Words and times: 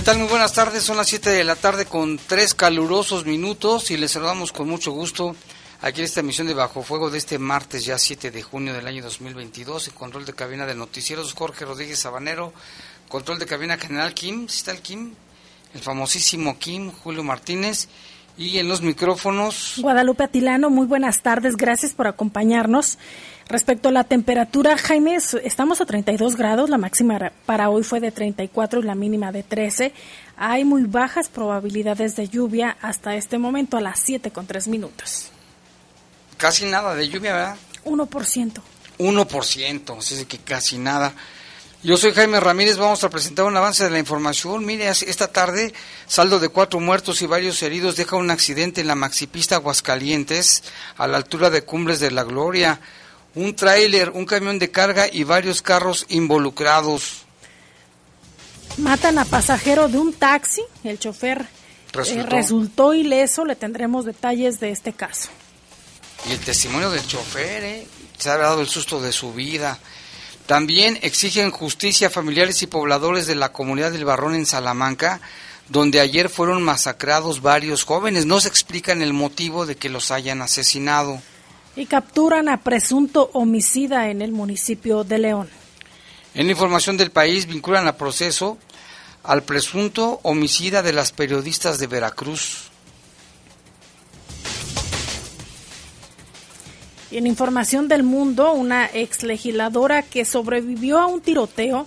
¿Qué 0.00 0.06
tal? 0.06 0.18
Muy 0.18 0.28
buenas 0.28 0.54
tardes. 0.54 0.82
Son 0.82 0.96
las 0.96 1.08
7 1.08 1.28
de 1.28 1.44
la 1.44 1.56
tarde 1.56 1.84
con 1.84 2.16
tres 2.16 2.54
calurosos 2.54 3.26
minutos 3.26 3.90
y 3.90 3.98
les 3.98 4.12
saludamos 4.12 4.50
con 4.50 4.66
mucho 4.66 4.92
gusto 4.92 5.36
aquí 5.82 6.00
en 6.00 6.06
esta 6.06 6.20
emisión 6.20 6.46
de 6.46 6.54
Bajo 6.54 6.82
Fuego 6.82 7.10
de 7.10 7.18
este 7.18 7.38
martes 7.38 7.84
ya 7.84 7.98
7 7.98 8.30
de 8.30 8.42
junio 8.42 8.72
del 8.72 8.86
año 8.86 9.02
2022. 9.02 9.88
En 9.88 9.94
control 9.94 10.24
de 10.24 10.32
cabina 10.32 10.64
de 10.64 10.74
noticieros 10.74 11.34
Jorge 11.34 11.66
Rodríguez 11.66 11.98
Sabanero. 11.98 12.54
Control 13.10 13.38
de 13.38 13.44
cabina 13.44 13.76
general 13.76 14.14
Kim. 14.14 14.48
¿Sí 14.48 14.60
está 14.60 14.70
el 14.70 14.80
Kim? 14.80 15.12
El 15.74 15.82
famosísimo 15.82 16.58
Kim, 16.58 16.90
Julio 16.90 17.22
Martínez. 17.22 17.88
Y 18.38 18.56
en 18.56 18.70
los 18.70 18.80
micrófonos. 18.80 19.74
Guadalupe 19.82 20.24
Atilano, 20.24 20.70
muy 20.70 20.86
buenas 20.86 21.20
tardes. 21.20 21.58
Gracias 21.58 21.92
por 21.92 22.06
acompañarnos. 22.06 22.96
Respecto 23.50 23.88
a 23.88 23.92
la 23.92 24.04
temperatura, 24.04 24.78
Jaime, 24.78 25.18
estamos 25.42 25.80
a 25.80 25.84
32 25.84 26.36
grados, 26.36 26.70
la 26.70 26.78
máxima 26.78 27.32
para 27.46 27.68
hoy 27.68 27.82
fue 27.82 27.98
de 27.98 28.12
34 28.12 28.78
y 28.78 28.84
la 28.84 28.94
mínima 28.94 29.32
de 29.32 29.42
13. 29.42 29.92
Hay 30.36 30.64
muy 30.64 30.84
bajas 30.84 31.28
probabilidades 31.28 32.14
de 32.14 32.28
lluvia 32.28 32.76
hasta 32.80 33.16
este 33.16 33.38
momento 33.38 33.76
a 33.76 33.80
las 33.80 33.98
7 33.98 34.30
con 34.30 34.46
3 34.46 34.68
minutos. 34.68 35.30
Casi 36.36 36.64
nada 36.66 36.94
de 36.94 37.08
lluvia, 37.08 37.32
¿verdad? 37.32 37.56
1%. 37.84 38.62
1%, 38.98 39.98
así 39.98 40.24
que 40.26 40.38
casi 40.38 40.78
nada. 40.78 41.12
Yo 41.82 41.96
soy 41.96 42.12
Jaime 42.12 42.38
Ramírez, 42.38 42.76
vamos 42.76 43.02
a 43.02 43.10
presentar 43.10 43.46
un 43.46 43.56
avance 43.56 43.82
de 43.82 43.90
la 43.90 43.98
información. 43.98 44.64
Mire, 44.64 44.88
esta 44.88 45.26
tarde, 45.26 45.74
saldo 46.06 46.38
de 46.38 46.50
cuatro 46.50 46.78
muertos 46.78 47.20
y 47.20 47.26
varios 47.26 47.60
heridos 47.64 47.96
deja 47.96 48.14
un 48.14 48.30
accidente 48.30 48.80
en 48.80 48.86
la 48.86 48.94
maxipista 48.94 49.56
Aguascalientes, 49.56 50.62
a 50.96 51.08
la 51.08 51.16
altura 51.16 51.50
de 51.50 51.64
Cumbres 51.64 51.98
de 51.98 52.12
la 52.12 52.22
Gloria 52.22 52.80
un 53.34 53.54
tráiler, 53.54 54.10
un 54.10 54.26
camión 54.26 54.58
de 54.58 54.70
carga 54.70 55.06
y 55.10 55.24
varios 55.24 55.62
carros 55.62 56.06
involucrados. 56.08 57.22
Matan 58.76 59.18
a 59.18 59.24
pasajero 59.24 59.88
de 59.88 59.98
un 59.98 60.12
taxi, 60.12 60.62
el 60.84 60.98
chofer 60.98 61.46
eh, 61.92 62.22
resultó, 62.22 62.94
ileso, 62.94 63.44
le 63.44 63.56
tendremos 63.56 64.04
detalles 64.04 64.60
de 64.60 64.70
este 64.70 64.92
caso. 64.92 65.28
Y 66.28 66.32
el 66.32 66.40
testimonio 66.40 66.90
del 66.90 67.06
chofer, 67.06 67.64
¿eh? 67.64 67.86
se 68.18 68.30
ha 68.30 68.36
dado 68.36 68.60
el 68.60 68.68
susto 68.68 69.00
de 69.00 69.12
su 69.12 69.32
vida. 69.32 69.78
También 70.46 70.98
exigen 71.02 71.50
justicia 71.50 72.08
a 72.08 72.10
familiares 72.10 72.62
y 72.62 72.66
pobladores 72.66 73.26
de 73.26 73.34
la 73.34 73.52
comunidad 73.52 73.92
del 73.92 74.04
Barrón 74.04 74.34
en 74.34 74.46
Salamanca, 74.46 75.20
donde 75.68 76.00
ayer 76.00 76.28
fueron 76.28 76.62
masacrados 76.62 77.40
varios 77.40 77.84
jóvenes. 77.84 78.26
No 78.26 78.40
se 78.40 78.48
explican 78.48 79.02
el 79.02 79.12
motivo 79.12 79.66
de 79.66 79.76
que 79.76 79.88
los 79.88 80.10
hayan 80.10 80.42
asesinado 80.42 81.22
y 81.76 81.86
capturan 81.86 82.48
a 82.48 82.58
presunto 82.58 83.30
homicida 83.32 84.10
en 84.10 84.22
el 84.22 84.32
municipio 84.32 85.04
de 85.04 85.18
León. 85.18 85.48
En 86.34 86.50
información 86.50 86.96
del 86.96 87.10
país 87.10 87.46
vinculan 87.46 87.86
a 87.86 87.96
proceso 87.96 88.58
al 89.22 89.42
presunto 89.42 90.20
homicida 90.22 90.82
de 90.82 90.92
las 90.92 91.12
periodistas 91.12 91.78
de 91.78 91.86
Veracruz. 91.86 92.70
Y 97.10 97.16
en 97.16 97.26
información 97.26 97.88
del 97.88 98.04
mundo, 98.04 98.52
una 98.52 98.86
ex 98.86 99.24
legisladora 99.24 100.02
que 100.02 100.24
sobrevivió 100.24 100.98
a 100.98 101.06
un 101.06 101.20
tiroteo 101.20 101.86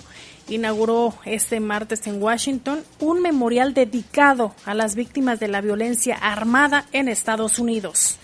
inauguró 0.50 1.14
este 1.24 1.62
martes 1.62 2.06
en 2.08 2.22
Washington 2.22 2.84
un 3.00 3.22
memorial 3.22 3.74
dedicado 3.74 4.54
a 4.66 4.74
las 4.74 4.96
víctimas 4.96 5.40
de 5.40 5.48
la 5.48 5.62
violencia 5.62 6.16
armada 6.16 6.86
en 6.92 7.08
Estados 7.08 7.60
Unidos. 7.60 8.20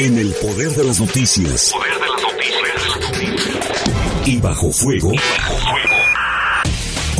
En 0.00 0.18
el 0.18 0.32
poder 0.42 0.70
de 0.70 0.84
las 0.84 0.98
noticias. 0.98 1.72
Poder 1.72 1.92
de 1.92 2.08
las 2.08 3.12
noticias. 3.12 4.26
Y 4.26 4.40
bajo 4.40 4.72
fuego. 4.72 5.12
Y 5.12 5.16
bajo 5.16 5.54
fuego 5.54 5.89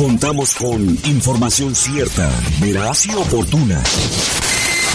Contamos 0.01 0.55
con 0.55 0.81
información 0.81 1.75
cierta, 1.75 2.27
veraz 2.59 3.05
y 3.05 3.13
oportuna. 3.13 3.83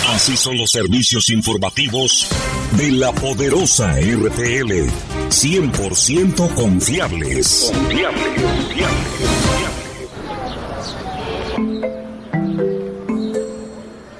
Así 0.08 0.36
son 0.36 0.58
los 0.58 0.72
servicios 0.72 1.30
informativos 1.30 2.28
de 2.72 2.90
la 2.90 3.12
poderosa 3.12 3.92
RTL. 4.00 4.90
100% 5.28 6.54
confiables. 6.56 7.70
Confiables, 7.72 8.24
confiables, 8.42 9.06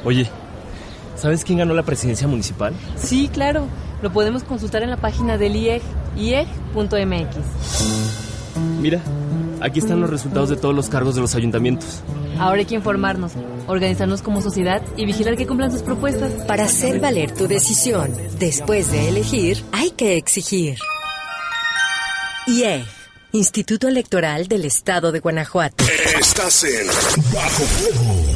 Oye, 0.05 0.31
¿sabes 1.17 1.45
quién 1.45 1.59
ganó 1.59 1.75
la 1.75 1.83
presidencia 1.83 2.29
municipal? 2.29 2.75
Sí, 2.97 3.29
claro. 3.33 3.67
Lo 4.03 4.13
podemos 4.13 4.45
consultar 4.45 4.85
en 4.85 4.91
la 4.91 4.99
página 4.99 5.37
del 5.37 5.57
IEG, 5.57 5.83
ieg.mx. 6.17 7.37
Mira, 8.81 9.01
Aquí 9.61 9.79
están 9.79 10.01
los 10.01 10.11
resultados 10.11 10.49
de 10.49 10.57
todos 10.57 10.75
los 10.75 10.89
cargos 10.89 11.15
de 11.15 11.21
los 11.21 11.35
ayuntamientos. 11.35 12.03
Ahora 12.39 12.59
hay 12.59 12.67
que 12.67 12.75
informarnos, 12.75 13.33
organizarnos 13.67 14.23
como 14.23 14.43
sociedad 14.43 14.83
y 14.97 15.07
vigilar 15.07 15.37
que 15.37 15.47
cumplan 15.47 15.73
sus 15.73 15.83
propuestas. 15.83 16.33
Para 16.47 16.65
hacer 16.65 17.01
valer 17.01 17.33
tu 17.33 17.49
decisión, 17.49 18.13
después 18.39 18.91
de 18.93 19.09
elegir, 19.09 19.65
hay 19.73 19.91
que 19.91 20.17
exigir. 20.17 20.79
IEG, 22.47 22.85
Instituto 23.33 23.89
Electoral 23.89 24.47
del 24.47 24.65
Estado 24.65 25.11
de 25.13 25.21
Guanajuato. 25.21 25.85
Estás 26.19 26.65
en 26.65 26.87
Bajo 26.87 27.23
Fuego. 27.23 27.35
Bajo 27.35 27.63
Fuego. 27.65 28.36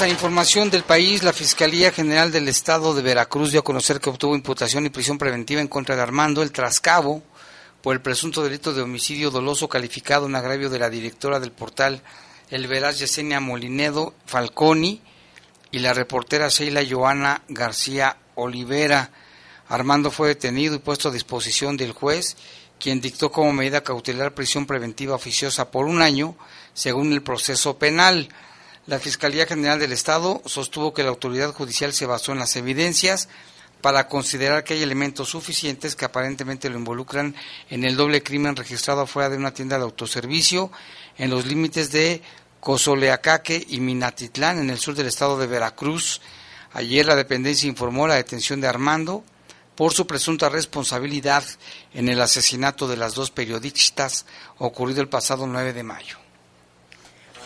Vamos 0.00 0.12
información 0.12 0.70
del 0.70 0.84
país. 0.84 1.24
La 1.24 1.32
Fiscalía 1.32 1.90
General 1.90 2.30
del 2.30 2.46
Estado 2.46 2.94
de 2.94 3.02
Veracruz 3.02 3.50
dio 3.50 3.60
a 3.60 3.64
conocer 3.64 3.98
que 3.98 4.08
obtuvo 4.08 4.36
imputación 4.36 4.86
y 4.86 4.90
prisión 4.90 5.18
preventiva 5.18 5.60
en 5.60 5.66
contra 5.66 5.96
de 5.96 6.02
Armando 6.02 6.40
El 6.40 6.52
Trascabo 6.52 7.20
por 7.82 7.96
el 7.96 8.00
presunto 8.00 8.44
delito 8.44 8.72
de 8.72 8.82
homicidio 8.82 9.32
doloso 9.32 9.68
calificado 9.68 10.26
en 10.26 10.36
agravio 10.36 10.70
de 10.70 10.78
la 10.78 10.88
directora 10.88 11.40
del 11.40 11.50
portal 11.50 12.00
El 12.48 12.68
Veraz 12.68 13.00
Yesenia 13.00 13.40
Molinedo 13.40 14.14
Falconi 14.24 15.02
y 15.72 15.80
la 15.80 15.94
reportera 15.94 16.48
Sheila 16.48 16.82
Joana 16.88 17.42
García 17.48 18.18
Olivera. 18.36 19.10
Armando 19.68 20.12
fue 20.12 20.28
detenido 20.28 20.76
y 20.76 20.78
puesto 20.78 21.08
a 21.08 21.12
disposición 21.12 21.76
del 21.76 21.90
juez, 21.90 22.36
quien 22.78 23.00
dictó 23.00 23.32
como 23.32 23.52
medida 23.52 23.82
cautelar 23.82 24.32
prisión 24.32 24.64
preventiva 24.64 25.16
oficiosa 25.16 25.72
por 25.72 25.86
un 25.86 26.02
año, 26.02 26.36
según 26.72 27.12
el 27.12 27.22
proceso 27.24 27.78
penal. 27.78 28.28
La 28.88 28.98
Fiscalía 28.98 29.44
General 29.44 29.78
del 29.78 29.92
Estado 29.92 30.40
sostuvo 30.46 30.94
que 30.94 31.02
la 31.02 31.10
autoridad 31.10 31.52
judicial 31.52 31.92
se 31.92 32.06
basó 32.06 32.32
en 32.32 32.38
las 32.38 32.56
evidencias 32.56 33.28
para 33.82 34.08
considerar 34.08 34.64
que 34.64 34.72
hay 34.72 34.82
elementos 34.82 35.28
suficientes 35.28 35.94
que 35.94 36.06
aparentemente 36.06 36.70
lo 36.70 36.78
involucran 36.78 37.36
en 37.68 37.84
el 37.84 37.96
doble 37.96 38.22
crimen 38.22 38.56
registrado 38.56 39.06
fuera 39.06 39.28
de 39.28 39.36
una 39.36 39.52
tienda 39.52 39.76
de 39.76 39.84
autoservicio 39.84 40.72
en 41.18 41.28
los 41.28 41.44
límites 41.44 41.92
de 41.92 42.22
Cozoleacaque 42.60 43.62
y 43.68 43.78
Minatitlán, 43.80 44.58
en 44.58 44.70
el 44.70 44.78
sur 44.78 44.94
del 44.94 45.08
estado 45.08 45.38
de 45.38 45.48
Veracruz. 45.48 46.22
Ayer 46.72 47.04
la 47.04 47.14
dependencia 47.14 47.68
informó 47.68 48.08
la 48.08 48.14
detención 48.14 48.58
de 48.62 48.68
Armando 48.68 49.22
por 49.76 49.92
su 49.92 50.06
presunta 50.06 50.48
responsabilidad 50.48 51.44
en 51.92 52.08
el 52.08 52.22
asesinato 52.22 52.88
de 52.88 52.96
las 52.96 53.12
dos 53.12 53.30
periodistas 53.30 54.24
ocurrido 54.56 55.02
el 55.02 55.10
pasado 55.10 55.46
9 55.46 55.74
de 55.74 55.82
mayo. 55.82 56.27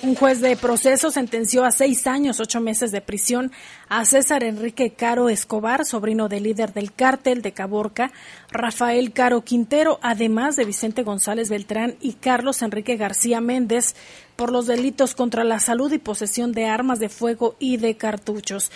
Un 0.04 0.16
juez 0.16 0.40
de 0.40 0.56
proceso 0.56 1.12
sentenció 1.12 1.64
a 1.64 1.70
seis 1.70 2.08
años, 2.08 2.40
ocho 2.40 2.60
meses 2.60 2.90
de 2.90 3.00
prisión 3.00 3.52
a 3.88 4.04
César 4.04 4.42
Enrique 4.42 4.94
Caro 4.94 5.28
Escobar, 5.28 5.84
sobrino 5.84 6.28
del 6.28 6.42
líder 6.42 6.72
del 6.72 6.92
cártel 6.92 7.40
de 7.40 7.52
Caborca, 7.52 8.10
Rafael 8.50 9.12
Caro 9.12 9.42
Quintero, 9.42 10.00
además 10.02 10.56
de 10.56 10.64
Vicente 10.64 11.04
González 11.04 11.50
Beltrán 11.50 11.94
y 12.00 12.14
Carlos 12.14 12.62
Enrique 12.62 12.96
García 12.96 13.40
Méndez, 13.40 13.94
por 14.34 14.50
los 14.50 14.66
delitos 14.66 15.14
contra 15.14 15.44
la 15.44 15.60
salud 15.60 15.92
y 15.92 15.98
posesión 15.98 16.50
de 16.50 16.66
armas 16.66 16.98
de 16.98 17.08
fuego 17.08 17.54
y 17.60 17.76
de 17.76 17.96
cartuchos. 17.96 18.72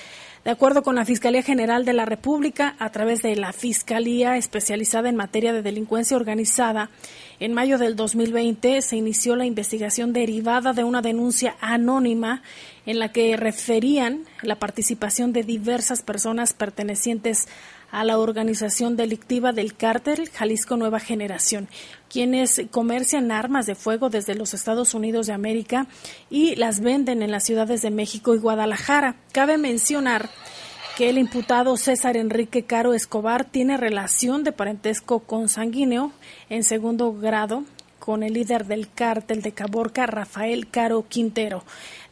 De 0.46 0.52
acuerdo 0.52 0.84
con 0.84 0.94
la 0.94 1.04
Fiscalía 1.04 1.42
General 1.42 1.84
de 1.84 1.92
la 1.92 2.04
República, 2.04 2.76
a 2.78 2.90
través 2.90 3.20
de 3.20 3.34
la 3.34 3.52
Fiscalía 3.52 4.36
especializada 4.36 5.08
en 5.08 5.16
materia 5.16 5.52
de 5.52 5.60
delincuencia 5.60 6.16
organizada, 6.16 6.88
en 7.40 7.52
mayo 7.52 7.78
del 7.78 7.96
2020 7.96 8.80
se 8.80 8.94
inició 8.94 9.34
la 9.34 9.44
investigación 9.44 10.12
derivada 10.12 10.72
de 10.72 10.84
una 10.84 11.02
denuncia 11.02 11.56
anónima 11.60 12.44
en 12.86 13.00
la 13.00 13.10
que 13.10 13.36
referían 13.36 14.22
la 14.40 14.54
participación 14.54 15.32
de 15.32 15.42
diversas 15.42 16.02
personas 16.02 16.54
pertenecientes 16.54 17.48
a 17.96 18.04
la 18.04 18.18
organización 18.18 18.94
delictiva 18.94 19.52
del 19.54 19.74
cártel 19.74 20.28
Jalisco 20.28 20.76
Nueva 20.76 21.00
Generación, 21.00 21.66
quienes 22.10 22.60
comercian 22.70 23.32
armas 23.32 23.64
de 23.64 23.74
fuego 23.74 24.10
desde 24.10 24.34
los 24.34 24.52
Estados 24.52 24.92
Unidos 24.92 25.26
de 25.26 25.32
América 25.32 25.86
y 26.28 26.56
las 26.56 26.80
venden 26.80 27.22
en 27.22 27.30
las 27.30 27.44
ciudades 27.44 27.80
de 27.80 27.90
México 27.90 28.34
y 28.34 28.38
Guadalajara. 28.38 29.16
Cabe 29.32 29.56
mencionar 29.56 30.28
que 30.98 31.08
el 31.08 31.16
imputado 31.16 31.78
César 31.78 32.18
Enrique 32.18 32.64
Caro 32.64 32.92
Escobar 32.92 33.46
tiene 33.46 33.78
relación 33.78 34.44
de 34.44 34.52
parentesco 34.52 35.20
consanguíneo 35.20 36.12
en 36.50 36.64
segundo 36.64 37.14
grado 37.14 37.64
con 38.06 38.22
el 38.22 38.34
líder 38.34 38.66
del 38.66 38.88
cártel 38.88 39.42
de 39.42 39.50
Caborca, 39.50 40.06
Rafael 40.06 40.68
Caro 40.68 41.06
Quintero. 41.08 41.64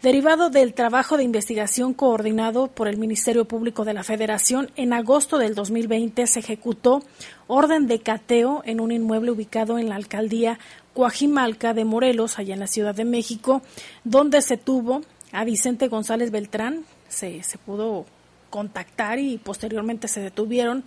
Derivado 0.02 0.50
del 0.50 0.74
trabajo 0.74 1.16
de 1.16 1.22
investigación 1.22 1.94
coordinado 1.94 2.66
por 2.66 2.88
el 2.88 2.96
Ministerio 2.96 3.44
Público 3.44 3.84
de 3.84 3.94
la 3.94 4.02
Federación, 4.02 4.72
en 4.74 4.92
agosto 4.92 5.38
del 5.38 5.54
2020 5.54 6.26
se 6.26 6.40
ejecutó 6.40 7.04
orden 7.46 7.86
de 7.86 8.00
cateo 8.00 8.62
en 8.66 8.80
un 8.80 8.90
inmueble 8.90 9.30
ubicado 9.30 9.78
en 9.78 9.88
la 9.88 9.94
alcaldía 9.94 10.58
Coajimalca 10.94 11.74
de 11.74 11.84
Morelos, 11.84 12.40
allá 12.40 12.54
en 12.54 12.60
la 12.60 12.66
Ciudad 12.66 12.96
de 12.96 13.04
México, 13.04 13.62
donde 14.02 14.42
se 14.42 14.56
tuvo 14.56 15.02
a 15.30 15.44
Vicente 15.44 15.86
González 15.86 16.32
Beltrán, 16.32 16.84
se, 17.08 17.44
se 17.44 17.56
pudo 17.56 18.04
contactar 18.50 19.20
y 19.20 19.38
posteriormente 19.38 20.08
se 20.08 20.18
detuvieron 20.18 20.84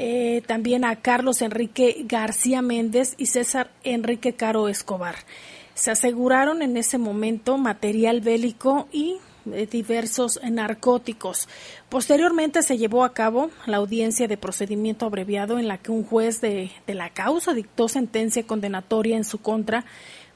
eh, 0.00 0.42
también 0.46 0.84
a 0.84 0.94
Carlos 0.94 1.42
Enrique 1.42 2.04
García 2.04 2.62
Méndez 2.62 3.16
y 3.18 3.26
César 3.26 3.72
Enrique 3.82 4.32
Caro 4.34 4.68
Escobar. 4.68 5.16
Se 5.74 5.90
aseguraron 5.90 6.62
en 6.62 6.76
ese 6.76 6.98
momento 6.98 7.58
material 7.58 8.20
bélico 8.20 8.86
y 8.92 9.16
eh, 9.52 9.66
diversos 9.68 10.38
narcóticos. 10.48 11.48
Posteriormente 11.88 12.62
se 12.62 12.78
llevó 12.78 13.02
a 13.02 13.12
cabo 13.12 13.50
la 13.66 13.78
audiencia 13.78 14.28
de 14.28 14.36
procedimiento 14.36 15.04
abreviado 15.04 15.58
en 15.58 15.66
la 15.66 15.78
que 15.78 15.90
un 15.90 16.04
juez 16.04 16.40
de, 16.40 16.70
de 16.86 16.94
la 16.94 17.10
causa 17.10 17.52
dictó 17.52 17.88
sentencia 17.88 18.46
condenatoria 18.46 19.16
en 19.16 19.24
su 19.24 19.38
contra 19.38 19.84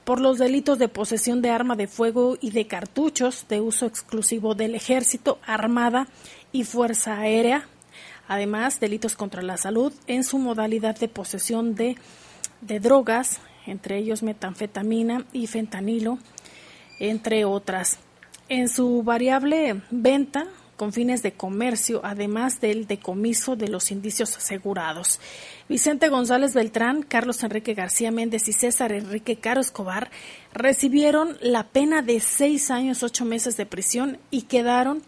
por 0.03 0.21
los 0.21 0.39
delitos 0.39 0.81
de 0.81 0.89
posesión 0.89 1.41
de 1.41 1.51
arma 1.51 1.77
de 1.77 1.87
fuego 1.87 2.37
y 2.41 2.51
de 2.51 2.67
cartuchos 2.67 3.47
de 3.49 3.61
uso 3.61 3.87
exclusivo 3.87 4.57
del 4.57 4.75
ejército, 4.75 5.39
armada 5.47 6.09
y 6.51 6.65
fuerza 6.65 7.21
aérea, 7.21 7.69
Además, 8.33 8.81
delitos 8.81 9.15
contra 9.15 9.43
la 9.43 9.59
salud 9.59 9.93
en 10.07 10.25
su 10.25 10.39
modalidad 10.39 10.99
de 10.99 11.07
posesión 11.07 11.75
de, 11.75 11.99
de 12.63 12.81
drogas, 12.81 13.41
entre 13.67 13.99
ellos 13.99 14.23
metanfetamina 14.23 15.27
y 15.35 15.49
fentanilo, 15.49 16.19
entre 16.99 17.45
otras. 17.45 17.99
En 18.49 18.71
su 18.71 19.03
variable 19.03 19.83
venta 19.91 20.47
con 20.77 20.95
fines 20.95 21.23
de 21.23 21.33
comercio, 21.33 22.01
además 22.05 22.59
del 22.59 22.87
decomiso 22.87 23.55
de 23.55 23.69
los 23.69 23.91
indicios 23.91 24.35
asegurados. 24.35 25.21
Vicente 25.69 26.09
González 26.09 26.55
Beltrán, 26.55 27.03
Carlos 27.03 27.43
Enrique 27.43 27.75
García 27.75 28.11
Méndez 28.11 28.49
y 28.49 28.55
César 28.55 28.93
Enrique 28.93 29.37
Caro 29.37 29.61
Escobar 29.61 30.11
recibieron 30.55 31.37
la 31.43 31.65
pena 31.65 32.01
de 32.01 32.19
seis 32.21 32.71
años, 32.71 33.03
ocho 33.03 33.27
meses 33.27 33.59
de 33.59 33.67
prisión 33.67 34.17
y 34.31 34.43
quedaron 34.43 35.03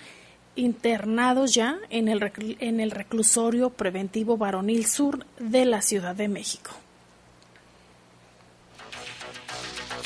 internados 0.56 1.54
ya 1.54 1.78
en 1.90 2.08
el, 2.08 2.32
en 2.60 2.80
el 2.80 2.90
reclusorio 2.90 3.70
preventivo 3.70 4.36
varonil 4.36 4.86
sur 4.86 5.26
de 5.38 5.64
la 5.64 5.82
Ciudad 5.82 6.14
de 6.14 6.28
México. 6.28 6.70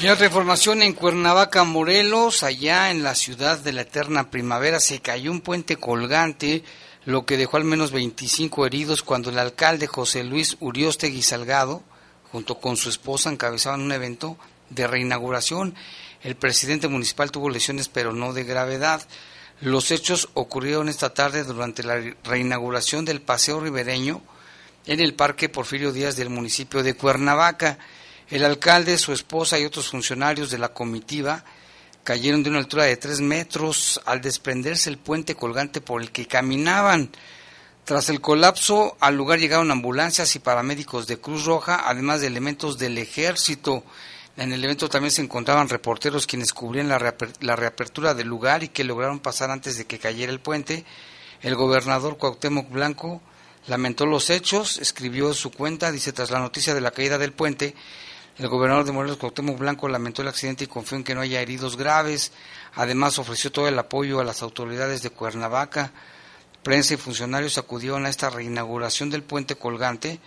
Y 0.00 0.06
otra 0.06 0.26
información 0.26 0.82
en 0.82 0.92
Cuernavaca, 0.92 1.64
Morelos, 1.64 2.44
allá 2.44 2.92
en 2.92 3.02
la 3.02 3.16
ciudad 3.16 3.58
de 3.58 3.72
la 3.72 3.80
eterna 3.80 4.30
primavera, 4.30 4.78
se 4.78 5.00
cayó 5.00 5.32
un 5.32 5.40
puente 5.40 5.74
colgante, 5.74 6.62
lo 7.04 7.26
que 7.26 7.36
dejó 7.36 7.56
al 7.56 7.64
menos 7.64 7.90
25 7.90 8.64
heridos 8.64 9.02
cuando 9.02 9.30
el 9.30 9.40
alcalde 9.40 9.88
José 9.88 10.22
Luis 10.22 10.56
Uriostegui 10.60 11.22
Salgado, 11.22 11.82
junto 12.30 12.60
con 12.60 12.76
su 12.76 12.90
esposa, 12.90 13.28
encabezaban 13.28 13.80
un 13.80 13.90
evento 13.90 14.38
de 14.70 14.86
reinauguración. 14.86 15.74
El 16.22 16.36
presidente 16.36 16.86
municipal 16.86 17.32
tuvo 17.32 17.50
lesiones, 17.50 17.88
pero 17.88 18.12
no 18.12 18.32
de 18.32 18.44
gravedad. 18.44 19.02
Los 19.60 19.90
hechos 19.90 20.28
ocurrieron 20.34 20.88
esta 20.88 21.12
tarde 21.12 21.42
durante 21.42 21.82
la 21.82 22.00
reinauguración 22.22 23.04
del 23.04 23.20
Paseo 23.20 23.58
Ribereño 23.58 24.22
en 24.86 25.00
el 25.00 25.14
Parque 25.14 25.48
Porfirio 25.48 25.92
Díaz 25.92 26.14
del 26.14 26.30
municipio 26.30 26.84
de 26.84 26.94
Cuernavaca. 26.94 27.76
El 28.30 28.44
alcalde, 28.44 28.96
su 28.98 29.12
esposa 29.12 29.58
y 29.58 29.64
otros 29.64 29.88
funcionarios 29.88 30.50
de 30.50 30.58
la 30.58 30.68
comitiva 30.68 31.44
cayeron 32.04 32.44
de 32.44 32.50
una 32.50 32.60
altura 32.60 32.84
de 32.84 32.96
tres 32.96 33.20
metros 33.20 34.00
al 34.06 34.20
desprenderse 34.20 34.90
el 34.90 34.98
puente 34.98 35.34
colgante 35.34 35.80
por 35.80 36.02
el 36.02 36.12
que 36.12 36.26
caminaban. 36.26 37.10
Tras 37.84 38.10
el 38.10 38.20
colapso, 38.20 38.96
al 39.00 39.16
lugar 39.16 39.40
llegaron 39.40 39.72
ambulancias 39.72 40.36
y 40.36 40.38
paramédicos 40.38 41.08
de 41.08 41.18
Cruz 41.18 41.46
Roja, 41.46 41.88
además 41.88 42.20
de 42.20 42.28
elementos 42.28 42.78
del 42.78 42.96
ejército. 42.96 43.82
En 44.38 44.52
el 44.52 44.64
evento 44.64 44.88
también 44.88 45.10
se 45.10 45.20
encontraban 45.20 45.68
reporteros 45.68 46.28
quienes 46.28 46.52
cubrían 46.52 46.88
la, 46.88 46.98
reapertura 47.56 48.14
del 48.14 48.28
lugar 48.28 48.62
y 48.62 48.68
que 48.68 48.84
lograron 48.84 49.18
pasar 49.18 49.50
antes 49.50 49.76
de 49.76 49.84
que 49.84 49.98
cayera 49.98 50.30
el 50.30 50.38
puente. 50.38 50.84
El 51.42 51.56
gobernador 51.56 52.16
Cuauhtémoc 52.18 52.70
Blanco 52.70 53.20
lamentó 53.66 54.06
los 54.06 54.30
hechos, 54.30 54.78
escribió 54.78 55.34
su 55.34 55.50
cuenta, 55.50 55.90
dice, 55.90 56.12
tras 56.12 56.30
la 56.30 56.38
noticia 56.38 56.72
de 56.72 56.80
la 56.80 56.92
caída 56.92 57.18
del 57.18 57.32
puente, 57.32 57.74
El 58.38 58.46
gobernador 58.46 58.84
de 58.84 58.92
Morelos, 58.92 59.16
Cuauhtémoc 59.16 59.58
Blanco, 59.58 59.88
lamentó 59.88 60.22
el 60.22 60.28
accidente 60.28 60.62
y 60.62 60.68
confió 60.68 60.96
en 60.96 61.02
que 61.02 61.16
no 61.16 61.20
haya 61.20 61.42
heridos 61.42 61.76
graves. 61.76 62.30
Además, 62.74 63.18
ofreció 63.18 63.50
todo 63.50 63.66
el 63.66 63.76
apoyo 63.76 64.20
a 64.20 64.24
las 64.24 64.42
autoridades 64.42 65.02
de 65.02 65.10
Cuernavaca. 65.10 65.90
Prensa 66.62 66.94
y 66.94 66.96
funcionarios 66.96 67.58
acudieron 67.58 68.06
a 68.06 68.08
esta 68.08 68.30
reinauguración 68.30 69.10
del 69.10 69.24
puente 69.24 69.56
colgante, 69.56 70.20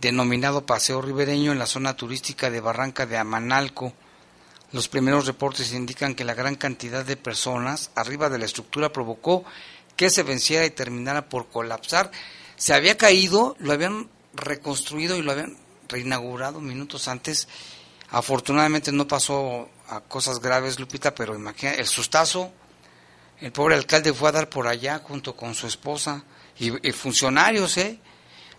denominado 0.00 0.66
Paseo 0.66 1.02
Ribereño, 1.02 1.52
en 1.52 1.58
la 1.58 1.66
zona 1.66 1.96
turística 1.96 2.50
de 2.50 2.60
Barranca 2.60 3.06
de 3.06 3.18
Amanalco. 3.18 3.92
Los 4.72 4.88
primeros 4.88 5.26
reportes 5.26 5.72
indican 5.72 6.14
que 6.14 6.24
la 6.24 6.34
gran 6.34 6.54
cantidad 6.54 7.04
de 7.04 7.16
personas 7.16 7.90
arriba 7.94 8.28
de 8.28 8.38
la 8.38 8.44
estructura 8.44 8.92
provocó 8.92 9.44
que 9.96 10.10
se 10.10 10.22
venciera 10.22 10.64
y 10.64 10.70
terminara 10.70 11.28
por 11.28 11.48
colapsar. 11.48 12.10
Se 12.56 12.74
había 12.74 12.96
caído, 12.96 13.56
lo 13.58 13.72
habían 13.72 14.08
reconstruido 14.34 15.16
y 15.16 15.22
lo 15.22 15.32
habían 15.32 15.56
reinaugurado 15.88 16.60
minutos 16.60 17.08
antes. 17.08 17.48
Afortunadamente 18.10 18.92
no 18.92 19.08
pasó 19.08 19.68
a 19.88 20.00
cosas 20.00 20.40
graves, 20.40 20.78
Lupita, 20.78 21.14
pero 21.14 21.34
imagina 21.34 21.72
el 21.72 21.86
sustazo. 21.86 22.52
El 23.40 23.52
pobre 23.52 23.74
alcalde 23.74 24.12
fue 24.12 24.28
a 24.28 24.32
dar 24.32 24.48
por 24.48 24.66
allá 24.66 25.00
junto 25.04 25.36
con 25.36 25.54
su 25.54 25.66
esposa 25.66 26.24
y, 26.58 26.92
funcionarios, 26.92 27.76
¿eh? 27.76 27.98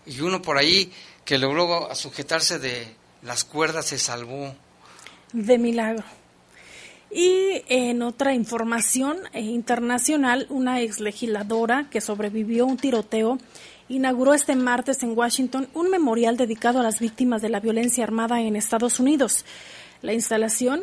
Y 0.06 0.20
uno 0.20 0.40
por 0.40 0.56
ahí 0.56 0.92
que 1.30 1.38
logró 1.38 1.94
sujetarse 1.94 2.58
de 2.58 2.92
las 3.22 3.44
cuerdas 3.44 3.86
se 3.86 3.98
salvó. 3.98 4.52
De 5.32 5.58
milagro. 5.58 6.02
Y 7.08 7.62
en 7.68 8.02
otra 8.02 8.34
información 8.34 9.16
eh, 9.32 9.40
internacional, 9.40 10.48
una 10.50 10.80
ex 10.80 10.98
legisladora 10.98 11.86
que 11.88 12.00
sobrevivió 12.00 12.64
a 12.64 12.66
un 12.66 12.78
tiroteo 12.78 13.38
inauguró 13.88 14.34
este 14.34 14.56
martes 14.56 15.04
en 15.04 15.16
Washington 15.16 15.68
un 15.72 15.88
memorial 15.88 16.36
dedicado 16.36 16.80
a 16.80 16.82
las 16.82 16.98
víctimas 16.98 17.42
de 17.42 17.50
la 17.50 17.60
violencia 17.60 18.02
armada 18.02 18.40
en 18.40 18.56
Estados 18.56 18.98
Unidos. 18.98 19.44
La 20.02 20.14
instalación 20.14 20.82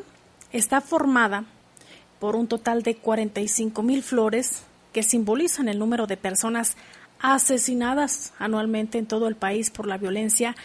está 0.54 0.80
formada 0.80 1.44
por 2.22 2.38
un 2.38 2.48
total 2.48 2.84
de 2.84 2.96
45 2.96 3.84
mil 3.84 4.02
flores 4.02 4.62
que 4.94 5.04
simbolizan 5.04 5.68
el 5.68 5.78
número 5.78 6.08
de 6.08 6.16
personas 6.16 6.78
asesinadas 7.20 8.34
anualmente 8.40 8.98
en 8.98 9.06
todo 9.06 9.28
el 9.28 9.36
país 9.36 9.70
por 9.70 9.88
la 9.88 9.98
violencia 9.98 10.56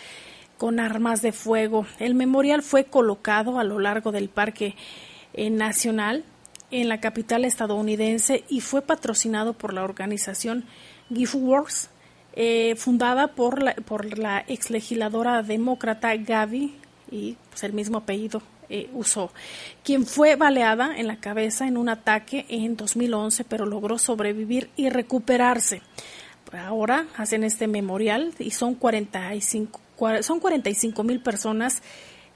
con 0.58 0.80
armas 0.80 1.22
de 1.22 1.32
fuego. 1.32 1.86
El 1.98 2.14
memorial 2.14 2.62
fue 2.62 2.84
colocado 2.84 3.58
a 3.58 3.64
lo 3.64 3.78
largo 3.78 4.12
del 4.12 4.28
Parque 4.28 4.76
Nacional 5.36 6.24
en 6.70 6.88
la 6.88 7.00
capital 7.00 7.44
estadounidense 7.44 8.44
y 8.48 8.60
fue 8.60 8.82
patrocinado 8.82 9.52
por 9.52 9.72
la 9.72 9.84
organización 9.84 10.64
GiftWorks 11.12 11.90
eh, 12.34 12.76
fundada 12.76 13.28
por 13.28 13.62
la, 13.62 13.74
por 13.74 14.16
la 14.18 14.42
ex 14.48 14.70
legisladora 14.70 15.42
demócrata 15.42 16.16
Gaby, 16.16 16.74
y 17.10 17.36
pues, 17.50 17.62
el 17.62 17.74
mismo 17.74 17.98
apellido 17.98 18.40
eh, 18.70 18.88
usó, 18.94 19.30
quien 19.84 20.06
fue 20.06 20.36
baleada 20.36 20.96
en 20.96 21.08
la 21.08 21.18
cabeza 21.18 21.68
en 21.68 21.76
un 21.76 21.90
ataque 21.90 22.46
en 22.48 22.74
2011, 22.76 23.44
pero 23.44 23.66
logró 23.66 23.98
sobrevivir 23.98 24.70
y 24.76 24.88
recuperarse. 24.88 25.82
Ahora 26.52 27.06
hacen 27.16 27.44
este 27.44 27.66
memorial 27.66 28.32
y 28.38 28.50
son 28.50 28.74
45 28.74 29.80
son 30.22 30.40
45 30.40 31.04
mil 31.04 31.20
personas 31.20 31.82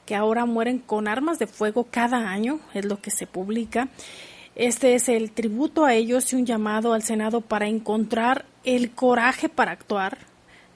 que 0.04 0.14
ahora 0.14 0.46
mueren 0.46 0.78
con 0.78 1.08
armas 1.08 1.38
de 1.38 1.46
fuego 1.46 1.88
cada 1.90 2.30
año, 2.30 2.60
es 2.74 2.84
lo 2.84 3.00
que 3.00 3.10
se 3.10 3.26
publica. 3.26 3.88
Este 4.54 4.94
es 4.94 5.08
el 5.08 5.32
tributo 5.32 5.84
a 5.84 5.94
ellos 5.94 6.32
y 6.32 6.36
un 6.36 6.46
llamado 6.46 6.94
al 6.94 7.02
Senado 7.02 7.40
para 7.40 7.66
encontrar 7.66 8.46
el 8.64 8.92
coraje 8.92 9.48
para 9.48 9.72
actuar, 9.72 10.18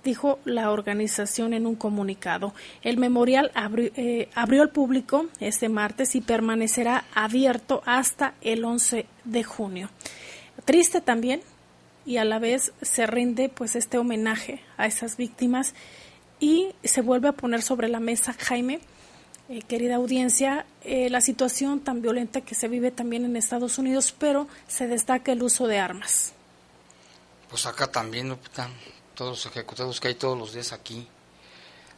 dijo 0.05 0.39
la 0.45 0.71
organización 0.71 1.55
en 1.55 1.67
un 1.67 1.77
comunicado. 1.77 2.53
El 2.83 2.99
memorial 2.99 3.53
eh, 3.77 4.29
abrió 4.35 4.63
al 4.63 4.71
público 4.71 5.27
este 5.39 5.69
martes 5.69 6.15
y 6.15 6.21
permanecerá 6.21 7.05
abierto 7.15 7.83
hasta 7.87 8.35
el 8.41 8.65
11 8.65 9.07
de 9.25 9.45
junio. 9.45 9.89
Triste 10.65 11.01
también 11.01 11.41
y 12.07 12.17
a 12.17 12.25
la 12.25 12.39
vez 12.39 12.73
se 12.83 13.07
rinde 13.07 13.49
pues 13.49 13.77
este 13.77 13.99
homenaje 13.99 14.63
a 14.77 14.87
esas 14.87 15.17
víctimas 15.17 15.75
y 16.39 16.75
se 16.83 17.03
vuelve 17.03 17.29
a 17.29 17.33
poner 17.33 17.63
sobre 17.63 17.89
la 17.89 18.01
mesa 18.01 18.35
Jaime 18.39 18.81
eh, 19.53 19.63
querida 19.63 19.97
audiencia, 19.97 20.65
eh, 20.85 21.11
la 21.11 21.21
situación 21.21 21.81
tan 21.81 22.03
violenta 22.03 22.41
que 22.41 22.55
se 22.55 22.69
vive 22.69 22.93
también 22.93 23.25
en 23.25 23.35
Estados 23.35 23.79
Unidos, 23.79 24.15
pero 24.17 24.47
se 24.69 24.87
destaca 24.87 25.33
el 25.33 25.43
uso 25.43 25.67
de 25.67 25.81
armas. 25.81 26.35
Pues 27.49 27.67
acá 27.67 27.89
también, 27.89 28.39
todos 29.17 29.31
los 29.33 29.47
ejecutados 29.47 29.99
que 29.99 30.07
hay 30.07 30.15
todos 30.15 30.39
los 30.39 30.53
días 30.53 30.73
aquí. 30.73 31.05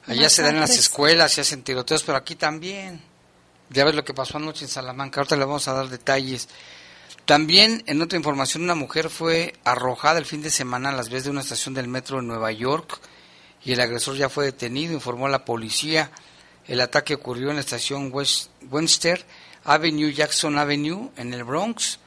Allá 0.06 0.30
se 0.30 0.40
dan 0.40 0.54
en 0.54 0.60
las 0.62 0.78
escuelas, 0.78 1.32
se 1.32 1.42
hacen 1.42 1.62
tiroteos, 1.62 2.02
pero 2.04 2.16
aquí 2.16 2.36
también. 2.36 3.02
Ya 3.68 3.84
ves 3.84 3.94
lo 3.94 4.02
que 4.02 4.14
pasó 4.14 4.38
anoche 4.38 4.64
en 4.64 4.70
Salamanca, 4.70 5.20
ahorita 5.20 5.36
le 5.36 5.44
vamos 5.44 5.68
a 5.68 5.74
dar 5.74 5.90
detalles. 5.90 6.48
También, 7.24 7.84
en 7.86 8.02
otra 8.02 8.18
información, 8.18 8.64
una 8.64 8.74
mujer 8.74 9.08
fue 9.08 9.54
arrojada 9.64 10.18
el 10.18 10.26
fin 10.26 10.42
de 10.42 10.50
semana 10.50 10.88
a 10.88 10.92
las 10.92 11.08
vías 11.08 11.24
de 11.24 11.30
una 11.30 11.42
estación 11.42 11.72
del 11.72 11.86
metro 11.86 12.18
en 12.18 12.26
Nueva 12.26 12.50
York 12.50 12.98
y 13.64 13.72
el 13.72 13.80
agresor 13.80 14.16
ya 14.16 14.28
fue 14.28 14.46
detenido, 14.46 14.92
informó 14.92 15.28
la 15.28 15.44
policía. 15.44 16.10
El 16.66 16.80
ataque 16.80 17.14
ocurrió 17.14 17.50
en 17.50 17.56
la 17.56 17.60
estación 17.60 18.10
West, 18.12 18.50
Webster 18.70 19.24
Avenue, 19.64 20.12
Jackson 20.12 20.58
Avenue, 20.58 21.10
en 21.16 21.32
el 21.32 21.44
Bronx, 21.44 22.00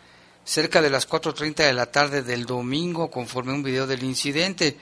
cerca 0.43 0.81
de 0.81 0.89
las 0.89 1.07
4.30 1.07 1.55
de 1.65 1.73
la 1.73 1.85
tarde 1.85 2.21
del 2.21 2.45
domingo, 2.45 3.09
conforme 3.09 3.53
un 3.53 3.63
video 3.63 3.87
del 3.87 4.03
incidente. 4.03 4.77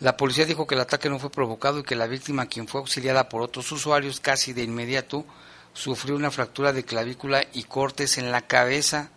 La 0.00 0.16
policía 0.16 0.46
dijo 0.46 0.66
que 0.66 0.74
el 0.74 0.80
ataque 0.80 1.08
no 1.08 1.20
fue 1.20 1.30
provocado 1.30 1.78
y 1.78 1.82
que 1.84 1.94
la 1.94 2.08
víctima, 2.08 2.46
quien 2.46 2.66
fue 2.66 2.80
auxiliada 2.80 3.28
por 3.28 3.42
otros 3.42 3.70
usuarios 3.70 4.18
casi 4.18 4.52
de 4.52 4.64
inmediato, 4.64 5.24
sufrió 5.72 6.16
una 6.16 6.32
fractura 6.32 6.72
de 6.72 6.84
clavícula 6.84 7.44
y 7.52 7.62
cortes 7.64 8.18
en 8.18 8.32
la 8.32 8.42
cabeza. 8.42 9.10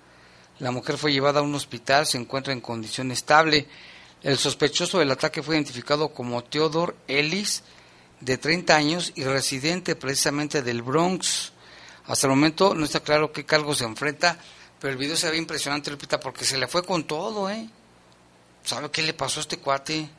La 0.60 0.72
mujer 0.72 0.98
fue 0.98 1.12
llevada 1.12 1.40
a 1.40 1.44
un 1.44 1.56
hospital, 1.56 2.06
se 2.06 2.18
encuentra 2.18 2.54
en 2.54 2.62
condición 2.62 3.12
estable. 3.12 3.68
El 4.22 4.38
sospechoso 4.38 5.00
del 5.00 5.12
ataque 5.12 5.44
fue 5.44 5.56
identificado 5.56 6.10
como 6.10 6.44
Theodore 6.44 6.96
Ellis, 7.08 7.64
de 8.20 8.38
30 8.38 8.76
años 8.76 9.12
y 9.16 9.24
residente 9.26 9.96
precisamente 9.96 10.62
del 10.62 10.82
Bronx. 10.82 11.52
Hasta 12.06 12.28
el 12.28 12.32
momento 12.32 12.74
no 12.74 12.86
está 12.86 13.02
claro 13.02 13.32
qué 13.32 13.46
cargos 13.46 13.80
se 13.80 13.86
enfrenta, 13.86 14.38
pero 14.80 14.92
el 14.94 14.98
video 14.98 15.18
se 15.18 15.30
ve 15.30 15.38
impresionante, 15.38 15.92
Lupita, 15.92 16.20
porque 16.20 16.46
se 16.46 16.58
le 16.58 16.68
fue 16.68 16.84
con 16.84 17.06
todo, 17.06 17.50
¿eh? 17.50 17.70
¿Sabe 18.64 18.90
qué 18.92 19.02
le 19.02 19.14
pasó 19.14 19.40
a 19.40 19.42
este 19.42 19.58
cuate? 19.58 20.10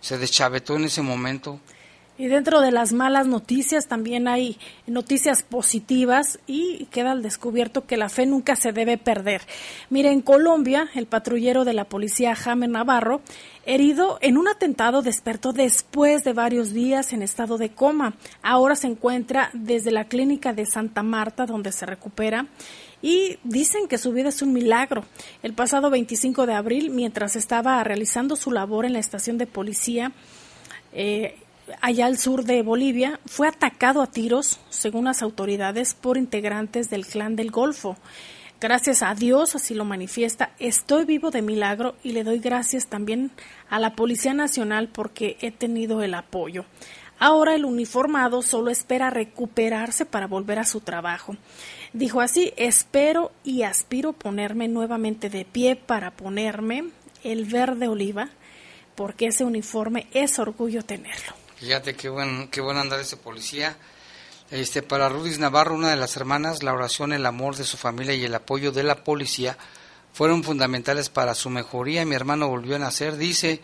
Se 0.00 0.18
deschavetó 0.18 0.76
en 0.76 0.84
ese 0.84 1.00
momento. 1.00 1.60
Y 2.18 2.26
dentro 2.26 2.60
de 2.60 2.72
las 2.72 2.92
malas 2.92 3.28
noticias 3.28 3.86
también 3.86 4.26
hay 4.26 4.58
noticias 4.88 5.44
positivas 5.44 6.40
y 6.48 6.86
queda 6.86 7.12
al 7.12 7.22
descubierto 7.22 7.86
que 7.86 7.96
la 7.96 8.08
fe 8.08 8.26
nunca 8.26 8.56
se 8.56 8.72
debe 8.72 8.98
perder. 8.98 9.42
Mire, 9.88 10.10
en 10.10 10.20
Colombia, 10.20 10.88
el 10.96 11.06
patrullero 11.06 11.64
de 11.64 11.74
la 11.74 11.84
policía 11.84 12.34
Jaime 12.34 12.66
Navarro, 12.66 13.20
herido 13.64 14.18
en 14.20 14.36
un 14.36 14.48
atentado, 14.48 15.00
despertó 15.00 15.52
después 15.52 16.24
de 16.24 16.32
varios 16.32 16.72
días 16.72 17.12
en 17.12 17.22
estado 17.22 17.56
de 17.56 17.70
coma. 17.70 18.14
Ahora 18.42 18.74
se 18.74 18.88
encuentra 18.88 19.50
desde 19.52 19.92
la 19.92 20.06
clínica 20.06 20.52
de 20.52 20.66
Santa 20.66 21.04
Marta, 21.04 21.46
donde 21.46 21.70
se 21.70 21.86
recupera 21.86 22.48
y 23.00 23.38
dicen 23.44 23.86
que 23.86 23.96
su 23.96 24.12
vida 24.12 24.30
es 24.30 24.42
un 24.42 24.52
milagro. 24.52 25.04
El 25.44 25.52
pasado 25.52 25.88
25 25.88 26.46
de 26.46 26.54
abril, 26.54 26.90
mientras 26.90 27.36
estaba 27.36 27.84
realizando 27.84 28.34
su 28.34 28.50
labor 28.50 28.86
en 28.86 28.94
la 28.94 28.98
estación 28.98 29.38
de 29.38 29.46
policía, 29.46 30.10
eh, 30.92 31.36
allá 31.80 32.06
al 32.06 32.18
sur 32.18 32.44
de 32.44 32.62
Bolivia, 32.62 33.20
fue 33.26 33.48
atacado 33.48 34.02
a 34.02 34.06
tiros, 34.06 34.58
según 34.70 35.04
las 35.04 35.22
autoridades, 35.22 35.94
por 35.94 36.16
integrantes 36.16 36.90
del 36.90 37.06
clan 37.06 37.36
del 37.36 37.50
Golfo. 37.50 37.96
Gracias 38.60 39.02
a 39.02 39.14
Dios, 39.14 39.54
así 39.54 39.74
lo 39.74 39.84
manifiesta, 39.84 40.50
estoy 40.58 41.04
vivo 41.04 41.30
de 41.30 41.42
milagro 41.42 41.94
y 42.02 42.10
le 42.10 42.24
doy 42.24 42.40
gracias 42.40 42.88
también 42.88 43.30
a 43.70 43.78
la 43.78 43.94
Policía 43.94 44.34
Nacional 44.34 44.88
porque 44.88 45.36
he 45.40 45.52
tenido 45.52 46.02
el 46.02 46.14
apoyo. 46.14 46.64
Ahora 47.20 47.54
el 47.54 47.64
uniformado 47.64 48.42
solo 48.42 48.70
espera 48.70 49.10
recuperarse 49.10 50.06
para 50.06 50.26
volver 50.26 50.58
a 50.58 50.64
su 50.64 50.80
trabajo. 50.80 51.36
Dijo 51.92 52.20
así, 52.20 52.52
espero 52.56 53.32
y 53.44 53.62
aspiro 53.62 54.12
ponerme 54.12 54.68
nuevamente 54.68 55.30
de 55.30 55.44
pie 55.44 55.76
para 55.76 56.12
ponerme 56.12 56.90
el 57.24 57.44
verde 57.44 57.88
oliva, 57.88 58.28
porque 58.94 59.26
ese 59.26 59.44
uniforme 59.44 60.08
es 60.12 60.38
orgullo 60.38 60.84
tenerlo. 60.84 61.47
Fíjate 61.58 61.96
qué 61.96 62.08
buen, 62.08 62.46
qué 62.48 62.60
buen 62.60 62.76
andar 62.76 63.00
ese 63.00 63.16
policía. 63.16 63.76
Este, 64.52 64.80
para 64.80 65.08
Rudis 65.08 65.40
Navarro, 65.40 65.74
una 65.74 65.90
de 65.90 65.96
las 65.96 66.16
hermanas, 66.16 66.62
la 66.62 66.72
oración, 66.72 67.12
el 67.12 67.26
amor 67.26 67.56
de 67.56 67.64
su 67.64 67.76
familia 67.76 68.14
y 68.14 68.24
el 68.24 68.34
apoyo 68.34 68.70
de 68.70 68.84
la 68.84 69.02
policía 69.02 69.58
fueron 70.12 70.44
fundamentales 70.44 71.08
para 71.08 71.34
su 71.34 71.50
mejoría. 71.50 72.06
Mi 72.06 72.14
hermano 72.14 72.46
volvió 72.46 72.76
a 72.76 72.78
nacer, 72.78 73.16
dice, 73.16 73.60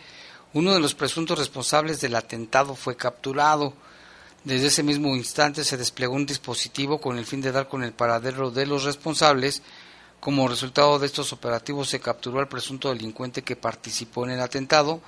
uno 0.54 0.74
de 0.74 0.80
los 0.80 0.96
presuntos 0.96 1.38
responsables 1.38 2.00
del 2.00 2.16
atentado 2.16 2.74
fue 2.74 2.96
capturado. 2.96 3.74
Desde 4.42 4.66
ese 4.66 4.82
mismo 4.82 5.14
instante 5.14 5.62
se 5.62 5.76
desplegó 5.76 6.14
un 6.14 6.26
dispositivo 6.26 7.00
con 7.00 7.16
el 7.16 7.26
fin 7.26 7.40
de 7.42 7.52
dar 7.52 7.68
con 7.68 7.84
el 7.84 7.92
paradero 7.92 8.50
de 8.50 8.66
los 8.66 8.82
responsables. 8.82 9.62
Como 10.18 10.48
resultado 10.48 10.98
de 10.98 11.06
estos 11.06 11.32
operativos 11.32 11.90
se 11.90 12.00
capturó 12.00 12.40
al 12.40 12.48
presunto 12.48 12.88
delincuente 12.88 13.42
que 13.42 13.54
participó 13.54 14.24
en 14.24 14.32
el 14.32 14.40
atentado 14.40 15.00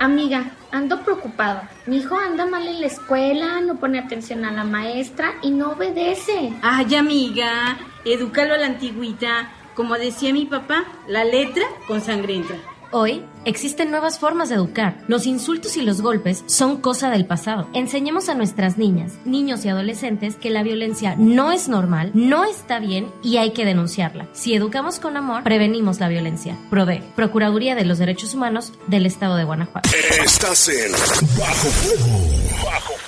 Amiga, 0.00 0.52
ando 0.70 1.02
preocupada. 1.02 1.68
Mi 1.86 1.96
hijo 1.96 2.16
anda 2.16 2.46
mal 2.46 2.68
en 2.68 2.80
la 2.80 2.86
escuela, 2.86 3.60
no 3.60 3.80
pone 3.80 3.98
atención 3.98 4.44
a 4.44 4.52
la 4.52 4.62
maestra 4.62 5.34
y 5.42 5.50
no 5.50 5.72
obedece. 5.72 6.52
Ay, 6.62 6.94
amiga, 6.94 7.76
edúcalo 8.04 8.54
a 8.54 8.58
la 8.58 8.66
antigüita. 8.66 9.50
Como 9.74 9.94
decía 9.94 10.32
mi 10.32 10.46
papá, 10.46 10.84
la 11.08 11.24
letra 11.24 11.64
con 11.88 12.00
sangre 12.00 12.36
entra. 12.36 12.58
Hoy 12.90 13.22
existen 13.44 13.90
nuevas 13.90 14.18
formas 14.18 14.48
de 14.48 14.54
educar. 14.54 14.96
Los 15.08 15.26
insultos 15.26 15.76
y 15.76 15.82
los 15.82 16.00
golpes 16.00 16.42
son 16.46 16.80
cosa 16.80 17.10
del 17.10 17.26
pasado. 17.26 17.68
Enseñemos 17.74 18.30
a 18.30 18.34
nuestras 18.34 18.78
niñas, 18.78 19.12
niños 19.26 19.64
y 19.66 19.68
adolescentes 19.68 20.36
que 20.36 20.48
la 20.48 20.62
violencia 20.62 21.14
no 21.18 21.52
es 21.52 21.68
normal, 21.68 22.12
no 22.14 22.44
está 22.44 22.78
bien 22.78 23.12
y 23.22 23.36
hay 23.36 23.52
que 23.52 23.66
denunciarla. 23.66 24.26
Si 24.32 24.54
educamos 24.54 25.00
con 25.00 25.18
amor, 25.18 25.42
prevenimos 25.42 26.00
la 26.00 26.08
violencia. 26.08 26.56
PRODE, 26.70 27.02
Procuraduría 27.14 27.74
de 27.74 27.84
los 27.84 27.98
Derechos 27.98 28.32
Humanos 28.34 28.72
del 28.86 29.04
Estado 29.04 29.36
de 29.36 29.44
Guanajuato. 29.44 29.90
Estás 30.24 30.68
en 30.70 30.92
Bajo 31.38 33.07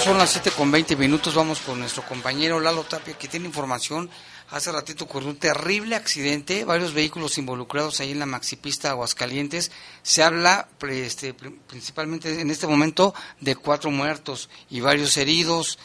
Son 0.00 0.18
las 0.18 0.30
7 0.30 0.50
con 0.56 0.70
20 0.70 0.96
minutos. 0.96 1.34
Vamos 1.34 1.60
con 1.60 1.80
nuestro 1.80 2.02
compañero 2.04 2.60
Lalo 2.60 2.84
Tapia, 2.84 3.14
que 3.18 3.26
tiene 3.26 3.46
información. 3.46 4.08
Hace 4.50 4.70
ratito 4.70 5.04
ocurrió 5.04 5.28
un 5.28 5.38
terrible 5.38 5.96
accidente, 5.96 6.64
varios 6.64 6.94
vehículos 6.94 7.36
involucrados 7.38 8.00
ahí 8.00 8.12
en 8.12 8.20
la 8.20 8.26
maxipista 8.26 8.90
Aguascalientes. 8.90 9.72
Se 10.02 10.22
habla 10.22 10.68
este, 10.88 11.34
principalmente 11.34 12.40
en 12.40 12.50
este 12.50 12.66
momento 12.66 13.12
de 13.40 13.56
cuatro 13.56 13.90
muertos 13.90 14.48
y 14.70 14.80
varios 14.80 15.16
heridos. 15.16 15.78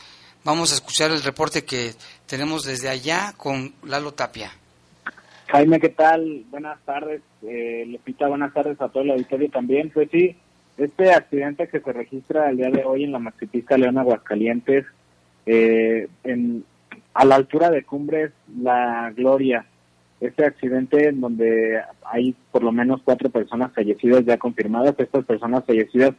Vamos 0.44 0.72
a 0.72 0.76
escuchar 0.76 1.12
el 1.12 1.24
reporte 1.24 1.66
que 1.66 1.94
tenemos 2.28 2.66
desde 2.66 2.90
allá 2.90 3.34
con 3.36 3.74
Lalo 3.84 4.14
Tapia. 4.14 4.52
Jaime, 5.48 5.80
¿qué 5.80 5.90
tal? 5.90 6.44
Buenas 6.50 6.80
tardes. 6.86 7.22
Eh, 7.42 7.86
Lepita, 7.88 8.28
buenas 8.28 8.54
tardes 8.54 8.80
a 8.80 8.90
todo 8.90 9.04
el 9.04 9.12
auditorio 9.12 9.50
también. 9.50 9.90
Pues 9.92 10.10
sí, 10.12 10.36
este 10.78 11.12
accidente 11.12 11.68
que 11.68 11.80
se 11.80 11.94
registra 11.94 12.50
el 12.50 12.58
día 12.58 12.70
de 12.70 12.84
hoy 12.84 13.04
en 13.04 13.12
la 13.12 13.20
maxipista 13.20 13.78
León 13.78 13.98
Aguascalientes, 13.98 14.86
eh, 15.46 16.08
en, 16.24 16.64
a 17.14 17.26
la 17.26 17.36
altura 17.36 17.70
de 17.70 17.84
Cumbres 17.84 18.32
La 18.62 19.12
Gloria, 19.16 19.66
este 20.20 20.46
accidente 20.46 21.10
en 21.10 21.20
donde 21.20 21.82
hay 22.06 22.36
por 22.52 22.64
lo 22.64 22.72
menos 22.72 23.02
cuatro 23.04 23.30
personas 23.30 23.74
fallecidas 23.74 24.26
ya 24.26 24.38
confirmadas, 24.38 24.96
estas 24.98 25.26
personas 25.26 25.66
fallecidas 25.66 26.12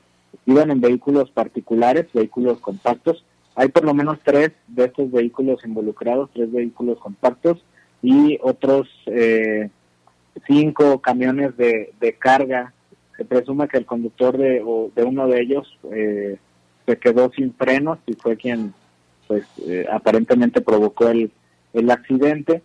iban 0.46 0.70
en 0.70 0.80
vehículos 0.80 1.30
particulares, 1.30 2.06
vehículos 2.12 2.60
compactos, 2.60 3.24
hay 3.56 3.68
por 3.68 3.84
lo 3.84 3.94
menos 3.94 4.18
tres 4.22 4.50
de 4.68 4.84
estos 4.86 5.10
vehículos 5.10 5.64
involucrados, 5.64 6.30
tres 6.34 6.52
vehículos 6.52 6.98
compactos 6.98 7.64
y 8.02 8.38
otros 8.42 8.88
eh, 9.06 9.70
cinco 10.46 11.00
camiones 11.00 11.56
de, 11.56 11.94
de 11.98 12.12
carga 12.14 12.73
se 13.16 13.24
presume 13.24 13.68
que 13.68 13.78
el 13.78 13.86
conductor 13.86 14.36
de, 14.36 14.62
de 14.94 15.04
uno 15.04 15.28
de 15.28 15.40
ellos 15.40 15.78
eh, 15.92 16.38
se 16.86 16.98
quedó 16.98 17.30
sin 17.30 17.54
frenos 17.54 17.98
y 18.06 18.14
fue 18.14 18.36
quien 18.36 18.74
pues 19.26 19.46
eh, 19.66 19.86
aparentemente 19.90 20.60
provocó 20.60 21.08
el, 21.08 21.30
el 21.72 21.90
accidente. 21.90 22.62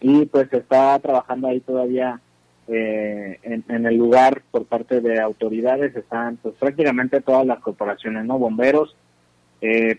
Y 0.00 0.26
pues 0.26 0.52
está 0.52 0.98
trabajando 0.98 1.46
ahí 1.46 1.60
todavía 1.60 2.20
eh, 2.66 3.38
en, 3.42 3.86
el 3.86 3.96
lugar 3.96 4.42
por 4.50 4.64
parte 4.64 5.00
de 5.00 5.20
autoridades. 5.20 5.94
Están 5.94 6.38
pues 6.38 6.54
prácticamente 6.56 7.20
todas 7.20 7.46
las 7.46 7.60
corporaciones 7.60 8.24
no 8.24 8.38
bomberos 8.38 8.96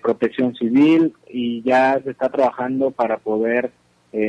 protección 0.02 0.54
civil 0.56 1.13
y 1.30 1.62
ya 1.62 1.97
se 2.04 2.12
está 2.12 2.28
trabajando 2.28 2.91
para 2.91 3.19
poder 3.19 3.71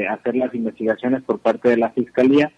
hacer 0.09 0.37
las 0.37 0.55
investigaciones 0.55 1.25
por 1.25 1.41
parte 1.41 1.71
de 1.71 1.77
la 1.77 1.91
fiscalía 1.91 2.53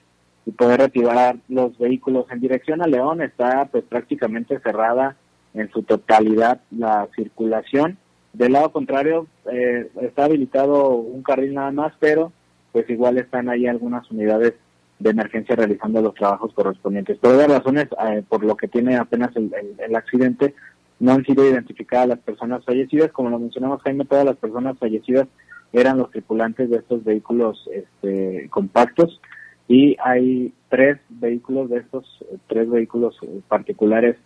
y 0.47 0.53
poder 0.53 0.81
retirar 0.81 1.37
los 1.49 1.77
vehículos 1.77 2.27
en 2.31 2.41
dirección 2.41 2.81
a 2.81 2.87
León 2.87 3.21
está 3.21 3.67
pues 3.67 3.85
prácticamente 3.85 4.59
cerrada 4.61 5.17
en 5.53 5.71
su 5.73 5.83
totalidad 5.83 6.61
la 6.71 7.09
circulación 7.17 7.99
del 8.33 8.53
lado 8.53 8.71
contrario 8.71 9.27
eh, 9.53 9.91
está 10.03 10.25
habilitado 10.25 10.91
un 10.91 11.23
carril 11.23 11.55
nada 11.55 11.73
más 11.73 11.93
pero 11.99 12.33
pues 12.73 12.89
igual 12.89 13.19
están 13.19 13.49
ahí 13.49 13.67
algunas 13.67 14.09
unidades 14.11 14.55
de 14.99 15.11
emergencia 15.11 15.57
realizando 15.57 16.01
los 16.01 16.15
trabajos 16.15 16.53
correspondientes. 16.55 17.19
Por 17.19 17.37
varias 17.37 17.59
razones, 17.59 17.89
eh, 18.07 18.23
por 18.29 18.45
lo 18.45 18.57
que 18.57 18.69
tiene 18.69 18.97
apenas 18.97 19.35
el, 19.37 19.53
el, 19.79 19.95
accidente, 19.95 20.55
no 20.99 21.13
han 21.13 21.25
sido 21.25 21.47
identificadas 21.47 22.09
las 22.09 22.19
personas 22.21 22.65
fallecidas. 22.65 23.13
Como 23.13 23.31
lo 23.31 23.39
mencionamos, 23.39 23.83
Jaime, 23.83 24.05
todas 24.05 24.25
las 24.25 24.37
personas 24.37 24.79
fallecidas 24.79 25.27
eran 25.73 25.99
los 25.99 26.11
tripulantes 26.11 26.71
de 26.71 26.79
estos 26.79 27.05
vehículos 27.05 27.69
este, 27.73 28.49
compactos 28.51 29.21
y 29.69 29.97
hay 30.03 30.53
tres 30.69 30.99
vehículos 31.09 31.71
de 31.71 31.79
estos, 31.79 32.25
tres 32.47 32.69
vehículos 32.69 33.19
particulares 33.49 34.17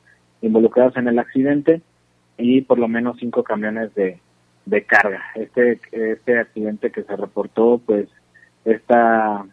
involucrados 0.42 0.96
en 0.96 1.08
el 1.08 1.18
accidente 1.18 1.82
y 2.38 2.62
por 2.62 2.78
lo 2.78 2.88
menos 2.88 3.16
cinco 3.18 3.42
camiones 3.42 3.94
de, 3.94 4.18
de 4.66 4.84
carga. 4.84 5.22
Este, 5.34 5.80
este 5.92 6.38
accidente 6.38 6.90
que 6.90 7.02
se 7.02 7.16
reportó, 7.16 7.80
pues, 7.84 8.08
esta, 8.64 9.46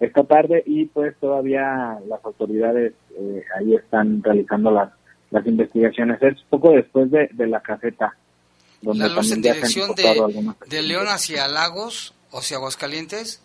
esta 0.00 0.24
tarde 0.24 0.62
y 0.66 0.86
pues 0.86 1.16
todavía 1.20 1.98
las 2.08 2.24
autoridades 2.24 2.92
eh, 3.16 3.44
ahí 3.56 3.74
están 3.74 4.22
realizando 4.22 4.70
las, 4.70 4.90
las 5.30 5.46
investigaciones. 5.46 6.22
Es 6.22 6.40
poco 6.50 6.72
después 6.72 7.10
de, 7.10 7.28
de 7.32 7.46
la 7.46 7.60
caseta. 7.60 8.16
Donde 8.80 9.08
¿La 9.08 9.20
en 9.20 9.42
dirección 9.42 9.90
de, 9.96 10.54
de 10.68 10.82
León 10.82 11.06
hacia 11.08 11.48
Lagos 11.48 12.14
o 12.30 12.38
hacia 12.38 12.58
Aguascalientes? 12.58 13.42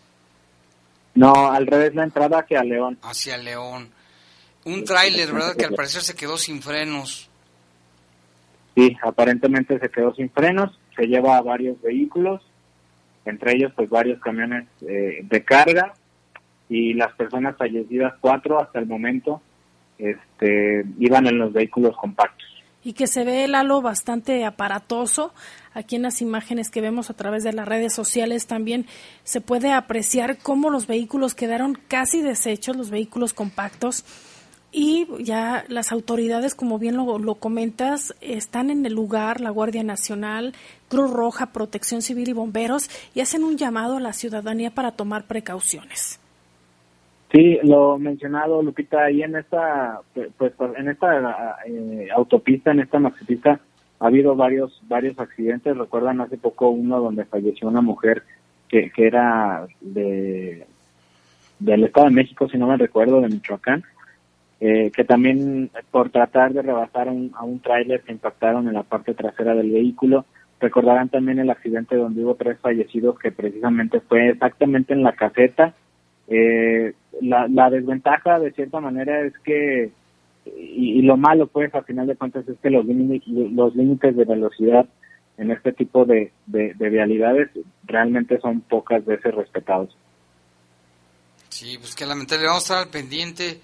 No, 1.14 1.50
al 1.50 1.66
revés, 1.66 1.94
la 1.94 2.04
entrada 2.04 2.40
hacia 2.40 2.62
León. 2.64 2.98
Hacia 3.02 3.36
León. 3.36 3.90
Un 4.64 4.84
tráiler, 4.84 5.32
¿verdad? 5.32 5.56
Que 5.56 5.66
al 5.66 5.74
parecer 5.74 6.02
se 6.02 6.14
quedó 6.14 6.36
sin 6.36 6.62
frenos. 6.62 7.28
Sí, 8.74 8.96
aparentemente 9.02 9.78
se 9.78 9.88
quedó 9.88 10.14
sin 10.14 10.30
frenos, 10.30 10.78
se 10.96 11.06
lleva 11.06 11.36
a 11.36 11.42
varios 11.42 11.80
vehículos, 11.80 12.42
entre 13.24 13.52
ellos 13.52 13.72
pues 13.76 13.88
varios 13.88 14.20
camiones 14.20 14.66
eh, 14.80 15.20
de 15.22 15.44
carga 15.44 15.94
y 16.68 16.94
las 16.94 17.12
personas 17.14 17.56
fallecidas, 17.56 18.14
cuatro 18.20 18.60
hasta 18.60 18.80
el 18.80 18.86
momento, 18.86 19.40
este, 19.98 20.84
iban 20.98 21.26
en 21.26 21.38
los 21.38 21.52
vehículos 21.52 21.96
compactos. 21.96 22.48
Y 22.84 22.92
que 22.92 23.06
se 23.06 23.24
ve 23.24 23.44
el 23.44 23.54
halo 23.54 23.82
bastante 23.82 24.44
aparatoso. 24.44 25.32
Aquí 25.72 25.96
en 25.96 26.02
las 26.02 26.20
imágenes 26.20 26.70
que 26.70 26.80
vemos 26.80 27.10
a 27.10 27.14
través 27.14 27.42
de 27.42 27.52
las 27.52 27.66
redes 27.66 27.94
sociales 27.94 28.46
también 28.46 28.86
se 29.24 29.40
puede 29.40 29.72
apreciar 29.72 30.38
cómo 30.38 30.70
los 30.70 30.86
vehículos 30.86 31.34
quedaron 31.34 31.78
casi 31.88 32.20
deshechos, 32.20 32.76
los 32.76 32.90
vehículos 32.90 33.32
compactos 33.32 34.04
y 34.74 35.06
ya 35.22 35.64
las 35.68 35.92
autoridades, 35.92 36.56
como 36.56 36.80
bien 36.80 36.96
lo, 36.96 37.18
lo, 37.20 37.36
comentas, 37.36 38.12
están 38.20 38.70
en 38.70 38.84
el 38.84 38.92
lugar, 38.92 39.40
la 39.40 39.50
Guardia 39.50 39.84
Nacional, 39.84 40.52
Cruz 40.88 41.12
Roja, 41.12 41.52
Protección 41.52 42.02
Civil 42.02 42.28
y 42.28 42.32
Bomberos, 42.32 42.90
y 43.14 43.20
hacen 43.20 43.44
un 43.44 43.56
llamado 43.56 43.98
a 43.98 44.00
la 44.00 44.12
ciudadanía 44.12 44.74
para 44.74 44.90
tomar 44.90 45.26
precauciones. 45.28 46.18
Sí, 47.34 47.58
lo 47.64 47.98
mencionado, 47.98 48.62
Lupita, 48.62 49.06
ahí 49.06 49.24
en 49.24 49.34
esta, 49.34 50.00
pues, 50.38 50.52
en 50.76 50.88
esta 50.88 51.56
eh, 51.66 52.08
autopista, 52.14 52.70
en 52.70 52.78
esta 52.78 53.00
maxipista, 53.00 53.58
ha 53.98 54.06
habido 54.06 54.36
varios, 54.36 54.80
varios 54.86 55.18
accidentes. 55.18 55.76
Recuerdan 55.76 56.20
hace 56.20 56.38
poco 56.38 56.68
uno 56.68 57.00
donde 57.00 57.24
falleció 57.24 57.66
una 57.66 57.80
mujer 57.80 58.22
que, 58.68 58.90
que 58.90 59.08
era 59.08 59.66
de, 59.80 60.64
del 61.58 61.84
Estado 61.84 62.06
de 62.06 62.12
México, 62.14 62.48
si 62.48 62.56
no 62.56 62.68
me 62.68 62.76
recuerdo, 62.76 63.20
de 63.20 63.28
Michoacán 63.28 63.82
eh, 64.60 64.90
que 64.94 65.04
también 65.04 65.70
por 65.90 66.10
tratar 66.10 66.54
de 66.54 66.62
rebasar 66.62 67.08
a 67.08 67.44
un 67.44 67.60
tráiler 67.60 68.02
se 68.06 68.12
impactaron 68.12 68.66
en 68.66 68.74
la 68.74 68.82
parte 68.82 69.12
trasera 69.12 69.54
del 69.54 69.70
vehículo. 69.70 70.24
Recordarán 70.58 71.10
también 71.10 71.38
el 71.38 71.50
accidente 71.50 71.96
donde 71.96 72.24
hubo 72.24 72.36
tres 72.36 72.58
fallecidos 72.60 73.18
que 73.18 73.30
precisamente 73.32 74.00
fue 74.00 74.30
exactamente 74.30 74.94
en 74.94 75.02
la 75.02 75.12
caseta. 75.12 75.74
Eh, 76.28 76.94
la, 77.20 77.46
la, 77.48 77.70
desventaja 77.70 78.38
de 78.38 78.52
cierta 78.52 78.80
manera 78.80 79.20
es 79.20 79.32
que, 79.44 79.90
y, 80.46 81.02
lo 81.02 81.16
malo 81.16 81.46
pues 81.46 81.74
al 81.74 81.84
final 81.84 82.06
de 82.06 82.16
cuentas 82.16 82.48
es 82.48 82.58
que 82.60 82.70
los, 82.70 82.84
los 82.86 83.76
límites 83.76 84.16
de 84.16 84.24
velocidad 84.24 84.86
en 85.36 85.50
este 85.50 85.72
tipo 85.72 86.04
de, 86.04 86.32
de, 86.46 86.74
de 86.74 86.88
vialidades 86.90 87.50
realmente 87.84 88.38
son 88.40 88.60
pocas 88.60 89.04
veces 89.04 89.34
respetados. 89.34 89.96
Sí, 91.48 91.76
pues 91.78 91.94
que 91.94 92.06
lamentablemente 92.06 92.48
vamos 92.48 92.62
a 92.62 92.74
estar 92.74 92.86
al 92.86 92.90
pendiente 92.90 93.60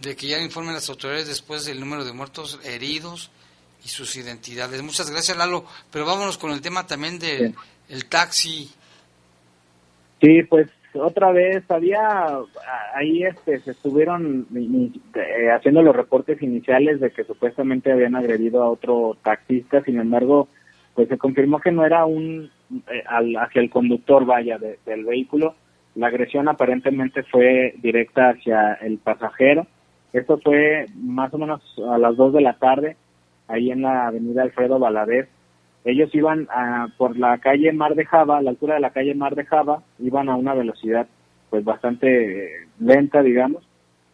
de 0.00 0.16
que 0.16 0.28
ya 0.28 0.40
informen 0.40 0.74
las 0.74 0.88
autoridades 0.88 1.26
después 1.26 1.64
del 1.64 1.80
número 1.80 2.04
de 2.04 2.12
muertos 2.12 2.60
heridos 2.64 3.30
y 3.84 3.88
sus 3.88 4.16
identidades. 4.16 4.82
Muchas 4.82 5.10
gracias, 5.10 5.36
Lalo. 5.36 5.64
Pero 5.90 6.06
vámonos 6.06 6.38
con 6.38 6.52
el 6.52 6.60
tema 6.60 6.86
también 6.86 7.18
del 7.18 7.54
el 7.88 8.06
taxi. 8.06 8.70
Sí, 10.20 10.42
pues 10.44 10.68
otra 10.94 11.32
vez 11.32 11.68
había 11.70 12.28
ahí 12.94 13.24
este 13.24 13.58
se 13.60 13.72
estuvieron 13.72 14.46
eh, 14.54 15.50
haciendo 15.50 15.82
los 15.82 15.94
reportes 15.94 16.40
iniciales 16.42 17.00
de 17.00 17.10
que 17.10 17.24
supuestamente 17.24 17.92
habían 17.92 18.16
agredido 18.16 18.62
a 18.62 18.70
otro 18.70 19.16
taxista, 19.22 19.82
sin 19.82 19.98
embargo, 19.98 20.48
pues 20.94 21.08
se 21.08 21.18
confirmó 21.18 21.60
que 21.60 21.72
no 21.72 21.84
era 21.84 22.04
un 22.04 22.50
eh, 22.90 23.02
hacia 23.06 23.60
el 23.60 23.70
conductor 23.70 24.24
vaya 24.24 24.58
del 24.58 25.04
vehículo. 25.04 25.54
La 25.94 26.08
agresión 26.08 26.48
aparentemente 26.48 27.22
fue 27.22 27.74
directa 27.78 28.30
hacia 28.30 28.74
el 28.74 28.98
pasajero 28.98 29.66
esto 30.14 30.38
fue 30.38 30.86
más 30.94 31.34
o 31.34 31.38
menos 31.38 31.60
a 31.90 31.98
las 31.98 32.16
2 32.16 32.34
de 32.34 32.40
la 32.40 32.56
tarde, 32.56 32.96
ahí 33.48 33.72
en 33.72 33.82
la 33.82 34.06
avenida 34.06 34.42
Alfredo 34.42 34.78
Valadez. 34.78 35.28
Ellos 35.84 36.14
iban 36.14 36.48
a, 36.50 36.88
por 36.96 37.18
la 37.18 37.38
calle 37.38 37.72
Mar 37.72 37.94
de 37.94 38.06
Java, 38.06 38.38
a 38.38 38.42
la 38.42 38.50
altura 38.50 38.74
de 38.74 38.80
la 38.80 38.90
calle 38.90 39.14
Mar 39.14 39.34
de 39.34 39.44
Java, 39.44 39.82
iban 39.98 40.28
a 40.28 40.36
una 40.36 40.54
velocidad 40.54 41.06
pues 41.50 41.64
bastante 41.64 42.66
lenta, 42.80 43.22
digamos, 43.22 43.62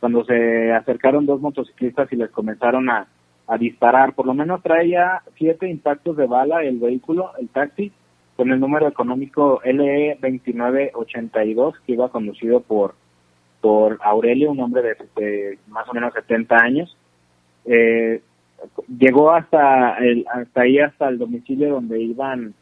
cuando 0.00 0.24
se 0.24 0.72
acercaron 0.72 1.26
dos 1.26 1.40
motociclistas 1.40 2.12
y 2.12 2.16
les 2.16 2.30
comenzaron 2.30 2.90
a, 2.90 3.06
a 3.46 3.58
disparar. 3.58 4.14
Por 4.14 4.26
lo 4.26 4.34
menos 4.34 4.62
traía 4.62 5.22
siete 5.36 5.68
impactos 5.68 6.16
de 6.16 6.26
bala 6.26 6.62
el 6.64 6.78
vehículo, 6.78 7.32
el 7.38 7.48
taxi, 7.48 7.92
con 8.36 8.50
el 8.50 8.60
número 8.60 8.88
económico 8.88 9.60
LE 9.64 10.18
2982, 10.20 11.74
que 11.86 11.92
iba 11.92 12.08
conducido 12.10 12.60
por 12.60 12.94
por 13.60 13.98
Aurelio, 14.02 14.50
un 14.50 14.60
hombre 14.60 14.82
de, 15.16 15.58
más 15.68 15.88
o 15.88 15.92
menos 15.92 16.14
70 16.14 16.56
años. 16.56 16.96
Eh, 17.66 18.22
llegó 18.98 19.32
hasta, 19.32 19.96
el, 19.98 20.26
hasta 20.32 20.62
ahí, 20.62 20.78
hasta 20.78 21.08
el 21.08 21.18
domicilio 21.18 21.74
donde 21.74 22.00
iban 22.00 22.54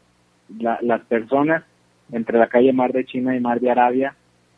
las 0.57 1.01
personas, 1.05 1.63
entre 2.11 2.39
la 2.39 2.47
calle 2.47 2.73
Mar 2.73 2.91
de 2.91 3.05
China 3.05 3.35
y 3.35 3.39
Mar 3.39 3.59
de 3.59 3.69
Arabia, 3.69 4.15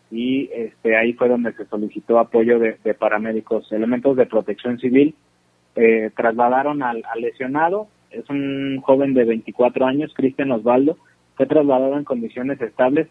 y 0.10 0.50
este, 0.54 0.96
ahí 0.96 1.14
fue 1.14 1.30
donde 1.30 1.54
se 1.54 1.66
solicitó 1.66 2.20
apoyo 2.20 2.60
de, 2.60 2.76
paramédicos. 2.94 3.72
Elementos 3.72 4.16
de 4.16 4.26
protección 4.26 4.80
civil 4.80 5.16
eh, 5.76 6.12
trasladaron 6.16 6.84
al, 6.84 7.04
al, 7.10 7.22
lesionado, 7.22 7.88
es 8.10 8.30
un 8.30 8.80
joven 8.82 9.14
de 9.14 9.26
24 9.26 9.86
años, 9.86 10.14
Cristian 10.16 10.52
Osvaldo, 10.52 10.98
fue 11.36 11.46
trasladado 11.46 11.98
en 11.98 12.04
condiciones 12.04 12.62
estables 12.62 13.08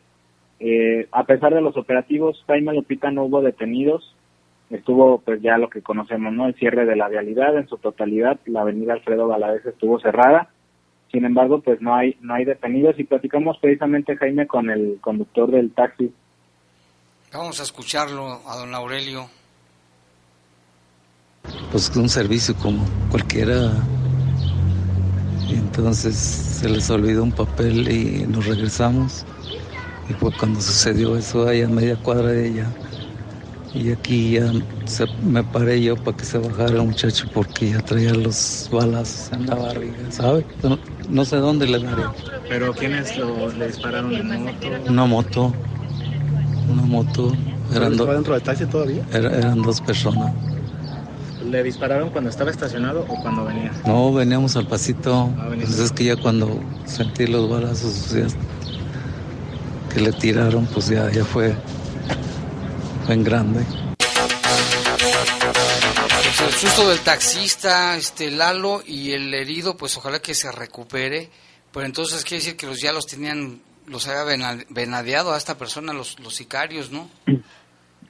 eh, 0.60 1.08
a 1.10 1.24
pesar 1.24 1.54
de 1.54 1.62
los 1.62 1.76
operativos, 1.78 2.44
Jaime 2.46 2.74
Lupita 2.74 3.10
no 3.10 3.24
hubo 3.24 3.40
detenidos, 3.40 4.14
estuvo 4.70 5.20
pues 5.20 5.42
ya 5.42 5.59
lo 5.59 5.68
que 5.68 5.83
conocemos, 5.83 6.33
¿no? 6.33 6.46
El 6.46 6.54
cierre 6.54 6.87
de 6.87 6.96
la 6.96 7.09
vialidad 7.09 7.56
en 7.56 7.68
su 7.68 7.76
totalidad, 7.76 8.38
la 8.46 8.62
avenida 8.62 8.94
Alfredo 8.94 9.28
Valadez 9.28 9.66
estuvo 9.66 10.00
cerrada, 10.00 10.48
sin 11.11 11.24
embargo 11.24 11.61
pues 11.61 11.80
no 11.80 11.94
hay, 11.94 12.16
no 12.20 12.35
hay 12.35 12.44
detenidos 12.44 12.98
y 12.98 13.04
platicamos 13.04 13.59
precisamente 13.59 14.16
Jaime 14.16 14.46
con 14.46 14.70
el 14.70 14.98
conductor 15.00 15.50
del 15.50 15.72
taxi. 15.72 16.12
Vamos 17.33 17.61
a 17.61 17.62
escucharlo 17.62 18.40
a 18.46 18.56
don 18.56 18.74
Aurelio. 18.74 19.26
Pues 21.70 21.94
un 21.96 22.09
servicio 22.09 22.54
como 22.56 22.85
cualquiera 23.11 23.72
entonces 25.52 26.16
se 26.16 26.68
les 26.68 26.90
olvidó 26.90 27.22
un 27.22 27.33
papel 27.33 27.90
y 27.90 28.26
nos 28.26 28.46
regresamos 28.46 29.24
y 30.09 30.12
fue 30.14 30.30
cuando 30.37 30.61
sucedió 30.61 31.16
eso 31.16 31.46
ahí 31.46 31.62
a 31.62 31.68
media 31.68 31.96
cuadra 31.96 32.28
de 32.28 32.48
ella. 32.48 32.66
Y 33.72 33.92
aquí 33.92 34.33
ya 34.33 34.52
me 35.22 35.44
paré 35.44 35.80
yo 35.80 35.96
para 35.96 36.16
que 36.16 36.24
se 36.24 36.38
bajara 36.38 36.70
el 36.70 36.83
muchacho 36.83 37.26
porque 37.33 37.70
ya 37.70 37.78
traía 37.80 38.12
los 38.12 38.68
balas 38.70 39.30
en 39.33 39.46
la 39.46 39.54
barriga, 39.54 40.11
¿sabe? 40.11 40.44
No, 41.09 41.24
sé 41.24 41.37
dónde 41.37 41.66
le 41.66 41.78
daré. 41.78 42.02
¿Pero 42.48 42.74
quiénes 42.74 43.16
le 43.16 43.66
dispararon 43.66 44.12
en 44.12 44.44
moto? 44.44 44.68
Una 44.88 45.06
moto. 45.06 45.54
Una 46.68 46.83
moto. 46.83 47.37
Eran 47.72 47.92
¿Estaba 47.92 48.14
dentro 48.14 48.35
del 48.35 48.42
taxi 48.42 48.66
todavía? 48.66 49.04
eran 49.12 49.62
dos 49.62 49.80
personas. 49.80 50.35
¿Le 51.44 51.62
dispararon 51.62 52.11
cuando 52.11 52.28
estaba 52.28 52.50
estacionado 52.50 53.06
o 53.09 53.22
cuando 53.22 53.44
venía? 53.44 53.72
No, 53.87 54.12
veníamos 54.12 54.56
al 54.56 54.66
pasito. 54.66 55.33
Ah, 55.38 55.48
pues 55.54 55.78
es 55.78 55.92
que 55.92 56.04
ya 56.04 56.16
cuando 56.16 56.61
sentí 56.85 57.26
los 57.26 57.48
balazos 57.48 58.11
ya 58.11 58.26
que 59.92 60.00
le 60.00 60.12
tiraron, 60.12 60.66
pues 60.66 60.88
ya, 60.88 61.11
ya 61.11 61.24
fue, 61.24 61.56
en 63.12 63.24
grande. 63.24 63.60
Pues 66.40 66.40
el 66.40 66.52
susto 66.52 66.88
del 66.88 67.00
taxista, 67.00 67.96
este 67.96 68.30
Lalo 68.30 68.80
y 68.86 69.12
el 69.12 69.32
herido, 69.34 69.76
pues 69.76 69.96
ojalá 69.96 70.20
que 70.20 70.34
se 70.34 70.52
recupere. 70.52 71.28
Pero 71.72 71.86
entonces 71.86 72.24
quiere 72.24 72.42
decir 72.42 72.56
que 72.56 72.66
los 72.66 72.80
ya 72.80 72.92
los 72.92 73.06
tenían, 73.06 73.60
los 73.86 74.08
había 74.08 74.36
venadeado 74.70 75.32
a 75.32 75.38
esta 75.38 75.56
persona, 75.56 75.92
los, 75.92 76.18
los 76.20 76.34
sicarios, 76.34 76.90
¿no? 76.92 77.08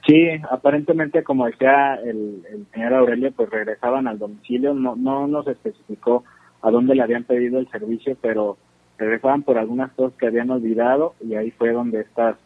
Sí, 0.07 0.27
aparentemente, 0.49 1.23
como 1.23 1.45
decía 1.45 1.95
el, 1.95 2.43
el 2.51 2.65
señor 2.73 2.93
Aurelio, 2.95 3.31
pues 3.31 3.49
regresaban 3.49 4.07
al 4.07 4.17
domicilio. 4.17 4.73
No, 4.73 4.95
no 4.95 5.27
nos 5.27 5.47
especificó 5.47 6.23
a 6.61 6.71
dónde 6.71 6.95
le 6.95 7.03
habían 7.03 7.23
pedido 7.23 7.59
el 7.59 7.69
servicio, 7.69 8.17
pero 8.21 8.57
regresaban 8.97 9.43
por 9.43 9.57
algunas 9.57 9.91
cosas 9.93 10.17
que 10.17 10.27
habían 10.27 10.49
olvidado 10.49 11.15
y 11.21 11.35
ahí 11.35 11.51
fue 11.51 11.71
donde 11.71 12.01
estas 12.01 12.37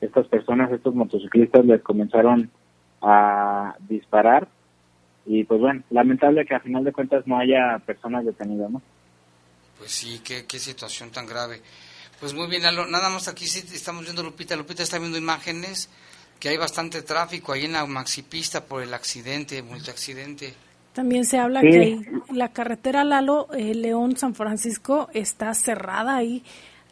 estas 0.00 0.26
personas, 0.28 0.70
estos 0.72 0.94
motociclistas 0.94 1.64
les 1.64 1.82
comenzaron 1.82 2.50
a 3.02 3.74
disparar 3.88 4.48
y 5.24 5.44
pues 5.44 5.60
bueno, 5.60 5.82
lamentable 5.90 6.44
que 6.44 6.54
a 6.54 6.60
final 6.60 6.84
de 6.84 6.92
cuentas 6.92 7.26
no 7.26 7.38
haya 7.38 7.78
personas 7.84 8.24
detenidas, 8.24 8.70
¿no? 8.70 8.80
Pues 9.78 9.90
sí, 9.90 10.20
qué, 10.24 10.46
qué 10.46 10.58
situación 10.58 11.10
tan 11.10 11.26
grave. 11.26 11.60
Pues 12.20 12.32
muy 12.32 12.48
bien, 12.48 12.62
nada 12.62 13.10
más 13.10 13.28
aquí 13.28 13.46
sí 13.46 13.62
estamos 13.74 14.04
viendo 14.04 14.22
Lupita, 14.22 14.56
Lupita 14.56 14.82
está 14.82 14.98
viendo 14.98 15.18
imágenes 15.18 15.90
que 16.40 16.48
hay 16.48 16.56
bastante 16.56 17.02
tráfico 17.02 17.52
ahí 17.52 17.64
en 17.64 17.72
la 17.72 17.84
maxipista 17.86 18.64
por 18.64 18.82
el 18.82 18.94
accidente, 18.94 19.62
multiaccidente. 19.62 20.54
También 20.92 21.26
se 21.26 21.38
habla 21.38 21.60
que 21.60 22.00
la 22.32 22.52
carretera 22.52 23.04
Lalo 23.04 23.48
eh, 23.52 23.74
León 23.74 24.16
San 24.16 24.34
Francisco 24.34 25.10
está 25.12 25.52
cerrada 25.52 26.16
ahí 26.16 26.42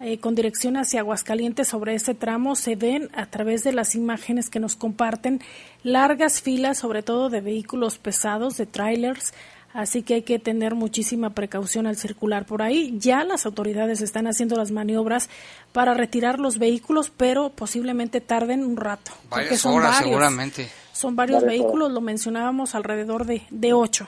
eh, 0.05 0.19
con 0.19 0.35
dirección 0.35 0.77
hacia 0.77 1.01
Aguascalientes 1.01 1.69
sobre 1.69 1.95
ese 1.95 2.14
tramo 2.14 2.57
se 2.57 2.77
ven 2.77 3.09
a 3.14 3.25
través 3.25 3.64
de 3.64 3.73
las 3.73 3.95
imágenes 3.95 4.51
que 4.51 4.61
nos 4.61 4.77
comparten 4.77 5.40
largas 5.83 6.43
filas 6.43 6.77
sobre 6.77 7.03
todo 7.03 7.31
de 7.31 7.40
vehículos 7.40 7.97
pesados, 7.97 8.59
de 8.59 8.67
trailers, 8.67 9.33
así 9.73 10.03
que 10.03 10.12
hay 10.12 10.23
que 10.23 10.38
tener 10.38 10.75
muchísima 10.75 11.31
precaución 11.31 11.87
al 11.87 11.97
circular 11.97 12.45
por 12.45 12.61
ahí. 12.61 12.95
Ya 12.99 13.25
las 13.25 13.47
autoridades 13.47 14.03
están 14.03 14.27
haciendo 14.27 14.57
las 14.57 14.73
maniobras 14.73 15.31
para 15.73 15.95
retirar 15.95 16.38
los 16.38 16.59
vehículos, 16.59 17.09
pero 17.09 17.49
posiblemente 17.49 18.21
tarden 18.21 18.62
un 18.62 18.77
rato. 18.77 19.11
Varias 19.31 19.61
son 19.61 19.73
horas, 19.73 19.93
varios, 19.93 20.05
seguramente. 20.05 20.69
Son 20.93 21.17
varios 21.17 21.43
vehículos, 21.43 21.90
lo 21.90 22.03
mencionábamos 22.03 22.75
alrededor 22.75 23.25
de, 23.25 23.40
de 23.49 23.73
ocho. 23.73 24.07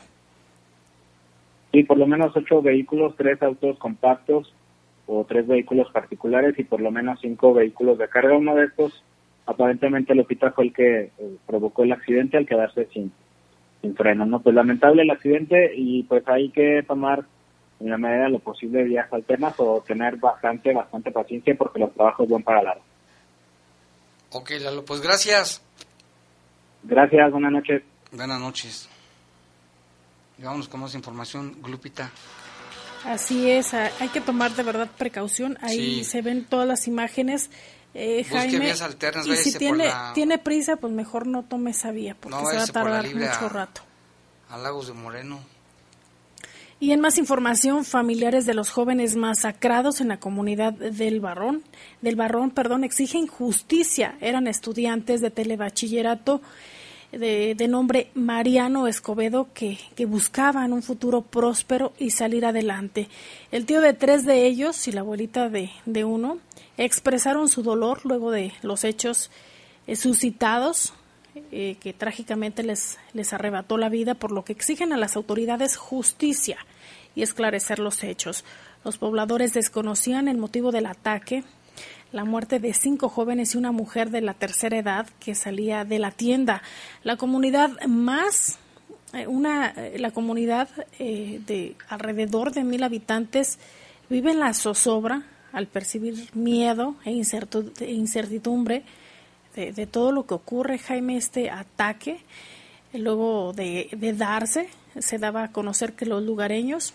Sí, 1.73 1.85
por 1.85 1.97
lo 1.97 2.07
menos 2.07 2.37
ocho 2.37 2.61
vehículos, 2.61 3.15
tres 3.17 3.43
autos 3.43 3.79
compactos 3.79 4.53
o 5.07 5.25
tres 5.25 5.47
vehículos 5.47 5.91
particulares 5.93 6.59
y 6.59 6.65
por 6.65 6.81
lo 6.81 6.91
menos 6.91 7.21
cinco 7.21 7.55
vehículos 7.55 7.99
de 7.99 8.09
carga. 8.09 8.37
Uno 8.37 8.55
de 8.55 8.65
estos, 8.65 9.03
aparentemente, 9.47 10.15
Lupita 10.15 10.51
fue 10.53 10.65
el 10.65 10.73
que 10.73 11.13
eh, 11.19 11.37
provocó 11.47 11.85
el 11.85 11.93
accidente 11.93 12.37
al 12.37 12.47
quedarse 12.47 12.87
sin, 12.93 13.13
sin 13.81 13.95
freno. 13.95 14.27
¿no? 14.27 14.41
Pues 14.41 14.55
lamentable 14.55 15.03
el 15.03 15.11
accidente 15.11 15.73
y 15.77 16.03
pues 16.05 16.27
hay 16.29 16.51
que 16.51 16.83
tomar 16.87 17.25
en 17.81 17.91
la 17.91 17.99
medida 17.99 18.25
de 18.25 18.31
lo 18.31 18.39
posible 18.39 18.85
vías 18.85 19.13
alternas 19.13 19.55
o 19.59 19.83
tener 19.87 20.17
bastante, 20.17 20.73
bastante 20.73 21.11
paciencia 21.11 21.55
porque 21.57 21.79
los 21.79 21.93
trabajos 21.93 22.29
van 22.29 22.43
para 22.43 22.63
largo. 22.63 22.83
Ok, 24.33 24.51
Lalo, 24.61 24.85
pues 24.85 25.01
gracias. 25.01 25.63
Gracias, 26.83 27.31
buenas 27.31 27.53
noches. 27.53 27.83
Buenas 28.13 28.41
noches. 28.41 28.89
Y 30.39 30.43
vámonos 30.43 30.69
con 30.69 30.81
más 30.81 30.95
información, 30.95 31.57
Glupita. 31.63 32.11
Así 33.07 33.51
es, 33.51 33.73
hay 33.73 34.09
que 34.13 34.21
tomar 34.21 34.53
de 34.55 34.63
verdad 34.63 34.91
precaución. 34.99 35.59
Ahí 35.61 36.05
se 36.05 36.23
ven 36.23 36.45
todas 36.45 36.67
las 36.67 36.89
imágenes. 36.89 37.51
Eh, 37.95 38.25
Jaime, 38.25 38.75
y 39.25 39.37
si 39.37 39.57
tiene, 39.57 39.91
tiene 40.13 40.39
prisa, 40.39 40.77
pues 40.77 40.93
mejor 40.93 41.27
no 41.27 41.45
tome 41.45 41.71
esa 41.71 41.93
vía, 41.93 42.15
porque 42.19 42.39
se 42.51 42.57
va 42.57 42.63
a 42.63 42.67
tardar 42.67 43.07
mucho 43.15 43.49
rato. 43.49 43.81
A 44.51 44.59
Lagos 44.59 44.89
de 44.89 44.93
Moreno. 44.93 45.41
Y 46.79 46.93
en 46.93 47.01
más 47.01 47.17
información, 47.17 47.87
familiares 47.87 48.45
de 48.45 48.53
los 48.53 48.69
jóvenes 48.69 49.17
masacrados 49.17 50.03
en 50.03 50.09
la 50.09 50.21
comunidad 50.21 50.75
del 50.75 51.21
Barrón, 51.21 51.63
del 52.03 52.17
Barrón, 52.17 52.51
perdón, 52.51 52.85
exigen 52.85 53.27
justicia. 53.27 54.17
Eran 54.21 54.47
estudiantes 54.47 55.23
de 55.23 55.31
telebachillerato 55.31 56.43
de, 57.19 57.69
nombre 57.69 58.11
Mariano 58.15 58.87
Escobedo 58.87 59.49
que, 59.53 59.79
buscaban 60.07 60.73
un 60.73 60.83
futuro 60.83 61.23
próspero 61.23 61.93
y 61.99 62.11
salir 62.11 62.45
adelante. 62.45 63.09
El 63.51 63.67
tío 63.67 63.81
de 63.81 63.93
tres 63.93 64.25
de 64.25 64.47
ellos 64.47 64.87
y 64.89 64.93
la 64.93 65.01
abuelita 65.01 65.49
de, 65.49 65.71
de 65.85 66.05
uno 66.05 66.39
expresaron 66.77 67.49
su 67.49 67.63
dolor 67.63 68.01
luego 68.05 68.31
de 68.31 68.53
los 68.63 68.85
hechos 68.85 69.31
eh, 69.87 69.97
suscitados 69.97 70.93
eh, 71.53 71.77
que 71.81 71.93
trágicamente 71.93 72.63
les, 72.63 72.99
les 73.13 73.33
arrebató 73.33 73.77
la 73.77 73.89
vida, 73.89 74.15
por 74.15 74.33
lo 74.33 74.45
que 74.45 74.53
exigen 74.53 74.93
a 74.93 74.97
las 74.97 75.17
autoridades 75.17 75.77
justicia 75.77 76.59
y 77.15 77.23
esclarecer 77.23 77.79
los 77.79 78.03
hechos. 78.05 78.45
Los 78.85 78.99
pobladores 78.99 79.53
desconocían 79.53 80.29
el 80.29 80.39
motivo 80.39 80.73
del 80.73 80.87
ataque 80.87 81.45
la 82.17 82.25
muerte 82.25 82.61
de 82.61 82.73
cinco 82.73 83.11
jóvenes 83.11 83.55
y 83.55 83.59
una 83.59 83.73
mujer 83.73 84.09
de 84.09 84.23
la 84.23 84.33
tercera 84.33 84.79
edad 84.79 85.07
que 85.21 85.35
salía 85.35 85.85
de 85.85 85.99
la 85.99 86.11
tienda. 86.11 86.63
La 87.05 87.19
comunidad 87.19 87.79
más 87.87 88.59
eh, 89.13 89.27
una 89.27 89.69
eh, 89.69 89.99
la 89.99 90.13
comunidad 90.13 90.71
eh, 90.99 91.43
de 91.47 91.77
alrededor 91.91 92.53
de 92.53 92.65
mil 92.65 92.83
habitantes 92.85 93.59
vive 94.09 94.31
en 94.31 94.41
la 94.41 94.55
zozobra 94.55 95.25
al 95.53 95.67
percibir 95.67 96.31
miedo 96.33 96.97
e, 97.05 97.11
e 97.11 97.93
incertidumbre 97.93 98.83
de, 99.55 99.87
todo 99.87 100.11
lo 100.11 100.27
que 100.27 100.35
ocurre 100.35 100.79
Jaime 100.79 101.19
este 101.19 101.51
ataque 101.51 102.21
luego 102.95 103.53
de, 103.53 103.89
darse 104.17 104.71
se 104.99 105.19
daba 105.19 105.45
a 105.45 105.53
conocer 105.53 105.93
que 105.93 106.07
los 106.07 106.23
lugareños 106.23 106.95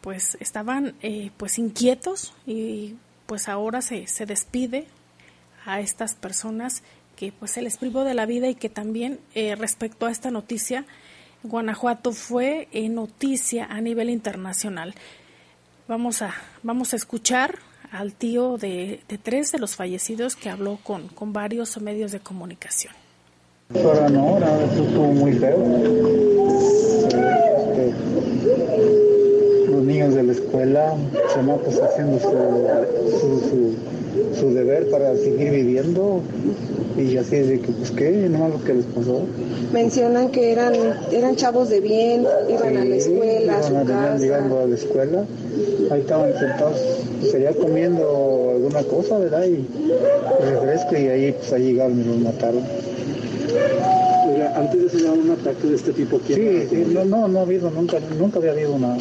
pues 0.00 0.36
estaban 0.40 0.94
pues 1.36 1.58
inquietos 1.58 2.32
y 2.44 2.94
pues 3.30 3.48
ahora 3.48 3.80
se, 3.80 4.08
se 4.08 4.26
despide 4.26 4.86
a 5.64 5.78
estas 5.78 6.16
personas 6.16 6.82
que 7.14 7.30
pues 7.30 7.52
se 7.52 7.62
les 7.62 7.76
privó 7.76 8.02
de 8.02 8.12
la 8.12 8.26
vida 8.26 8.48
y 8.48 8.56
que 8.56 8.68
también 8.68 9.20
eh, 9.36 9.54
respecto 9.54 10.06
a 10.06 10.10
esta 10.10 10.32
noticia, 10.32 10.84
Guanajuato 11.44 12.10
fue 12.10 12.66
eh, 12.72 12.88
noticia 12.88 13.66
a 13.66 13.80
nivel 13.80 14.10
internacional. 14.10 14.96
Vamos 15.86 16.22
a, 16.22 16.34
vamos 16.64 16.92
a 16.92 16.96
escuchar 16.96 17.60
al 17.92 18.14
tío 18.14 18.58
de, 18.58 19.00
tres 19.22 19.52
de 19.52 19.60
los 19.60 19.76
fallecidos 19.76 20.34
que 20.34 20.50
habló 20.50 20.80
con, 20.82 21.06
con 21.06 21.32
varios 21.32 21.80
medios 21.80 22.10
de 22.10 22.18
comunicación. 22.18 22.94
No, 23.68 24.38
estuvo 24.74 25.12
muy. 25.12 25.30
Este, 25.30 25.54
los 30.22 30.39
niños 30.52 30.66
de 30.66 30.66
la 30.66 30.94
escuela, 30.94 30.94
chamacos 31.32 31.80
haciendo 31.80 32.20
su, 32.20 33.74
su, 34.38 34.54
deber 34.54 34.90
para 34.90 35.14
seguir 35.16 35.50
viviendo 35.50 36.22
y 36.96 37.16
así 37.16 37.36
es 37.36 37.48
de 37.48 37.60
que 37.60 37.72
pues 37.72 37.90
qué, 37.92 38.10
no 38.28 38.48
lo 38.48 38.62
que 38.62 38.74
les 38.74 38.84
pasó. 38.86 39.22
Mencionan 39.72 40.30
que 40.30 40.52
eran 40.52 40.74
eran 41.12 41.36
chavos 41.36 41.70
de 41.70 41.80
bien, 41.80 42.26
iban 42.48 42.76
a 42.76 42.84
la 42.84 42.96
escuela, 42.96 43.58
a 43.58 43.62
su 43.62 43.74
casa. 43.74 44.18
llegando 44.18 44.60
a 44.60 44.66
la 44.66 44.74
escuela, 44.74 45.24
ahí 45.90 46.00
estaban 46.00 46.32
sentados, 46.38 46.80
sería 47.30 47.52
comiendo 47.52 48.52
alguna 48.56 48.82
cosa, 48.84 49.18
¿verdad? 49.18 49.44
Y 49.44 49.66
refresco 50.44 50.96
y 50.96 51.08
ahí 51.08 51.32
pues 51.32 51.52
ahí 51.52 51.72
llegaron 51.72 52.00
y 52.00 52.04
los 52.04 52.18
mataron. 52.18 52.62
Antes 54.54 54.92
de 54.92 54.98
eso 54.98 55.12
un 55.12 55.30
ataque 55.30 55.66
de 55.66 55.76
este 55.76 55.92
tipo 55.92 56.16
aquí. 56.16 56.34
Sí, 56.34 56.66
sí 56.70 56.84
no, 56.92 57.04
no, 57.04 57.28
no 57.28 57.38
ha 57.40 57.42
habido, 57.42 57.70
nunca, 57.70 57.98
nunca 58.18 58.38
había 58.38 58.52
habido 58.52 58.74
una, 58.74 58.96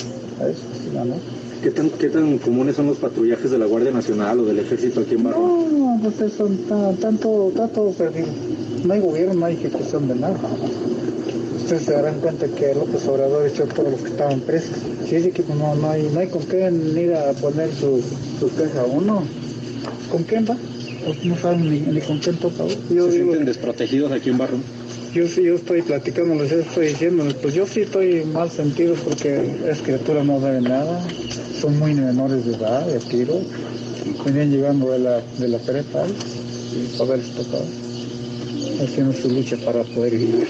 ¿Qué 1.61 1.71
tan, 1.71 1.89
¿Qué 1.89 2.09
tan 2.09 2.37
comunes 2.37 2.77
son 2.77 2.87
los 2.87 2.97
patrullajes 2.97 3.51
de 3.51 3.57
la 3.57 3.65
Guardia 3.65 3.91
Nacional 3.91 4.39
o 4.39 4.45
del 4.45 4.59
Ejército 4.59 5.01
aquí 5.01 5.15
en 5.15 5.23
Barro? 5.23 5.39
No, 5.39 5.99
pues 6.17 6.33
son 6.33 6.57
tanto, 6.99 7.51
todo 7.53 7.91
perdido. 7.91 8.27
No 8.85 8.93
hay 8.93 9.01
gobierno, 9.01 9.33
no 9.33 9.45
hay 9.45 9.55
ejecución 9.55 10.07
de 10.07 10.15
nada. 10.15 10.39
Ustedes 11.57 11.83
se 11.83 11.91
darán 11.91 12.19
cuenta 12.21 12.47
que 12.47 12.73
López 12.73 13.05
Obrador 13.07 13.45
echó 13.45 13.65
todos 13.65 13.91
los 13.91 14.01
que 14.01 14.07
estaban 14.07 14.39
presos. 14.39 14.77
Sí, 15.07 15.21
sí 15.21 15.31
que 15.31 15.43
no, 15.53 15.75
no, 15.75 15.89
hay, 15.89 16.09
no 16.13 16.21
hay 16.21 16.27
con 16.27 16.43
qué 16.43 16.71
ir 16.97 17.13
a 17.13 17.33
poner 17.33 17.69
su, 17.73 18.01
su 18.39 18.55
queja 18.55 18.85
uno. 18.85 19.23
¿Con 20.09 20.23
quién 20.23 20.45
va? 20.49 20.55
Pues 21.05 21.25
no 21.25 21.37
saben 21.37 21.69
ni, 21.69 21.81
ni 21.81 21.99
con 22.01 22.19
quién 22.19 22.37
toca. 22.37 22.63
¿Se 22.67 23.11
sienten 23.11 23.45
desprotegidos 23.45 24.11
aquí 24.13 24.29
en 24.29 24.37
Barro? 24.37 24.57
Yo 25.13 25.27
sí, 25.27 25.43
yo 25.43 25.55
estoy 25.55 25.81
platicando, 25.81 26.35
les 26.35 26.51
estoy 26.51 26.87
diciendo, 26.87 27.25
pues 27.41 27.53
yo 27.53 27.65
sí 27.65 27.81
estoy 27.81 28.23
mal 28.25 28.49
sentido 28.49 28.95
porque 29.03 29.41
es 29.69 29.79
criatura 29.79 30.23
no 30.23 30.39
debe 30.39 30.61
nada, 30.61 31.01
son 31.59 31.77
muy 31.79 31.93
menores 31.93 32.45
de 32.45 32.55
edad, 32.55 32.85
de 32.85 32.99
tiro, 32.99 33.41
venían 34.25 34.51
llegando 34.51 34.91
de 34.91 34.99
la, 34.99 35.21
de 35.39 35.47
la 35.47 35.57
prepa 35.59 36.05
y 36.05 37.01
haberles 37.01 37.31
tocado, 37.31 37.65
haciendo 38.83 39.13
su 39.13 39.29
lucha 39.29 39.57
para 39.65 39.83
poder 39.83 40.17
vivir. 40.17 40.47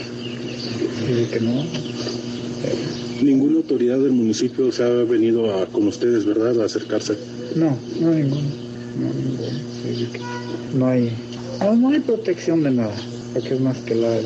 Y 1.07 1.25
que 1.25 1.39
no. 1.39 1.63
Ninguna 3.21 3.57
autoridad 3.57 3.99
del 3.99 4.11
municipio 4.11 4.71
se 4.71 4.83
ha 4.83 4.89
venido 4.89 5.57
a, 5.57 5.65
con 5.67 5.87
ustedes, 5.87 6.25
¿verdad?, 6.25 6.61
a 6.61 6.65
acercarse. 6.65 7.17
No, 7.55 7.77
no 7.99 8.11
ninguno. 8.11 8.41
No, 8.99 10.79
no 10.79 10.87
hay, 10.87 11.11
no, 11.61 11.89
hay 11.89 11.99
protección 11.99 12.63
de 12.63 12.71
nada, 12.71 12.95
porque 13.33 13.55
es 13.55 13.59
más 13.59 13.77
que 13.79 13.95
la 13.95 14.19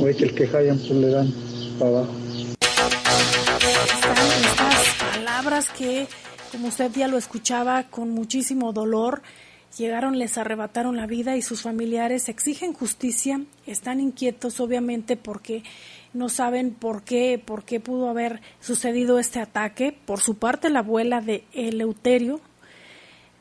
o 0.00 0.08
es 0.08 0.20
el 0.20 0.34
que 0.34 0.46
pues 0.46 0.90
le 0.90 1.08
dan 1.10 1.32
para 1.78 1.90
abajo. 1.90 2.12
Estas 4.40 5.14
palabras 5.14 5.70
que, 5.70 6.06
como 6.52 6.68
usted 6.68 6.90
ya 6.94 7.08
lo 7.08 7.18
escuchaba, 7.18 7.84
con 7.84 8.10
muchísimo 8.10 8.72
dolor 8.72 9.22
Llegaron, 9.76 10.18
les 10.18 10.38
arrebataron 10.38 10.96
la 10.96 11.06
vida 11.06 11.36
y 11.36 11.42
sus 11.42 11.62
familiares 11.62 12.28
exigen 12.28 12.72
justicia. 12.72 13.42
Están 13.66 14.00
inquietos, 14.00 14.60
obviamente, 14.60 15.16
porque 15.16 15.62
no 16.14 16.28
saben 16.30 16.72
por 16.72 17.02
qué, 17.02 17.40
por 17.44 17.64
qué 17.64 17.78
pudo 17.78 18.08
haber 18.08 18.40
sucedido 18.60 19.18
este 19.18 19.40
ataque. 19.40 19.96
Por 20.04 20.20
su 20.20 20.36
parte, 20.36 20.70
la 20.70 20.80
abuela 20.80 21.20
de 21.20 21.44
Eleuterio, 21.52 22.40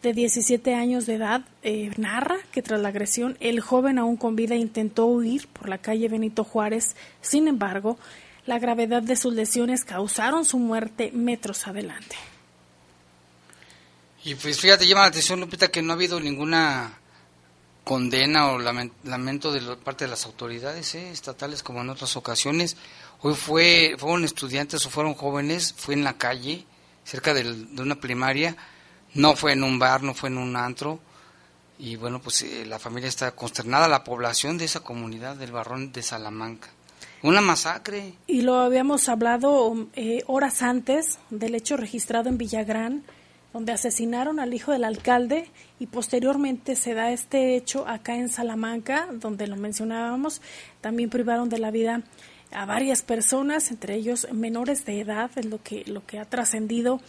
de 0.02 0.14
17 0.14 0.76
años 0.76 1.06
de 1.06 1.16
edad, 1.16 1.42
eh, 1.64 1.92
narra 1.98 2.38
que 2.52 2.62
tras 2.62 2.80
la 2.80 2.90
agresión 2.90 3.38
el 3.40 3.62
joven 3.62 3.98
aún 3.98 4.18
con 4.18 4.36
vida 4.36 4.56
intentó 4.56 5.06
huir 5.06 5.48
por 5.48 5.70
la 5.70 5.80
calle 5.80 6.08
Benito 6.08 6.44
Juárez. 6.44 6.96
Sin 7.22 7.48
embargo, 7.48 7.98
la 8.46 8.60
gravedad 8.60 9.02
de 9.02 9.16
sus 9.16 9.34
lesiones 9.34 9.84
causaron 9.84 10.46
su 10.46 10.60
muerte 10.60 11.12
metros 11.14 11.68
adelante. 11.68 12.16
Y 14.24 14.36
pues 14.36 14.60
fíjate, 14.60 14.88
llama 14.88 15.02
la 15.02 15.08
atención, 15.08 15.40
Lupita, 15.40 15.70
que 15.70 15.82
no 15.82 15.94
ha 15.94 15.96
habido 15.96 16.20
ninguna 16.20 16.98
condena 17.84 18.52
o 18.52 18.60
lamento 18.60 19.52
de 19.54 19.78
parte 19.78 20.04
de 20.04 20.12
las 20.12 20.26
autoridades 20.26 20.94
¿eh? 20.96 21.10
estatales 21.10 21.64
como 21.64 21.82
en 21.82 21.90
otras 21.90 22.18
ocasiones. 22.18 22.76
Hoy 23.22 23.34
fue, 23.34 23.96
fueron 23.98 24.26
estudiantes 24.26 24.86
o 24.86 24.90
fueron 24.90 25.14
jóvenes, 25.14 25.74
fue 25.76 25.94
en 25.94 26.04
la 26.04 26.18
calle, 26.18 26.66
cerca 27.06 27.34
de 27.34 27.50
una 27.82 27.96
primaria, 27.96 28.58
no 29.18 29.36
fue 29.36 29.54
en 29.54 29.64
un 29.64 29.78
bar, 29.78 30.04
no 30.04 30.14
fue 30.14 30.30
en 30.30 30.38
un 30.38 30.56
antro. 30.56 31.00
Y 31.80 31.96
bueno, 31.96 32.22
pues 32.22 32.42
eh, 32.44 32.66
la 32.66 32.80
familia 32.80 33.10
está 33.10 33.32
consternada, 33.32 33.88
la 33.88 34.04
población 34.04 34.58
de 34.58 34.66
esa 34.66 34.80
comunidad 34.80 35.36
del 35.36 35.52
Barrón 35.52 35.92
de 35.92 36.02
Salamanca. 36.02 36.70
Una 37.22 37.42
masacre. 37.42 38.14
Y 38.28 38.42
lo 38.42 38.56
habíamos 38.56 39.10
hablado 39.10 39.88
eh, 39.94 40.24
horas 40.28 40.62
antes 40.62 41.20
del 41.30 41.56
hecho 41.56 41.76
registrado 41.78 42.30
en 42.30 42.38
Villagrán 42.38 43.04
donde 43.54 43.72
asesinaron 43.72 44.40
al 44.40 44.54
hijo 44.54 44.72
del 44.72 44.84
alcalde 44.84 45.50
y 45.80 45.88
posteriormente 45.88 46.76
se 46.76 46.94
da 46.94 47.12
este 47.12 47.56
hecho 47.56 47.88
acá 47.88 48.16
en 48.16 48.30
Salamanca, 48.30 49.08
donde 49.12 49.48
lo 49.48 49.56
mencionábamos, 49.56 50.42
también 50.80 51.10
privaron 51.10 51.50
de 51.50 51.58
la 51.58 51.72
vida 51.72 52.04
a 52.52 52.66
varias 52.66 53.02
personas, 53.02 53.72
entre 53.72 53.96
ellos 53.96 54.28
menores 54.32 54.86
de 54.86 55.02
edad, 55.02 55.32
es 55.36 55.46
lo 55.46 55.62
que, 55.62 55.84
lo 55.88 56.06
que 56.06 56.20
ha 56.20 56.26
trascendido. 56.26 57.02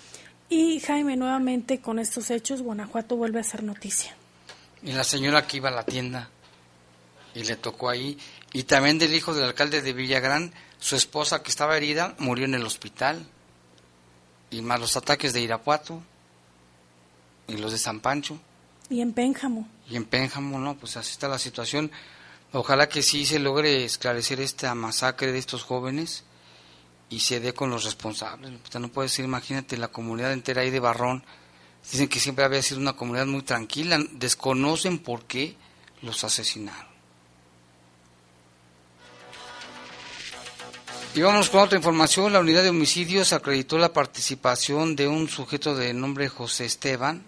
Y 0.49 0.81
Jaime, 0.81 1.17
nuevamente 1.17 1.81
con 1.81 1.99
estos 1.99 2.31
hechos, 2.31 2.63
Guanajuato 2.63 3.17
vuelve 3.17 3.41
a 3.41 3.45
ser 3.45 3.63
noticia. 3.63 4.17
Y 4.83 4.93
la 4.93 5.05
señora 5.05 5.47
que 5.47 5.59
iba 5.59 5.69
a 5.69 5.73
la 5.73 5.85
tienda 5.85 6.31
y 7.35 7.45
le 7.45 7.57
tocó 7.57 7.91
ahí, 7.91 8.19
y 8.53 8.63
también 8.63 8.99
del 8.99 9.15
hijo 9.15 9.35
del 9.35 9.45
alcalde 9.45 9.83
de 9.83 9.93
Villagrán, 9.93 10.53
su 10.79 10.97
esposa 10.97 11.43
que 11.43 11.51
estaba 11.51 11.77
herida 11.77 12.15
murió 12.19 12.47
en 12.47 12.55
el 12.55 12.65
hospital, 12.65 13.27
y 14.51 14.63
más 14.63 14.81
los 14.81 14.97
ataques 14.97 15.33
de 15.33 15.43
Irapuato 15.43 16.03
y 17.47 17.57
los 17.59 17.73
de 17.73 17.79
San 17.79 18.01
Pancho. 18.01 18.39
Y 18.89 19.03
en 19.03 19.13
Pénjamo. 19.13 19.69
Y 19.91 19.97
en 19.97 20.07
Pénjamo, 20.07 20.59
no, 20.59 20.77
pues 20.77 20.97
así 20.97 21.13
está 21.13 21.29
la 21.29 21.39
situación. 21.39 21.91
Ojalá 22.53 22.89
que 22.89 23.03
sí 23.03 23.27
se 23.27 23.39
logre 23.39 23.85
esclarecer 23.85 24.41
esta 24.41 24.75
masacre 24.75 25.33
de 25.33 25.39
estos 25.39 25.63
jóvenes 25.63 26.25
y 27.11 27.21
se 27.21 27.41
dé 27.41 27.55
con 27.55 27.71
los 27.71 27.85
responsables. 27.85 28.53
No 28.79 28.89
puede 28.89 29.09
ser, 29.09 29.25
imagínate, 29.25 29.77
la 29.77 29.89
comunidad 29.89 30.33
entera 30.33 30.63
ahí 30.63 30.71
de 30.71 30.81
Barrón. 30.81 31.25
Dicen 31.91 32.09
que 32.09 32.21
siempre 32.21 32.45
había 32.45 32.63
sido 32.63 32.81
una 32.81 32.95
comunidad 32.95 33.27
muy 33.27 33.43
tranquila. 33.43 33.99
Desconocen 34.13 34.99
por 34.99 35.25
qué 35.25 35.57
los 36.03 36.23
asesinaron. 36.25 36.89
Y 41.15 41.21
vamos 41.21 41.51
con 41.51 41.61
otra 41.61 41.77
información. 41.77 42.33
La 42.33 42.41
unidad 42.41 42.63
de 42.63 42.69
homicidios 42.69 43.33
acreditó 43.33 43.79
la 43.79 43.93
participación 43.93 44.95
de 44.95 45.09
un 45.09 45.29
sujeto 45.29 45.75
de 45.75 45.93
nombre 45.95 46.29
José 46.29 46.67
Esteban, 46.67 47.25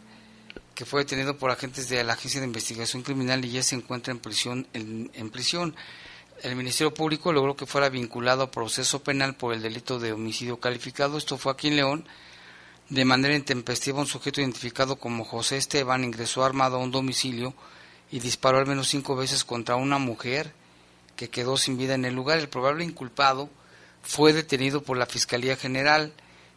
que 0.74 0.84
fue 0.84 1.00
detenido 1.00 1.36
por 1.36 1.50
agentes 1.50 1.88
de 1.88 2.04
la 2.04 2.12
Agencia 2.12 2.40
de 2.40 2.46
Investigación 2.46 3.02
Criminal 3.02 3.44
y 3.44 3.50
ya 3.50 3.62
se 3.62 3.74
encuentra 3.74 4.12
en 4.12 4.20
prisión. 4.20 4.68
En, 4.74 5.30
prisión. 5.30 5.74
El 6.42 6.56
Ministerio 6.56 6.94
Público 6.94 7.34
logró 7.34 7.54
que 7.54 7.66
fuera 7.66 7.90
vinculado 7.90 8.42
a 8.42 8.50
proceso 8.50 9.02
penal 9.02 9.34
por 9.34 9.52
el 9.52 9.60
delito 9.60 9.98
de 9.98 10.12
homicidio 10.12 10.58
calificado. 10.58 11.18
Esto 11.18 11.36
fue 11.36 11.52
aquí 11.52 11.68
en 11.68 11.76
León. 11.76 12.08
De 12.88 13.04
manera 13.04 13.34
intempestiva, 13.34 14.00
un 14.00 14.06
sujeto 14.06 14.40
identificado 14.40 14.96
como 14.96 15.26
José 15.26 15.58
Esteban 15.58 16.02
ingresó 16.02 16.42
armado 16.42 16.76
a 16.76 16.80
un 16.80 16.92
domicilio 16.92 17.52
y 18.10 18.20
disparó 18.20 18.56
al 18.56 18.66
menos 18.66 18.88
cinco 18.88 19.16
veces 19.16 19.44
contra 19.44 19.76
una 19.76 19.98
mujer 19.98 20.54
que 21.14 21.28
quedó 21.28 21.58
sin 21.58 21.76
vida 21.76 21.92
en 21.92 22.06
el 22.06 22.14
lugar. 22.14 22.38
El 22.38 22.48
probable 22.48 22.84
inculpado 22.84 23.50
fue 24.02 24.32
detenido 24.32 24.82
por 24.82 24.96
la 24.96 25.04
Fiscalía 25.04 25.56
General 25.56 26.10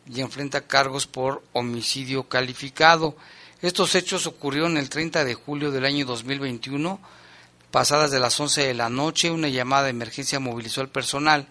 y 0.09 0.21
enfrenta 0.21 0.65
cargos 0.65 1.07
por 1.07 1.43
homicidio 1.51 2.23
calificado. 2.29 3.17
Estos 3.61 3.95
hechos 3.95 4.27
ocurrieron 4.27 4.77
el 4.77 4.89
30 4.89 5.25
de 5.25 5.33
julio 5.33 5.71
del 5.71 5.83
año 5.83 6.05
2021. 6.05 7.01
Pasadas 7.73 8.11
de 8.11 8.19
las 8.19 8.39
11 8.39 8.67
de 8.67 8.75
la 8.75 8.87
noche, 8.87 9.31
una 9.31 9.47
llamada 9.47 9.85
de 9.85 9.89
emergencia 9.89 10.39
movilizó 10.39 10.81
al 10.81 10.89
personal, 10.89 11.47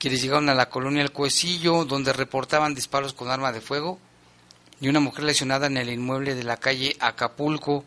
quienes 0.00 0.20
llegaron 0.20 0.48
a 0.48 0.54
la 0.56 0.68
colonia 0.68 1.00
El 1.00 1.12
Cuecillo, 1.12 1.84
donde 1.84 2.12
reportaban 2.12 2.74
disparos 2.74 3.12
con 3.12 3.30
arma 3.30 3.52
de 3.52 3.60
fuego 3.60 4.00
y 4.80 4.88
una 4.88 4.98
mujer 4.98 5.22
lesionada 5.22 5.68
en 5.68 5.76
el 5.76 5.90
inmueble 5.90 6.34
de 6.34 6.42
la 6.42 6.56
calle 6.56 6.96
Acapulco. 6.98 7.84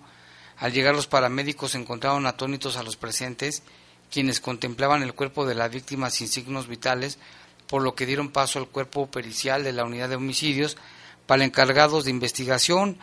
Al 0.55 0.71
llegar 0.71 0.95
los 0.95 1.07
paramédicos 1.07 1.75
encontraron 1.75 2.25
atónitos 2.25 2.77
a 2.77 2.83
los 2.83 2.95
presentes, 2.95 3.63
quienes 4.09 4.39
contemplaban 4.39 5.03
el 5.03 5.13
cuerpo 5.13 5.45
de 5.45 5.55
la 5.55 5.67
víctima 5.67 6.09
sin 6.09 6.29
signos 6.29 6.69
vitales, 6.69 7.19
por 7.67 7.81
lo 7.81 7.95
que 7.95 8.05
dieron 8.05 8.29
paso 8.29 8.59
al 8.59 8.69
cuerpo 8.69 9.07
pericial 9.07 9.65
de 9.65 9.73
la 9.73 9.83
unidad 9.83 10.07
de 10.07 10.15
homicidios 10.15 10.77
para 11.25 11.43
encargados 11.43 12.05
de 12.05 12.11
investigación 12.11 12.97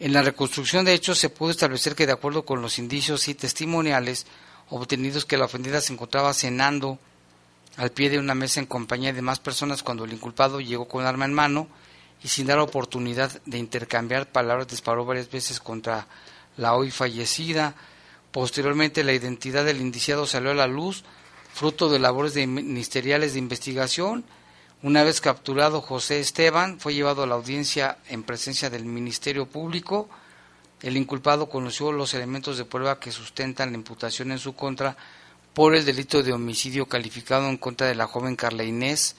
en 0.00 0.14
la 0.14 0.22
reconstrucción 0.22 0.86
de 0.86 0.94
hechos 0.94 1.18
se 1.18 1.28
pudo 1.28 1.50
establecer 1.50 1.94
que 1.94 2.06
de 2.06 2.12
acuerdo 2.12 2.46
con 2.46 2.62
los 2.62 2.78
indicios 2.78 3.28
y 3.28 3.34
testimoniales 3.34 4.26
obtenidos 4.70 5.26
que 5.26 5.36
la 5.36 5.44
ofendida 5.44 5.80
se 5.82 5.92
encontraba 5.92 6.32
cenando 6.32 6.98
al 7.76 7.90
pie 7.90 8.08
de 8.08 8.18
una 8.18 8.34
mesa 8.34 8.60
en 8.60 8.66
compañía 8.66 9.12
de 9.12 9.20
más 9.20 9.40
personas 9.40 9.82
cuando 9.82 10.04
el 10.04 10.12
inculpado 10.12 10.60
llegó 10.60 10.88
con 10.88 11.04
arma 11.04 11.26
en 11.26 11.34
mano 11.34 11.68
y 12.22 12.28
sin 12.28 12.46
dar 12.46 12.58
oportunidad 12.60 13.42
de 13.44 13.58
intercambiar 13.58 14.32
palabras 14.32 14.68
disparó 14.68 15.04
varias 15.04 15.30
veces 15.30 15.60
contra 15.60 16.06
la 16.56 16.74
hoy 16.74 16.90
fallecida. 16.90 17.74
Posteriormente 18.32 19.04
la 19.04 19.12
identidad 19.12 19.66
del 19.66 19.82
indiciado 19.82 20.26
salió 20.26 20.50
a 20.50 20.54
la 20.54 20.66
luz, 20.66 21.04
fruto 21.52 21.90
de 21.90 21.98
labores 21.98 22.34
ministeriales 22.46 23.34
de 23.34 23.38
investigación 23.38 24.24
una 24.82 25.02
vez 25.02 25.20
capturado 25.20 25.82
José 25.82 26.20
Esteban, 26.20 26.80
fue 26.80 26.94
llevado 26.94 27.22
a 27.22 27.26
la 27.26 27.34
audiencia 27.34 27.98
en 28.08 28.22
presencia 28.22 28.70
del 28.70 28.86
Ministerio 28.86 29.46
Público. 29.46 30.08
El 30.80 30.96
inculpado 30.96 31.50
conoció 31.50 31.92
los 31.92 32.14
elementos 32.14 32.56
de 32.56 32.64
prueba 32.64 32.98
que 32.98 33.12
sustentan 33.12 33.72
la 33.72 33.78
imputación 33.78 34.32
en 34.32 34.38
su 34.38 34.54
contra 34.54 34.96
por 35.52 35.74
el 35.74 35.84
delito 35.84 36.22
de 36.22 36.32
homicidio 36.32 36.86
calificado 36.86 37.48
en 37.48 37.58
contra 37.58 37.88
de 37.88 37.94
la 37.94 38.06
joven 38.06 38.36
Carla 38.36 38.64
Inés, 38.64 39.16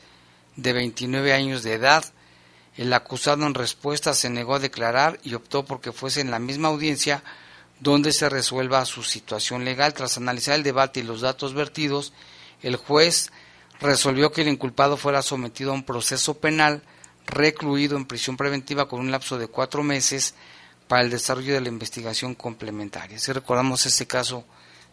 de 0.56 0.74
29 0.74 1.34
años 1.34 1.62
de 1.62 1.74
edad. 1.74 2.06
El 2.76 2.92
acusado 2.94 3.46
en 3.46 3.54
respuesta 3.54 4.16
se 4.16 4.32
negó 4.32 4.56
a 4.56 4.60
declarar 4.60 5.20
y 5.24 5.36
optó 5.36 5.64
porque 5.66 5.92
fuese 5.92 6.22
en 6.22 6.32
la 6.32 6.40
misma 6.40 6.70
audiencia 6.70 7.24
donde 7.80 8.14
se 8.14 8.30
resuelva 8.30 8.86
su 8.86 9.04
situación 9.04 9.64
legal. 9.64 9.94
Tras 9.94 10.18
analizar 10.18 10.56
el 10.56 10.64
debate 10.64 11.02
y 11.02 11.04
los 11.04 11.22
datos 11.22 11.54
vertidos, 11.54 12.14
el 12.64 12.78
juez 12.78 13.32
resolvió 13.82 14.32
que 14.32 14.42
el 14.42 14.48
inculpado 14.48 14.96
fuera 14.96 15.22
sometido 15.22 15.72
a 15.72 15.76
un 15.76 15.84
proceso 15.84 16.36
penal 16.36 16.84
recluido 17.26 17.98
en 17.98 18.06
prisión 18.06 18.38
preventiva 18.38 18.88
con 18.88 19.00
un 19.00 19.12
lapso 19.12 19.38
de 19.38 19.48
cuatro 19.48 19.84
meses 19.84 20.36
para 20.88 21.04
el 21.04 21.10
desarrollo 21.10 21.54
de 21.54 21.62
la 21.62 21.70
investigación 21.70 22.36
complementaria. 22.36 23.18
Si 23.18 23.32
recordamos 23.32 23.86
ese 23.86 24.08
caso 24.08 24.46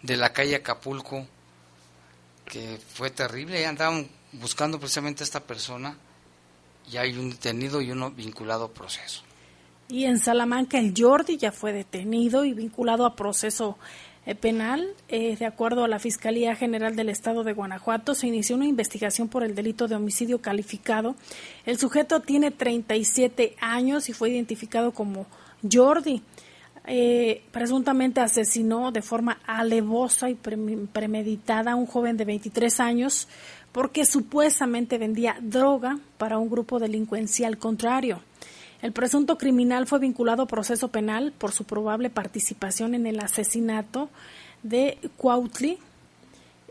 de 0.03 0.17
la 0.17 0.33
calle 0.33 0.57
Acapulco, 0.57 1.27
que 2.45 2.79
fue 2.95 3.11
terrible, 3.11 3.67
andaban 3.67 4.09
buscando 4.33 4.79
precisamente 4.79 5.23
a 5.23 5.25
esta 5.25 5.41
persona 5.41 5.97
y 6.91 6.97
hay 6.97 7.17
un 7.17 7.31
detenido 7.31 7.83
y 7.83 7.91
uno 7.91 8.11
vinculado 8.11 8.65
a 8.65 8.73
proceso. 8.73 9.23
Y 9.89 10.05
en 10.05 10.19
Salamanca 10.19 10.79
el 10.79 10.95
Jordi 10.97 11.37
ya 11.39 11.51
fue 11.51 11.73
detenido 11.73 12.45
y 12.45 12.53
vinculado 12.53 13.07
a 13.07 13.17
proceso 13.17 13.79
penal, 14.35 14.87
eh, 15.09 15.37
de 15.37 15.47
acuerdo 15.47 15.85
a 15.85 15.89
la 15.89 15.99
Fiscalía 15.99 16.55
General 16.55 16.95
del 16.95 17.09
Estado 17.09 17.45
de 17.45 17.53
Guanajuato, 17.53 18.15
se 18.15 18.27
inició 18.27 18.57
una 18.57 18.67
investigación 18.67 19.29
por 19.29 19.43
el 19.43 19.55
delito 19.55 19.89
de 19.89 19.95
homicidio 19.95 20.41
calificado. 20.41 21.17
El 21.65 21.79
sujeto 21.79 22.21
tiene 22.21 22.51
37 22.51 23.57
años 23.61 24.09
y 24.09 24.13
fue 24.13 24.31
identificado 24.31 24.93
como 24.93 25.27
Jordi. 25.71 26.23
Eh, 26.91 27.43
presuntamente 27.53 28.21
asesinó 28.21 28.93
de 28.93 29.03
forma 29.03 29.39
alevosa 29.47 30.31
y 30.31 30.35
premeditada 30.35 31.73
a 31.73 31.77
un 31.77 31.87
joven 31.87 32.17
de 32.17 32.25
23 32.25 32.81
años 32.81 33.29
porque 33.73 34.07
supuestamente 34.07 34.97
vendía 34.97 35.37
droga 35.41 35.99
para 36.17 36.39
un 36.39 36.49
grupo 36.49 36.79
delincuencial 36.79 37.59
contrario. 37.59 38.23
El 38.81 38.93
presunto 38.93 39.39
criminal 39.39 39.87
fue 39.87 39.99
vinculado 39.99 40.43
a 40.43 40.47
proceso 40.47 40.89
penal 40.89 41.33
por 41.37 41.53
su 41.53 41.65
probable 41.65 42.11
participación 42.11 42.95
en 42.95 43.07
el 43.07 43.19
asesinato 43.19 44.09
de 44.63 44.99
Cuautli. 45.17 45.79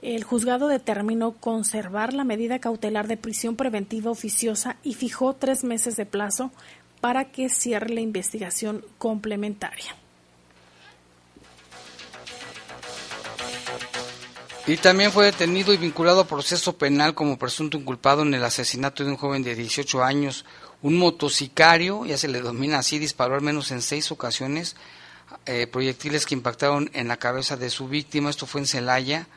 El 0.01 0.23
juzgado 0.23 0.67
determinó 0.67 1.33
conservar 1.33 2.13
la 2.13 2.23
medida 2.23 2.59
cautelar 2.59 3.07
de 3.07 3.17
prisión 3.17 3.55
preventiva 3.55 4.11
oficiosa 4.11 4.77
y 4.83 4.93
fijó 4.93 5.33
tres 5.33 5.63
meses 5.63 5.97
de 5.97 6.05
plazo 6.05 6.51
para 7.01 7.25
que 7.25 7.49
cierre 7.49 7.89
la 7.89 8.01
investigación 8.01 8.85
complementaria. 8.97 9.95
Y 14.65 14.75
también 14.77 15.13
fue 15.13 15.25
detenido 15.25 15.73
y 15.73 15.77
vinculado 15.77 16.21
a 16.21 16.27
proceso 16.27 16.77
penal 16.77 17.13
como 17.13 17.39
presunto 17.39 17.77
inculpado 17.77 18.23
en 18.23 18.33
el 18.33 18.43
asesinato 18.43 19.03
de 19.03 19.11
un 19.11 19.17
joven 19.17 19.41
de 19.41 19.55
18 19.55 20.03
años 20.03 20.43
un 20.81 20.97
motocicario, 20.97 22.05
ya 22.05 22.17
se 22.17 22.27
le 22.27 22.41
domina 22.41 22.79
así, 22.79 22.99
disparó 22.99 23.35
al 23.35 23.41
menos 23.41 23.71
en 23.71 23.81
seis 23.81 24.11
ocasiones 24.11 24.75
eh, 25.45 25.67
proyectiles 25.67 26.25
que 26.25 26.35
impactaron 26.35 26.89
en 26.93 27.07
la 27.07 27.17
cabeza 27.17 27.57
de 27.57 27.69
su 27.69 27.87
víctima. 27.87 28.29
Esto 28.29 28.45
fue 28.45 28.61
en 28.61 28.67
Celaya. 28.67 29.27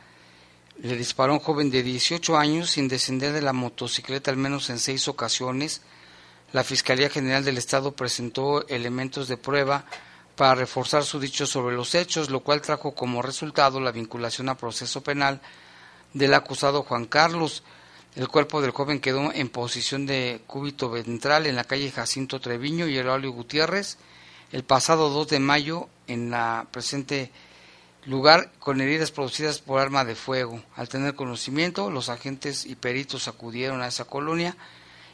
Le 0.83 0.97
disparó 0.97 1.33
a 1.33 1.37
un 1.37 1.43
joven 1.43 1.71
de 1.71 1.83
18 1.83 2.37
años 2.37 2.71
sin 2.71 2.89
descender 2.89 3.33
de 3.33 3.43
la 3.43 3.53
motocicleta 3.53 4.31
al 4.31 4.37
menos 4.37 4.71
en 4.71 4.79
seis 4.79 5.09
ocasiones. 5.09 5.83
La 6.53 6.65
Fiscalía 6.65 7.11
General 7.11 7.45
del 7.45 7.59
Estado 7.59 7.93
presentó 7.93 8.67
elementos 8.69 9.29
de 9.29 9.37
prueba 9.37 9.85
para 10.37 10.55
reforzar 10.55 11.05
su 11.05 11.21
dicho 11.21 11.47
sobre 11.47 11.77
los 11.77 11.95
hechos, 11.95 12.31
lo 12.31 12.41
cual 12.41 12.63
trajo 12.63 12.95
como 12.95 13.23
resultado 13.23 13.81
la 13.81 13.93
vinculación 13.93 14.49
a 14.49 14.57
proceso 14.57 15.03
penal 15.03 15.41
del 16.13 16.35
acusado 16.35 16.83
Juan 16.83 17.07
Carlos. 17.07 17.63
El 18.17 18.29
cuerpo 18.29 18.61
del 18.61 18.73
joven 18.73 19.01
quedó 19.01 19.33
en 19.33 19.49
posición 19.49 20.07
de 20.07 20.43
cúbito 20.47 20.91
ventral 20.91 21.47
en 21.47 21.57
la 21.57 21.65
calle 21.65 21.91
Jacinto 21.91 22.41
Treviño 22.41 22.89
y 22.89 22.97
Herolio 22.97 23.31
Gutiérrez 23.31 23.99
el 24.53 24.65
pasado 24.65 25.11
2 25.11 25.29
de 25.29 25.39
mayo 25.39 25.89
en 26.09 26.31
la 26.31 26.67
presente 26.73 27.31
lugar 28.05 28.51
con 28.59 28.81
heridas 28.81 29.13
producidas 29.13 29.61
por 29.61 29.81
arma 29.81 30.05
de 30.05 30.17
fuego. 30.17 30.63
Al 30.75 30.89
tener 30.89 31.15
conocimiento, 31.15 31.91
los 31.91 32.09
agentes 32.09 32.67
y 32.67 32.75
peritos 32.75 33.29
acudieron 33.29 33.81
a 33.81 33.87
esa 33.87 34.05
colonia. 34.05 34.57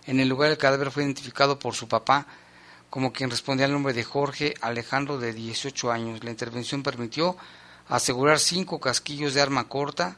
En 0.07 0.20
el 0.20 0.28
lugar 0.28 0.51
el 0.51 0.59
cadáver 0.59 0.90
fue 0.90 1.03
identificado 1.03 1.59
por 1.59 1.74
su 1.74 1.88
papá, 1.88 2.26
como 2.88 3.12
quien 3.12 3.30
respondía 3.30 3.66
al 3.66 3.72
nombre 3.72 3.92
de 3.92 4.05
Jorge 4.05 4.55
Alejandro 4.62 5.18
de 5.18 5.34
18 5.34 5.90
años. 5.92 6.24
La 6.24 6.30
intervención 6.30 6.82
permitió 6.82 7.36
asegurar 7.88 8.38
cinco 8.38 8.80
casquillos 8.80 9.34
de 9.34 9.42
arma 9.42 9.68
corta. 9.68 10.16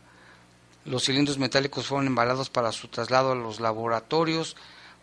Los 0.88 1.04
cilindros 1.04 1.38
metálicos 1.38 1.86
fueron 1.86 2.06
embalados 2.06 2.48
para 2.48 2.72
su 2.72 2.88
traslado 2.88 3.32
a 3.32 3.34
los 3.34 3.60
laboratorios. 3.60 4.56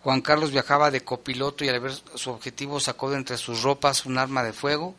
Juan 0.03 0.21
Carlos 0.21 0.51
viajaba 0.51 0.89
de 0.89 1.01
copiloto 1.01 1.63
y 1.63 1.69
al 1.69 1.79
ver 1.79 1.93
su 2.15 2.31
objetivo 2.31 2.79
sacó 2.79 3.11
de 3.11 3.17
entre 3.17 3.37
sus 3.37 3.61
ropas 3.61 4.05
un 4.05 4.17
arma 4.17 4.43
de 4.43 4.51
fuego 4.51 4.95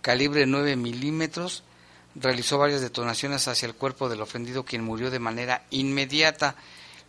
calibre 0.00 0.46
9 0.46 0.76
milímetros. 0.76 1.62
Realizó 2.14 2.58
varias 2.58 2.80
detonaciones 2.80 3.46
hacia 3.48 3.66
el 3.66 3.74
cuerpo 3.74 4.08
del 4.08 4.20
ofendido, 4.20 4.64
quien 4.64 4.82
murió 4.82 5.10
de 5.10 5.18
manera 5.18 5.64
inmediata. 5.70 6.56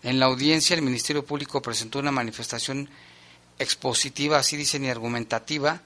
En 0.04 0.20
la 0.20 0.26
audiencia, 0.26 0.76
el 0.76 0.82
Ministerio 0.82 1.26
Público 1.26 1.62
presentó 1.62 2.00
una 2.00 2.12
manifestación 2.12 2.90
expositiva, 3.58 4.38
así 4.38 4.58
dicen, 4.58 4.84
y 4.84 4.90
argumentativa, 4.90 5.82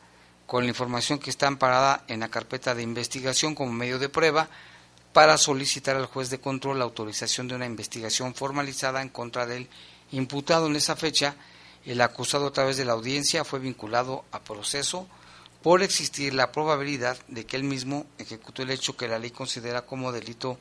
con 0.45 0.63
la 0.63 0.69
información 0.69 1.19
que 1.19 1.29
está 1.29 1.47
amparada 1.47 2.03
en 2.07 2.21
la 2.21 2.29
carpeta 2.29 2.75
de 2.75 2.83
investigación 2.83 3.55
como 3.55 3.71
medio 3.71 3.99
de 3.99 4.09
prueba, 4.09 4.49
para 5.15 5.37
solicitar 5.37 5.95
al 5.95 6.07
juez 6.07 6.29
de 6.29 6.41
control 6.41 6.77
la 6.77 6.83
autorización 6.83 7.47
de 7.47 7.55
una 7.55 7.65
investigación 7.65 8.35
formalizada 8.35 9.01
en 9.01 9.07
contra 9.07 9.45
del 9.45 9.69
imputado. 10.11 10.67
En 10.67 10.75
esa 10.75 10.97
fecha, 10.97 11.37
el 11.85 12.01
acusado 12.01 12.47
a 12.47 12.51
través 12.51 12.75
de 12.75 12.83
la 12.83 12.91
audiencia 12.91 13.45
fue 13.45 13.59
vinculado 13.59 14.25
a 14.33 14.41
proceso 14.41 15.07
por 15.63 15.83
existir 15.83 16.33
la 16.33 16.51
probabilidad 16.51 17.17
de 17.29 17.45
que 17.45 17.55
él 17.55 17.63
mismo 17.63 18.05
ejecutó 18.17 18.63
el 18.63 18.71
hecho 18.71 18.97
que 18.97 19.07
la 19.07 19.17
ley 19.17 19.31
considera 19.31 19.83
como 19.83 20.11
delito 20.11 20.59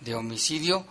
de 0.00 0.14
homicidio. 0.14 0.86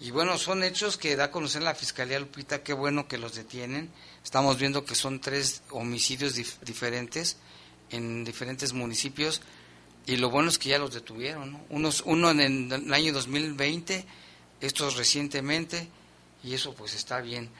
Y 0.00 0.10
bueno, 0.10 0.38
son 0.38 0.64
hechos 0.64 0.96
que 0.96 1.14
da 1.14 1.24
a 1.24 1.30
conocer 1.30 1.60
la 1.60 1.74
Fiscalía 1.74 2.18
Lupita, 2.18 2.62
qué 2.62 2.72
bueno 2.72 3.06
que 3.06 3.18
los 3.18 3.34
detienen. 3.34 3.90
Estamos 4.24 4.56
viendo 4.56 4.82
que 4.86 4.94
son 4.94 5.20
tres 5.20 5.60
homicidios 5.72 6.34
diferentes 6.62 7.36
en 7.90 8.24
diferentes 8.24 8.72
municipios 8.72 9.42
y 10.06 10.16
lo 10.16 10.30
bueno 10.30 10.48
es 10.48 10.58
que 10.58 10.70
ya 10.70 10.78
los 10.78 10.94
detuvieron. 10.94 11.60
Unos, 11.68 12.02
uno 12.06 12.30
en 12.30 12.72
el 12.72 12.94
año 12.94 13.12
2020, 13.12 14.06
estos 14.60 14.96
recientemente 14.96 15.88
y 16.42 16.54
eso 16.54 16.72
pues 16.74 16.94
está 16.94 17.20
bien. 17.20 17.50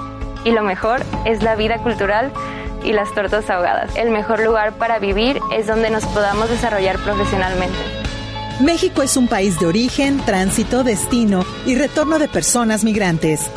Y 0.46 0.52
lo 0.52 0.64
mejor 0.64 1.04
es 1.26 1.44
la 1.44 1.56
vida 1.56 1.80
cultural 1.80 2.32
y 2.84 2.94
las 2.94 3.14
tortas 3.14 3.50
ahogadas. 3.50 3.94
El 3.98 4.12
mejor 4.12 4.40
lugar 4.40 4.78
para 4.78 5.00
vivir 5.00 5.42
es 5.54 5.68
donde 5.68 5.90
nos 5.90 6.06
podamos 6.06 6.50
desarrollar 6.50 6.98
profesionalmente. 7.00 7.78
México 8.62 9.02
es 9.02 9.18
un 9.18 9.28
país 9.28 9.60
de 9.60 9.68
origen, 9.68 10.20
tránsito, 10.26 10.84
destino 10.84 11.46
y 11.66 11.76
retorno 11.76 12.20
de 12.20 12.30
personas 12.30 12.84
migrantes. 12.84 13.52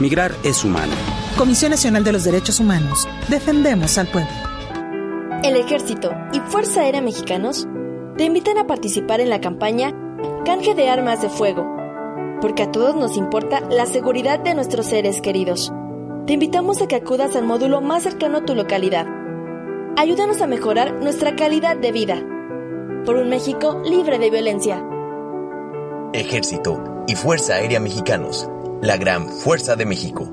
Migrar 0.00 0.32
es 0.44 0.64
humano. 0.64 0.92
Comisión 1.36 1.70
Nacional 1.70 2.04
de 2.04 2.12
los 2.12 2.24
Derechos 2.24 2.60
Humanos. 2.60 3.08
Defendemos 3.28 3.98
al 3.98 4.08
pueblo. 4.08 4.30
El 5.42 5.56
Ejército 5.56 6.12
y 6.32 6.40
Fuerza 6.40 6.82
Aérea 6.82 7.00
Mexicanos 7.00 7.66
te 8.16 8.24
invitan 8.24 8.58
a 8.58 8.66
participar 8.66 9.20
en 9.20 9.30
la 9.30 9.40
campaña 9.40 9.92
Canje 10.44 10.74
de 10.74 10.88
Armas 10.88 11.22
de 11.22 11.28
Fuego 11.28 11.78
porque 12.40 12.62
a 12.62 12.72
todos 12.72 12.94
nos 12.94 13.16
importa 13.16 13.60
la 13.68 13.86
seguridad 13.86 14.38
de 14.40 14.54
nuestros 14.54 14.86
seres 14.86 15.20
queridos. 15.20 15.72
Te 16.26 16.34
invitamos 16.34 16.80
a 16.82 16.86
que 16.86 16.96
acudas 16.96 17.34
al 17.36 17.44
módulo 17.44 17.80
más 17.80 18.02
cercano 18.02 18.38
a 18.38 18.44
tu 18.44 18.54
localidad. 18.54 19.06
Ayúdanos 19.96 20.40
a 20.40 20.46
mejorar 20.46 20.94
nuestra 21.02 21.34
calidad 21.36 21.76
de 21.76 21.92
vida. 21.92 22.22
Por 23.04 23.16
un 23.16 23.28
México 23.28 23.82
libre 23.84 24.18
de 24.18 24.30
violencia. 24.30 24.84
Ejército 26.12 27.04
y 27.06 27.14
Fuerza 27.14 27.54
Aérea 27.54 27.80
Mexicanos. 27.80 28.48
La 28.80 28.96
gran 28.96 29.28
fuerza 29.28 29.74
de 29.74 29.84
México. 29.84 30.32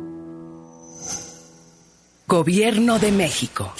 Gobierno 2.27 2.99
de 2.99 3.11
México. 3.11 3.73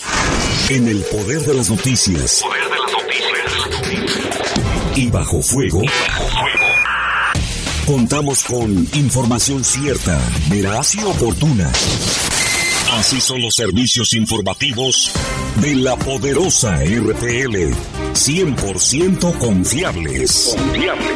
En 0.70 0.88
el 0.88 1.04
poder 1.04 1.42
de 1.42 1.54
las 1.54 1.70
noticias. 1.70 2.42
Poder 2.42 2.64
de 2.64 2.70
las 2.70 3.70
noticias. 3.70 4.98
Y 4.98 5.10
bajo 5.12 5.42
fuego. 5.44 5.84
Y 5.84 5.88
bajo 5.88 6.24
fuego. 6.30 6.66
Contamos 7.86 8.44
con 8.44 8.88
información 8.96 9.64
cierta, 9.64 10.20
veraz 10.50 10.96
y 10.96 11.04
oportuna. 11.04 11.72
Así 12.94 13.22
son 13.22 13.44
los 13.44 13.56
servicios 13.56 14.14
informativos 14.14 15.12
de 15.62 15.76
la 15.76 15.96
poderosa 15.96 16.78
RTL. 16.84 17.72
100% 18.14 19.38
confiables. 19.38 20.56
Confiables, 20.58 21.16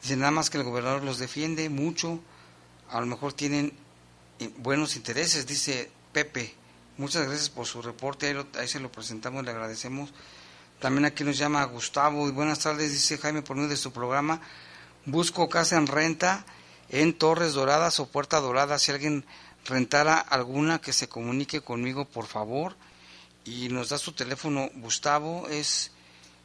Dice 0.01 0.17
nada 0.17 0.31
más 0.31 0.49
que 0.49 0.57
el 0.57 0.63
gobernador 0.63 1.03
los 1.03 1.17
defiende 1.17 1.69
mucho, 1.69 2.19
a 2.89 2.99
lo 2.99 3.05
mejor 3.05 3.33
tienen 3.33 3.73
eh, 4.39 4.51
buenos 4.57 4.95
intereses, 4.95 5.47
dice 5.47 5.89
Pepe. 6.11 6.53
Muchas 6.97 7.27
gracias 7.27 7.49
por 7.49 7.65
su 7.65 7.81
reporte, 7.81 8.35
ahí, 8.57 8.67
se 8.67 8.79
lo 8.79 8.91
presentamos, 8.91 9.43
le 9.43 9.51
agradecemos. 9.51 10.11
También 10.79 11.05
aquí 11.05 11.23
nos 11.23 11.37
llama 11.37 11.63
Gustavo 11.63 12.27
y 12.27 12.31
buenas 12.31 12.59
tardes, 12.59 12.91
dice 12.91 13.17
Jaime 13.17 13.41
por 13.41 13.55
medio 13.55 13.69
de 13.69 13.77
su 13.77 13.93
programa. 13.93 14.41
Busco 15.05 15.49
casa 15.49 15.77
en 15.77 15.87
renta 15.87 16.45
en 16.89 17.17
Torres 17.17 17.53
Doradas 17.53 17.99
o 17.99 18.05
Puerta 18.07 18.39
Dorada. 18.39 18.77
Si 18.77 18.91
alguien 18.91 19.25
rentara 19.65 20.19
alguna, 20.19 20.79
que 20.79 20.93
se 20.93 21.09
comunique 21.09 21.61
conmigo, 21.61 22.05
por 22.05 22.27
favor. 22.27 22.75
Y 23.45 23.69
nos 23.69 23.89
da 23.89 23.97
su 23.97 24.11
teléfono, 24.11 24.69
Gustavo, 24.75 25.47
es 25.49 25.89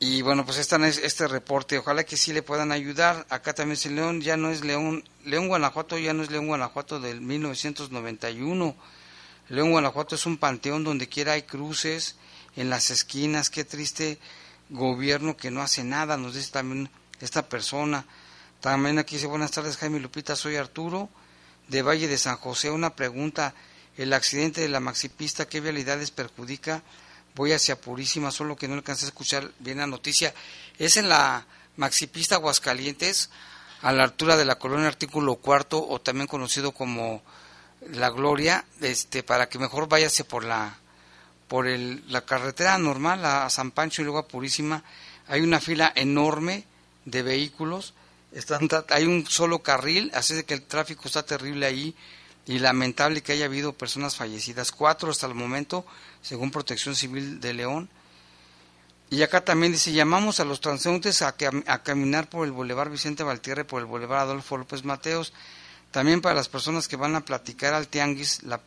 Y 0.00 0.22
bueno, 0.22 0.44
pues 0.44 0.58
está 0.58 0.76
este 0.86 1.26
reporte, 1.26 1.78
ojalá 1.78 2.04
que 2.04 2.16
sí 2.16 2.32
le 2.32 2.42
puedan 2.42 2.70
ayudar. 2.70 3.26
Acá 3.30 3.52
también 3.52 3.74
dice 3.74 3.90
León, 3.90 4.20
ya 4.20 4.36
no 4.36 4.50
es 4.50 4.64
León, 4.64 5.02
León 5.24 5.48
Guanajuato 5.48 5.98
ya 5.98 6.12
no 6.12 6.22
es 6.22 6.30
León 6.30 6.46
Guanajuato 6.46 7.00
del 7.00 7.20
1991. 7.20 8.76
León 9.48 9.70
Guanajuato 9.72 10.14
es 10.14 10.24
un 10.24 10.36
panteón 10.36 10.84
donde 10.84 11.08
quiera 11.08 11.32
hay 11.32 11.42
cruces 11.42 12.14
en 12.54 12.70
las 12.70 12.90
esquinas, 12.90 13.50
qué 13.50 13.64
triste 13.64 14.20
gobierno 14.68 15.36
que 15.36 15.50
no 15.50 15.62
hace 15.62 15.82
nada, 15.82 16.16
nos 16.16 16.34
dice 16.34 16.52
también 16.52 16.90
esta 17.20 17.48
persona. 17.48 18.06
También 18.60 19.00
aquí 19.00 19.16
dice, 19.16 19.26
buenas 19.26 19.50
tardes 19.50 19.78
Jaime 19.78 19.98
Lupita, 19.98 20.36
soy 20.36 20.54
Arturo 20.54 21.08
de 21.66 21.82
Valle 21.82 22.06
de 22.06 22.18
San 22.18 22.36
José. 22.36 22.70
Una 22.70 22.94
pregunta, 22.94 23.52
el 23.96 24.12
accidente 24.12 24.60
de 24.60 24.68
la 24.68 24.78
maxipista, 24.78 25.48
¿qué 25.48 25.60
vialidades 25.60 26.12
perjudica? 26.12 26.84
Voy 27.38 27.52
hacia 27.52 27.80
Purísima, 27.80 28.32
solo 28.32 28.56
que 28.56 28.66
no 28.66 28.74
alcancé 28.74 29.06
a 29.06 29.08
escuchar 29.08 29.52
bien 29.60 29.78
la 29.78 29.86
noticia. 29.86 30.34
Es 30.76 30.96
en 30.96 31.08
la 31.08 31.46
Maxipista 31.76 32.34
Aguascalientes, 32.34 33.30
a 33.80 33.92
la 33.92 34.02
altura 34.02 34.36
de 34.36 34.44
la 34.44 34.58
colonia 34.58 34.88
Artículo 34.88 35.36
Cuarto, 35.36 35.86
o 35.88 36.00
también 36.00 36.26
conocido 36.26 36.72
como 36.72 37.22
La 37.92 38.10
Gloria, 38.10 38.64
este, 38.80 39.22
para 39.22 39.48
que 39.48 39.60
mejor 39.60 39.88
váyase 39.88 40.24
por 40.24 40.44
la 40.44 40.76
por 41.46 41.66
el, 41.66 42.04
la 42.12 42.26
carretera 42.26 42.76
normal 42.76 43.24
a 43.24 43.48
San 43.48 43.70
Pancho 43.70 44.02
y 44.02 44.04
luego 44.04 44.18
a 44.18 44.28
Purísima. 44.28 44.82
Hay 45.28 45.40
una 45.40 45.60
fila 45.60 45.90
enorme 45.94 46.64
de 47.06 47.22
vehículos, 47.22 47.94
están, 48.32 48.68
hay 48.90 49.04
un 49.04 49.26
solo 49.26 49.60
carril, 49.60 50.10
así 50.12 50.42
que 50.42 50.54
el 50.54 50.62
tráfico 50.62 51.04
está 51.06 51.22
terrible 51.22 51.64
ahí 51.64 51.94
y 52.48 52.58
lamentable 52.58 53.22
que 53.22 53.32
haya 53.32 53.44
habido 53.44 53.74
personas 53.74 54.16
fallecidas, 54.16 54.72
cuatro 54.72 55.10
hasta 55.10 55.26
el 55.26 55.34
momento, 55.34 55.84
según 56.22 56.50
Protección 56.50 56.96
Civil 56.96 57.40
de 57.40 57.52
León. 57.52 57.90
Y 59.10 59.20
acá 59.20 59.44
también 59.44 59.72
dice, 59.72 59.92
llamamos 59.92 60.40
a 60.40 60.46
los 60.46 60.60
transeúntes 60.60 61.20
a, 61.20 61.34
a 61.66 61.82
caminar 61.82 62.30
por 62.30 62.46
el 62.46 62.52
Boulevard 62.52 62.90
Vicente 62.90 63.22
Valtierre, 63.22 63.66
por 63.66 63.80
el 63.80 63.86
Boulevard 63.86 64.22
Adolfo 64.22 64.56
López 64.56 64.82
Mateos, 64.82 65.34
también 65.90 66.22
para 66.22 66.34
las 66.34 66.48
personas 66.48 66.88
que 66.88 66.96
van 66.96 67.16
a 67.16 67.24
platicar 67.24 67.74
al 67.74 67.86
tianguis, 67.86 68.42
la, 68.42 68.60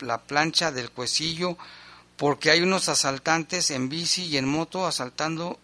la 0.00 0.18
plancha 0.22 0.72
del 0.72 0.90
cuecillo, 0.90 1.56
porque 2.16 2.50
hay 2.50 2.62
unos 2.62 2.88
asaltantes 2.88 3.70
en 3.70 3.88
bici 3.88 4.24
y 4.24 4.38
en 4.38 4.48
moto 4.48 4.88
asaltando 4.88 5.60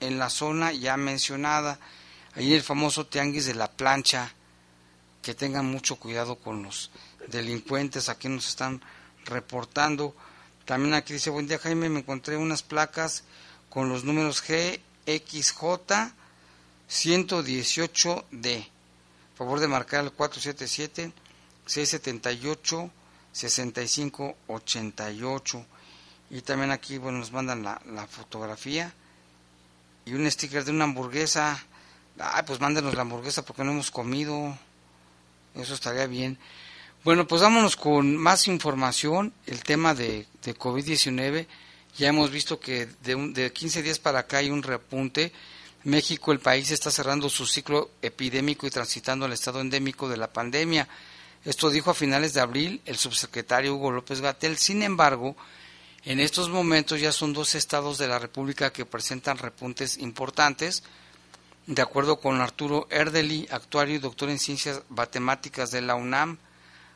en 0.00 0.18
la 0.18 0.30
zona 0.30 0.72
ya 0.72 0.96
mencionada, 0.96 1.78
ahí 2.34 2.54
el 2.54 2.62
famoso 2.62 3.06
tianguis 3.06 3.44
de 3.44 3.54
la 3.54 3.70
plancha, 3.70 4.32
que 5.22 5.34
tengan 5.34 5.66
mucho 5.66 5.96
cuidado 5.96 6.36
con 6.36 6.62
los 6.62 6.90
delincuentes, 7.28 8.08
aquí 8.08 8.28
nos 8.28 8.48
están 8.48 8.82
reportando. 9.24 10.14
También 10.64 10.94
aquí 10.94 11.12
dice, 11.14 11.30
buen 11.30 11.48
día 11.48 11.58
Jaime, 11.58 11.88
me 11.88 12.00
encontré 12.00 12.36
unas 12.36 12.62
placas 12.62 13.24
con 13.68 13.88
los 13.88 14.04
números 14.04 14.42
GXJ 14.42 16.12
118D. 16.88 18.68
Favor 19.36 19.60
de 19.60 19.68
marcar 19.68 20.04
el 20.04 20.12
477 20.12 21.12
678 21.66 22.90
6588. 23.32 25.66
Y 26.30 26.42
también 26.42 26.70
aquí, 26.70 26.98
bueno, 26.98 27.18
nos 27.18 27.32
mandan 27.32 27.62
la, 27.62 27.80
la 27.86 28.06
fotografía 28.06 28.92
y 30.04 30.12
un 30.14 30.30
sticker 30.30 30.64
de 30.64 30.72
una 30.72 30.84
hamburguesa. 30.84 31.64
Ah, 32.18 32.44
pues 32.46 32.60
mándenos 32.60 32.94
la 32.94 33.02
hamburguesa 33.02 33.44
porque 33.44 33.64
no 33.64 33.72
hemos 33.72 33.90
comido. 33.90 34.56
Eso 35.54 35.74
estaría 35.74 36.06
bien. 36.06 36.38
Bueno, 37.02 37.26
pues 37.26 37.40
vámonos 37.40 37.76
con 37.76 38.14
más 38.18 38.46
información. 38.46 39.32
El 39.46 39.62
tema 39.62 39.94
de, 39.94 40.26
de 40.44 40.54
COVID-19. 40.54 41.46
Ya 41.96 42.08
hemos 42.08 42.30
visto 42.30 42.60
que 42.60 42.88
de, 43.02 43.16
de 43.32 43.52
15 43.54 43.82
días 43.82 43.98
para 43.98 44.18
acá 44.18 44.38
hay 44.38 44.50
un 44.50 44.62
repunte. 44.62 45.32
México, 45.84 46.30
el 46.30 46.40
país, 46.40 46.70
está 46.70 46.90
cerrando 46.90 47.30
su 47.30 47.46
ciclo 47.46 47.90
epidémico 48.02 48.66
y 48.66 48.70
transitando 48.70 49.24
al 49.24 49.32
estado 49.32 49.62
endémico 49.62 50.10
de 50.10 50.18
la 50.18 50.30
pandemia. 50.30 50.88
Esto 51.42 51.70
dijo 51.70 51.90
a 51.90 51.94
finales 51.94 52.34
de 52.34 52.42
abril 52.42 52.82
el 52.84 52.98
subsecretario 52.98 53.74
Hugo 53.74 53.92
López 53.92 54.20
Gatel. 54.20 54.58
Sin 54.58 54.82
embargo, 54.82 55.36
en 56.04 56.20
estos 56.20 56.50
momentos 56.50 57.00
ya 57.00 57.12
son 57.12 57.32
dos 57.32 57.54
estados 57.54 57.96
de 57.96 58.08
la 58.08 58.18
República 58.18 58.74
que 58.74 58.84
presentan 58.84 59.38
repuntes 59.38 59.96
importantes. 59.96 60.82
De 61.66 61.80
acuerdo 61.80 62.20
con 62.20 62.42
Arturo 62.42 62.86
Erdeli, 62.90 63.48
actuario 63.50 63.94
y 63.94 64.00
doctor 64.00 64.28
en 64.28 64.38
ciencias 64.38 64.82
matemáticas 64.90 65.70
de 65.70 65.80
la 65.80 65.94
UNAM, 65.94 66.36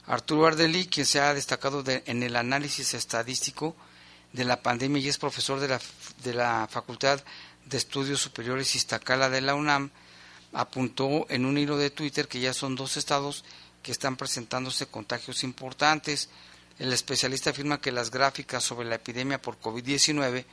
Arturo 0.06 0.46
Ardeli, 0.46 0.86
quien 0.86 1.06
se 1.06 1.20
ha 1.20 1.32
destacado 1.32 1.82
en 1.86 2.22
el 2.22 2.36
análisis 2.36 2.92
estadístico 2.94 3.74
de 4.32 4.44
la 4.44 4.62
pandemia 4.62 5.00
y 5.00 5.08
es 5.08 5.16
profesor 5.16 5.60
de 5.60 5.68
la, 5.68 5.80
de 6.22 6.34
la 6.34 6.68
Facultad 6.70 7.22
de 7.64 7.78
Estudios 7.78 8.20
Superiores 8.20 8.74
Iztacala 8.74 9.30
de 9.30 9.40
la 9.40 9.54
UNAM, 9.54 9.90
apuntó 10.52 11.26
en 11.30 11.46
un 11.46 11.56
hilo 11.56 11.78
de 11.78 11.90
Twitter 11.90 12.28
que 12.28 12.40
ya 12.40 12.52
son 12.52 12.76
dos 12.76 12.96
estados 12.96 13.44
que 13.82 13.92
están 13.92 14.16
presentándose 14.16 14.86
contagios 14.86 15.42
importantes. 15.42 16.28
El 16.78 16.92
especialista 16.92 17.50
afirma 17.50 17.80
que 17.80 17.92
las 17.92 18.10
gráficas 18.10 18.62
sobre 18.62 18.88
la 18.88 18.96
epidemia 18.96 19.40
por 19.40 19.58
COVID-19 19.58 20.44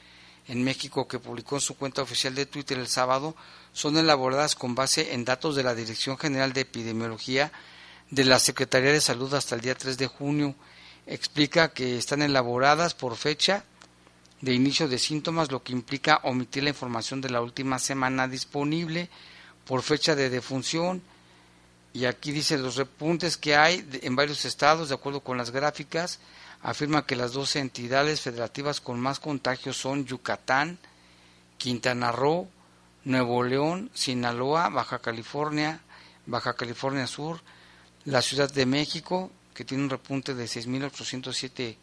en 0.47 0.63
México 0.63 1.07
que 1.07 1.19
publicó 1.19 1.55
en 1.55 1.61
su 1.61 1.75
cuenta 1.75 2.01
oficial 2.01 2.35
de 2.35 2.45
Twitter 2.45 2.77
el 2.77 2.87
sábado 2.87 3.35
son 3.73 3.97
elaboradas 3.97 4.55
con 4.55 4.75
base 4.75 5.13
en 5.13 5.25
datos 5.25 5.55
de 5.55 5.63
la 5.63 5.75
Dirección 5.75 6.17
General 6.17 6.53
de 6.53 6.61
Epidemiología 6.61 7.51
de 8.11 8.25
la 8.25 8.37
Secretaría 8.39 8.91
de 8.91 9.01
Salud 9.01 9.33
hasta 9.33 9.55
el 9.55 9.61
día 9.61 9.75
3 9.75 9.97
de 9.97 10.07
junio. 10.07 10.55
Explica 11.07 11.73
que 11.73 11.97
están 11.97 12.21
elaboradas 12.21 12.93
por 12.93 13.15
fecha 13.15 13.63
de 14.41 14.53
inicio 14.53 14.87
de 14.87 14.99
síntomas, 14.99 15.51
lo 15.51 15.63
que 15.63 15.73
implica 15.73 16.19
omitir 16.23 16.63
la 16.63 16.69
información 16.69 17.21
de 17.21 17.29
la 17.29 17.41
última 17.41 17.79
semana 17.79 18.27
disponible 18.27 19.09
por 19.65 19.81
fecha 19.81 20.15
de 20.15 20.29
defunción 20.29 21.01
y 21.93 22.05
aquí 22.05 22.31
dice 22.31 22.57
los 22.57 22.77
repuntes 22.77 23.37
que 23.37 23.55
hay 23.55 23.87
en 24.01 24.15
varios 24.15 24.45
estados, 24.45 24.89
de 24.89 24.95
acuerdo 24.95 25.21
con 25.21 25.37
las 25.37 25.51
gráficas, 25.51 26.19
afirma 26.61 27.05
que 27.05 27.17
las 27.17 27.33
12 27.33 27.59
entidades 27.59 28.21
federativas 28.21 28.79
con 28.79 28.99
más 28.99 29.19
contagios 29.19 29.77
son 29.77 30.05
Yucatán, 30.05 30.77
Quintana 31.57 32.11
Roo, 32.11 32.47
Nuevo 33.03 33.43
León, 33.43 33.91
Sinaloa, 33.93 34.69
Baja 34.69 34.99
California, 34.99 35.81
Baja 36.25 36.53
California 36.53 37.07
Sur, 37.07 37.41
la 38.05 38.21
Ciudad 38.21 38.49
de 38.51 38.65
México, 38.65 39.31
que 39.53 39.65
tiene 39.65 39.83
un 39.83 39.89
repunte 39.89 40.33
de 40.33 40.45
6.807 40.45 41.75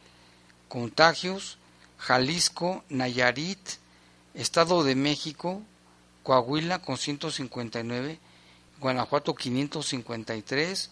contagios, 0.69 1.59
Jalisco, 1.99 2.85
Nayarit, 2.89 3.59
Estado 4.35 4.83
de 4.85 4.95
México, 4.95 5.63
Coahuila 6.23 6.81
con 6.81 6.99
159, 6.99 8.19
Guanajuato 8.81 9.35
553, 9.35 10.91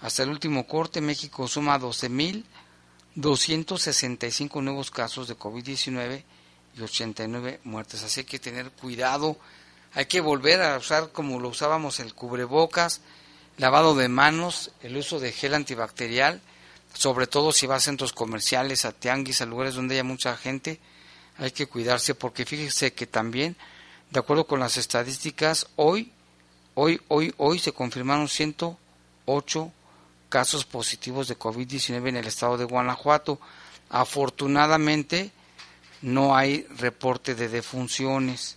hasta 0.00 0.22
el 0.22 0.30
último 0.30 0.66
corte 0.66 1.00
México 1.00 1.46
suma 1.46 1.78
12.265 1.78 4.62
nuevos 4.62 4.90
casos 4.90 5.28
de 5.28 5.36
COVID-19 5.36 6.24
y 6.76 6.82
89 6.82 7.60
muertes. 7.64 8.02
Así 8.02 8.24
que 8.24 8.38
tener 8.38 8.70
cuidado, 8.70 9.36
hay 9.92 10.06
que 10.06 10.20
volver 10.20 10.62
a 10.62 10.78
usar 10.78 11.12
como 11.12 11.38
lo 11.38 11.48
usábamos 11.48 12.00
el 12.00 12.14
cubrebocas, 12.14 13.02
lavado 13.60 13.94
de 13.94 14.08
manos, 14.08 14.70
el 14.80 14.96
uso 14.96 15.20
de 15.20 15.32
gel 15.32 15.54
antibacterial, 15.54 16.40
sobre 16.94 17.26
todo 17.26 17.52
si 17.52 17.66
va 17.66 17.76
a 17.76 17.80
centros 17.80 18.14
comerciales, 18.14 18.86
a 18.86 18.92
tianguis, 18.92 19.42
a 19.42 19.46
lugares 19.46 19.74
donde 19.74 19.96
haya 19.96 20.04
mucha 20.04 20.34
gente, 20.34 20.80
hay 21.36 21.50
que 21.50 21.66
cuidarse 21.66 22.14
porque 22.14 22.46
fíjese 22.46 22.94
que 22.94 23.06
también, 23.06 23.56
de 24.10 24.18
acuerdo 24.18 24.46
con 24.46 24.60
las 24.60 24.78
estadísticas, 24.78 25.66
hoy, 25.76 26.10
hoy, 26.74 27.02
hoy, 27.08 27.34
hoy 27.36 27.58
se 27.58 27.72
confirmaron 27.72 28.28
108 28.28 29.72
casos 30.30 30.64
positivos 30.64 31.28
de 31.28 31.38
COVID-19 31.38 32.08
en 32.08 32.16
el 32.16 32.26
estado 32.26 32.56
de 32.56 32.64
Guanajuato. 32.64 33.40
Afortunadamente, 33.90 35.32
no 36.00 36.34
hay 36.34 36.62
reporte 36.78 37.34
de 37.34 37.48
defunciones. 37.48 38.56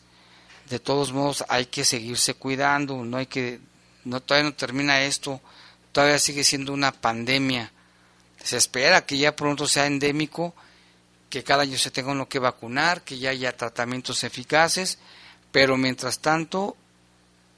De 0.69 0.79
todos 0.79 1.11
modos, 1.11 1.43
hay 1.49 1.65
que 1.65 1.83
seguirse 1.83 2.35
cuidando, 2.35 3.03
no 3.03 3.17
hay 3.17 3.25
que 3.25 3.59
no 4.05 4.21
todavía 4.21 4.49
no 4.49 4.55
termina 4.55 5.03
esto, 5.03 5.41
todavía 5.91 6.19
sigue 6.19 6.43
siendo 6.43 6.73
una 6.73 6.91
pandemia. 6.91 7.71
Se 8.43 8.57
espera 8.57 9.05
que 9.05 9.17
ya 9.17 9.35
pronto 9.35 9.67
sea 9.67 9.85
endémico, 9.85 10.53
que 11.29 11.43
cada 11.43 11.63
año 11.63 11.77
se 11.77 11.91
tenga 11.91 12.11
uno 12.11 12.27
que 12.27 12.39
vacunar, 12.39 13.01
que 13.01 13.17
ya 13.17 13.31
haya 13.31 13.55
tratamientos 13.55 14.23
eficaces, 14.23 14.99
pero 15.51 15.77
mientras 15.77 16.19
tanto 16.19 16.75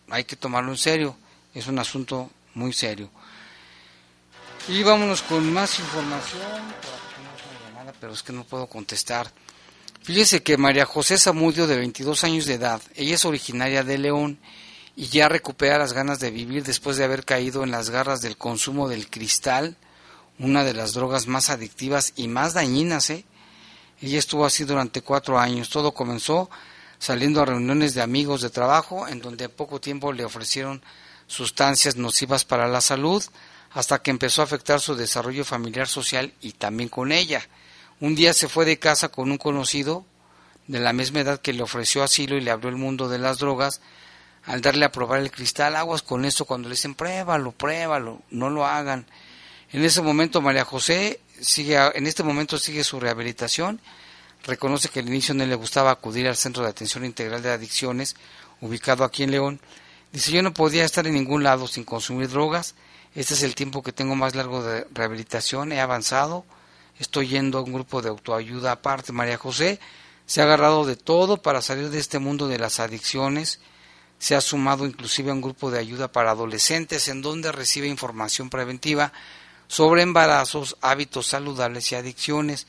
hay 0.09 0.23
que 0.23 0.35
tomarlo 0.35 0.71
en 0.71 0.77
serio, 0.77 1.17
es 1.53 1.67
un 1.67 1.79
asunto 1.79 2.29
muy 2.53 2.73
serio. 2.73 3.09
Y 4.67 4.83
vámonos 4.83 5.21
con 5.21 5.51
más 5.53 5.79
información, 5.79 6.41
pero 7.99 8.13
es 8.13 8.23
que 8.23 8.33
no 8.33 8.43
puedo 8.43 8.67
contestar. 8.67 9.31
Fíjese 10.03 10.43
que 10.43 10.57
María 10.57 10.85
José 10.85 11.17
Zamudio, 11.17 11.65
de 11.67 11.77
22 11.77 12.23
años 12.23 12.45
de 12.45 12.55
edad, 12.55 12.81
ella 12.95 13.15
es 13.15 13.25
originaria 13.25 13.83
de 13.83 13.97
León 13.97 14.39
y 14.95 15.07
ya 15.07 15.27
recupera 15.27 15.77
las 15.77 15.93
ganas 15.93 16.19
de 16.19 16.31
vivir 16.31 16.63
después 16.63 16.97
de 16.97 17.03
haber 17.03 17.25
caído 17.25 17.63
en 17.63 17.71
las 17.71 17.89
garras 17.89 18.21
del 18.21 18.37
consumo 18.37 18.87
del 18.87 19.09
cristal, 19.09 19.75
una 20.39 20.63
de 20.63 20.73
las 20.73 20.93
drogas 20.93 21.27
más 21.27 21.49
adictivas 21.49 22.13
y 22.15 22.27
más 22.27 22.53
dañinas. 22.53 23.09
¿eh? 23.09 23.25
Ella 24.01 24.19
estuvo 24.19 24.45
así 24.45 24.63
durante 24.63 25.01
cuatro 25.01 25.37
años. 25.39 25.69
Todo 25.69 25.93
comenzó 25.93 26.49
saliendo 26.99 27.41
a 27.41 27.45
reuniones 27.45 27.93
de 27.93 28.01
amigos 28.01 28.41
de 28.41 28.49
trabajo 28.49 29.07
en 29.07 29.21
donde 29.21 29.45
en 29.45 29.51
poco 29.51 29.81
tiempo 29.81 30.13
le 30.13 30.25
ofrecieron 30.25 30.81
sustancias 31.27 31.95
nocivas 31.97 32.45
para 32.45 32.67
la 32.67 32.81
salud 32.81 33.23
hasta 33.71 34.01
que 34.01 34.11
empezó 34.11 34.41
a 34.41 34.45
afectar 34.45 34.79
su 34.79 34.95
desarrollo 34.95 35.43
familiar 35.43 35.87
social 35.87 36.33
y 36.39 36.53
también 36.53 36.87
con 36.87 37.11
ella. 37.11 37.45
Un 37.99 38.15
día 38.15 38.33
se 38.33 38.47
fue 38.47 38.63
de 38.63 38.79
casa 38.79 39.09
con 39.09 39.31
un 39.31 39.37
conocido 39.37 40.05
de 40.67 40.79
la 40.79 40.93
misma 40.93 41.19
edad 41.19 41.41
que 41.41 41.53
le 41.53 41.63
ofreció 41.63 42.01
asilo 42.01 42.37
y 42.37 42.41
le 42.41 42.51
abrió 42.51 42.69
el 42.69 42.77
mundo 42.77 43.09
de 43.09 43.19
las 43.19 43.37
drogas, 43.37 43.81
al 44.45 44.61
darle 44.61 44.85
a 44.85 44.91
probar 44.91 45.19
el 45.19 45.31
cristal, 45.31 45.75
aguas 45.75 46.01
con 46.01 46.25
esto 46.25 46.45
cuando 46.45 46.69
le 46.69 46.75
dicen 46.75 46.95
pruébalo, 46.95 47.51
pruébalo, 47.51 48.21
no 48.29 48.49
lo 48.49 48.65
hagan. 48.65 49.05
En 49.71 49.83
ese 49.83 50.01
momento 50.01 50.41
María 50.41 50.65
José 50.65 51.19
sigue, 51.39 51.77
en 51.95 52.07
este 52.07 52.23
momento 52.23 52.57
sigue 52.57 52.83
su 52.83 52.99
rehabilitación, 52.99 53.81
reconoce 54.43 54.89
que 54.89 54.99
al 54.99 55.07
inicio 55.07 55.33
no 55.33 55.45
le 55.45 55.55
gustaba 55.55 55.91
acudir 55.91 56.27
al 56.27 56.35
Centro 56.35 56.63
de 56.63 56.69
Atención 56.69 57.05
Integral 57.05 57.41
de 57.41 57.51
Adicciones, 57.51 58.15
ubicado 58.61 59.03
aquí 59.03 59.23
en 59.23 59.31
León. 59.31 59.59
Dice, 60.11 60.31
yo 60.31 60.41
no 60.41 60.53
podía 60.53 60.85
estar 60.85 61.05
en 61.07 61.15
ningún 61.15 61.43
lado 61.43 61.67
sin 61.67 61.83
consumir 61.83 62.29
drogas, 62.29 62.75
este 63.15 63.33
es 63.33 63.43
el 63.43 63.55
tiempo 63.55 63.81
que 63.81 63.93
tengo 63.93 64.15
más 64.15 64.35
largo 64.35 64.61
de 64.61 64.85
rehabilitación, 64.93 65.71
he 65.71 65.79
avanzado, 65.79 66.45
estoy 66.99 67.29
yendo 67.29 67.57
a 67.57 67.61
un 67.61 67.73
grupo 67.73 68.01
de 68.01 68.09
autoayuda 68.09 68.73
aparte. 68.73 69.11
María 69.13 69.37
José 69.37 69.79
se 70.25 70.41
ha 70.41 70.43
agarrado 70.43 70.85
de 70.85 70.95
todo 70.95 71.37
para 71.37 71.61
salir 71.61 71.89
de 71.89 71.99
este 71.99 72.19
mundo 72.19 72.47
de 72.47 72.59
las 72.59 72.79
adicciones, 72.79 73.59
se 74.19 74.35
ha 74.35 74.41
sumado 74.41 74.85
inclusive 74.85 75.31
a 75.31 75.33
un 75.33 75.41
grupo 75.41 75.71
de 75.71 75.79
ayuda 75.79 76.11
para 76.11 76.31
adolescentes 76.31 77.07
en 77.07 77.21
donde 77.21 77.51
recibe 77.51 77.87
información 77.87 78.49
preventiva 78.49 79.11
sobre 79.67 80.01
embarazos, 80.01 80.77
hábitos 80.81 81.27
saludables 81.27 81.91
y 81.91 81.95
adicciones. 81.95 82.67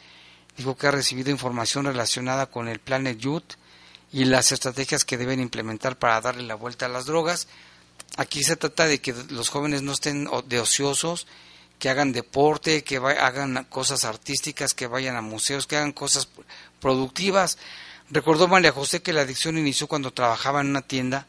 Dijo 0.57 0.76
que 0.76 0.86
ha 0.86 0.90
recibido 0.90 1.30
información 1.30 1.84
relacionada 1.84 2.47
con 2.47 2.68
el 2.68 2.80
Planet 2.80 3.18
Youth 3.18 3.55
y 4.12 4.24
las 4.24 4.53
estrategias 4.53 5.05
que 5.05 5.18
deben 5.18 5.40
implementar 5.40 5.99
para 5.99 6.20
darle 6.20 6.42
la 6.42 6.55
vuelta 6.55 6.86
a 6.86 6.90
las 6.90 7.07
drogas. 7.07 7.49
Aquí 8.16 8.42
se 8.42 8.57
trata 8.57 8.86
de 8.86 9.01
que 9.01 9.14
los 9.30 9.51
jóvenes 9.51 9.82
no 9.82 9.92
estén 9.92 10.28
de 10.47 10.61
ociosos, 10.61 11.26
que 11.78 11.90
hagan 11.90 12.12
deporte, 12.12 12.82
que 12.82 12.97
hagan 12.97 13.66
cosas 13.68 14.05
artísticas, 14.05 14.72
que 14.72 14.86
vayan 14.86 15.16
a 15.16 15.22
museos, 15.22 15.66
que 15.66 15.76
hagan 15.76 15.92
cosas 15.92 16.28
productivas. 16.80 17.59
Recordó 18.09 18.49
María 18.49 18.72
José 18.72 19.03
que 19.03 19.12
la 19.12 19.22
adicción 19.22 19.59
inició 19.59 19.86
cuando 19.86 20.12
trabajaba 20.12 20.62
en 20.62 20.68
una 20.68 20.82
tienda 20.82 21.26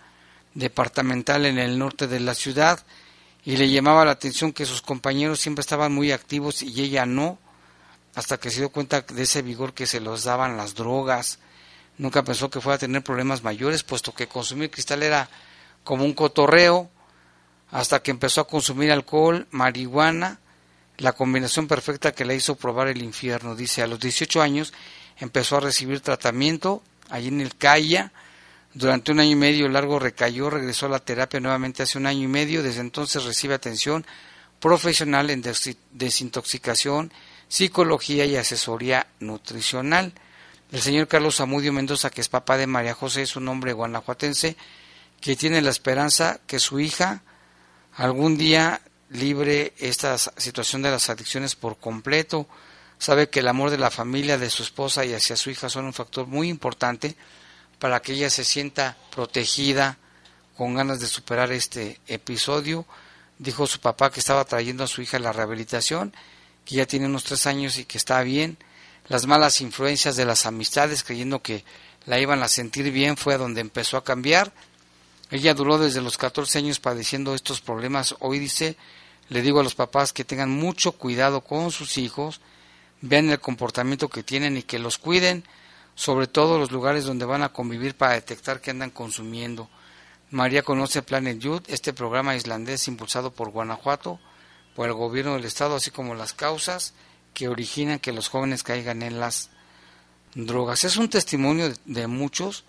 departamental 0.57 1.45
en 1.45 1.59
el 1.59 1.77
norte 1.77 2.07
de 2.07 2.19
la 2.19 2.33
ciudad 2.33 2.79
y 3.45 3.57
le 3.57 3.69
llamaba 3.69 4.05
la 4.05 4.11
atención 4.11 4.51
que 4.51 4.65
sus 4.65 4.81
compañeros 4.81 5.39
siempre 5.39 5.61
estaban 5.61 5.93
muy 5.93 6.11
activos 6.11 6.63
y 6.63 6.81
ella 6.81 7.05
no, 7.05 7.37
hasta 8.15 8.39
que 8.39 8.49
se 8.49 8.59
dio 8.59 8.69
cuenta 8.69 9.01
de 9.01 9.23
ese 9.23 9.43
vigor 9.43 9.73
que 9.73 9.85
se 9.85 10.01
los 10.01 10.23
daban 10.23 10.57
las 10.57 10.73
drogas. 10.73 11.39
Nunca 11.99 12.23
pensó 12.23 12.49
que 12.49 12.59
fuera 12.59 12.75
a 12.75 12.79
tener 12.79 13.03
problemas 13.03 13.43
mayores, 13.43 13.83
puesto 13.83 14.13
que 14.13 14.27
consumir 14.27 14.71
cristal 14.71 15.03
era 15.03 15.29
como 15.83 16.03
un 16.03 16.13
cotorreo, 16.13 16.89
hasta 17.71 18.01
que 18.01 18.11
empezó 18.11 18.41
a 18.41 18.47
consumir 18.47 18.91
alcohol, 18.91 19.47
marihuana, 19.51 20.39
la 20.97 21.13
combinación 21.13 21.67
perfecta 21.67 22.13
que 22.13 22.25
le 22.25 22.35
hizo 22.35 22.55
probar 22.55 22.87
el 22.87 23.03
infierno. 23.03 23.55
Dice, 23.55 23.83
a 23.83 23.87
los 23.87 23.99
18 23.99 24.41
años 24.41 24.73
empezó 25.19 25.57
a 25.57 25.61
recibir 25.61 26.01
tratamiento 26.01 26.81
allí 27.09 27.27
en 27.27 27.41
el 27.41 27.55
CAIA, 27.55 28.11
durante 28.77 29.11
un 29.11 29.19
año 29.19 29.31
y 29.31 29.35
medio 29.35 29.67
largo 29.69 29.97
recayó, 29.97 30.51
regresó 30.51 30.85
a 30.85 30.89
la 30.89 30.99
terapia 30.99 31.39
nuevamente 31.39 31.81
hace 31.81 31.97
un 31.97 32.05
año 32.05 32.23
y 32.23 32.27
medio. 32.27 32.61
Desde 32.61 32.81
entonces 32.81 33.23
recibe 33.23 33.55
atención 33.55 34.05
profesional 34.59 35.31
en 35.31 35.43
desintoxicación, 35.91 37.11
psicología 37.47 38.25
y 38.25 38.35
asesoría 38.35 39.07
nutricional. 39.19 40.13
El 40.71 40.81
señor 40.81 41.07
Carlos 41.07 41.41
Amudio 41.41 41.73
Mendoza, 41.73 42.11
que 42.11 42.21
es 42.21 42.29
papá 42.29 42.55
de 42.57 42.67
María 42.67 42.93
José, 42.93 43.23
es 43.23 43.35
un 43.35 43.47
hombre 43.47 43.73
guanajuatense 43.73 44.55
que 45.21 45.35
tiene 45.35 45.63
la 45.63 45.71
esperanza 45.71 46.39
que 46.45 46.59
su 46.59 46.79
hija 46.79 47.23
algún 47.95 48.37
día 48.37 48.81
libre 49.09 49.73
esta 49.79 50.19
situación 50.19 50.83
de 50.83 50.91
las 50.91 51.09
adicciones 51.09 51.55
por 51.55 51.77
completo. 51.77 52.47
Sabe 52.99 53.29
que 53.29 53.39
el 53.39 53.47
amor 53.47 53.71
de 53.71 53.79
la 53.79 53.89
familia, 53.89 54.37
de 54.37 54.51
su 54.51 54.61
esposa 54.61 55.03
y 55.03 55.15
hacia 55.15 55.35
su 55.35 55.49
hija 55.49 55.67
son 55.67 55.85
un 55.85 55.93
factor 55.93 56.27
muy 56.27 56.47
importante 56.47 57.15
para 57.79 58.01
que 58.01 58.13
ella 58.13 58.29
se 58.29 58.43
sienta 58.43 58.97
protegida, 59.11 59.97
con 60.57 60.73
ganas 60.73 60.99
de 60.99 61.07
superar 61.07 61.51
este 61.51 61.99
episodio. 62.07 62.85
Dijo 63.37 63.67
su 63.67 63.79
papá 63.79 64.11
que 64.11 64.19
estaba 64.19 64.43
trayendo 64.43 64.83
a 64.83 64.87
su 64.87 65.01
hija 65.01 65.19
la 65.19 65.31
rehabilitación, 65.31 66.13
que 66.65 66.75
ya 66.75 66.87
tiene 66.87 67.05
unos 67.05 67.23
tres 67.23 67.45
años 67.45 67.77
y 67.77 67.85
que 67.85 67.99
está 67.99 68.21
bien. 68.23 68.57
Las 69.07 69.27
malas 69.27 69.61
influencias 69.61 70.15
de 70.15 70.25
las 70.25 70.47
amistades, 70.47 71.03
creyendo 71.03 71.41
que 71.41 71.63
la 72.05 72.19
iban 72.19 72.41
a 72.41 72.47
sentir 72.47 72.91
bien, 72.91 73.15
fue 73.15 73.35
a 73.35 73.37
donde 73.37 73.61
empezó 73.61 73.97
a 73.97 74.03
cambiar. 74.03 74.51
Ella 75.29 75.53
duró 75.53 75.77
desde 75.77 76.01
los 76.01 76.17
14 76.17 76.57
años 76.57 76.79
padeciendo 76.79 77.35
estos 77.35 77.61
problemas. 77.61 78.15
Hoy 78.19 78.39
dice, 78.39 78.75
le 79.29 79.41
digo 79.43 79.59
a 79.59 79.63
los 79.63 79.75
papás 79.75 80.11
que 80.11 80.25
tengan 80.25 80.49
mucho 80.49 80.93
cuidado 80.93 81.41
con 81.41 81.71
sus 81.71 81.97
hijos, 81.97 82.41
vean 83.01 83.29
el 83.29 83.39
comportamiento 83.39 84.09
que 84.09 84.23
tienen 84.23 84.57
y 84.57 84.63
que 84.63 84.79
los 84.79 84.97
cuiden 84.97 85.43
sobre 85.97 86.27
todo 86.27 86.59
los 86.59 86.71
lugares 86.71 87.05
donde 87.05 87.25
van 87.25 87.41
a 87.41 87.49
convivir 87.49 87.95
para 87.95 88.13
detectar 88.13 88.61
qué 88.61 88.69
andan 88.69 88.91
consumiendo. 88.91 89.67
María 90.29 90.61
conoce 90.61 91.01
Planet 91.01 91.39
Youth, 91.39 91.63
este 91.69 91.91
programa 91.91 92.35
islandés 92.35 92.87
impulsado 92.87 93.31
por 93.31 93.49
Guanajuato, 93.49 94.19
por 94.75 94.85
el 94.87 94.93
gobierno 94.93 95.33
del 95.33 95.45
estado, 95.45 95.75
así 95.75 95.89
como 95.89 96.13
las 96.13 96.33
causas 96.33 96.93
que 97.33 97.47
originan 97.47 97.97
que 97.97 98.11
los 98.11 98.29
jóvenes 98.29 98.61
caigan 98.61 99.01
en 99.01 99.19
las 99.19 99.49
drogas. 100.35 100.83
Es 100.83 100.97
un 100.97 101.09
testimonio 101.09 101.73
de 101.85 102.05
muchos, 102.05 102.63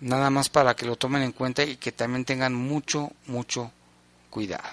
nada 0.00 0.28
más 0.28 0.50
para 0.50 0.76
que 0.76 0.84
lo 0.84 0.96
tomen 0.96 1.22
en 1.22 1.32
cuenta 1.32 1.64
y 1.64 1.76
que 1.76 1.92
también 1.92 2.26
tengan 2.26 2.54
mucho, 2.54 3.10
mucho 3.26 3.72
cuidado. 4.28 4.68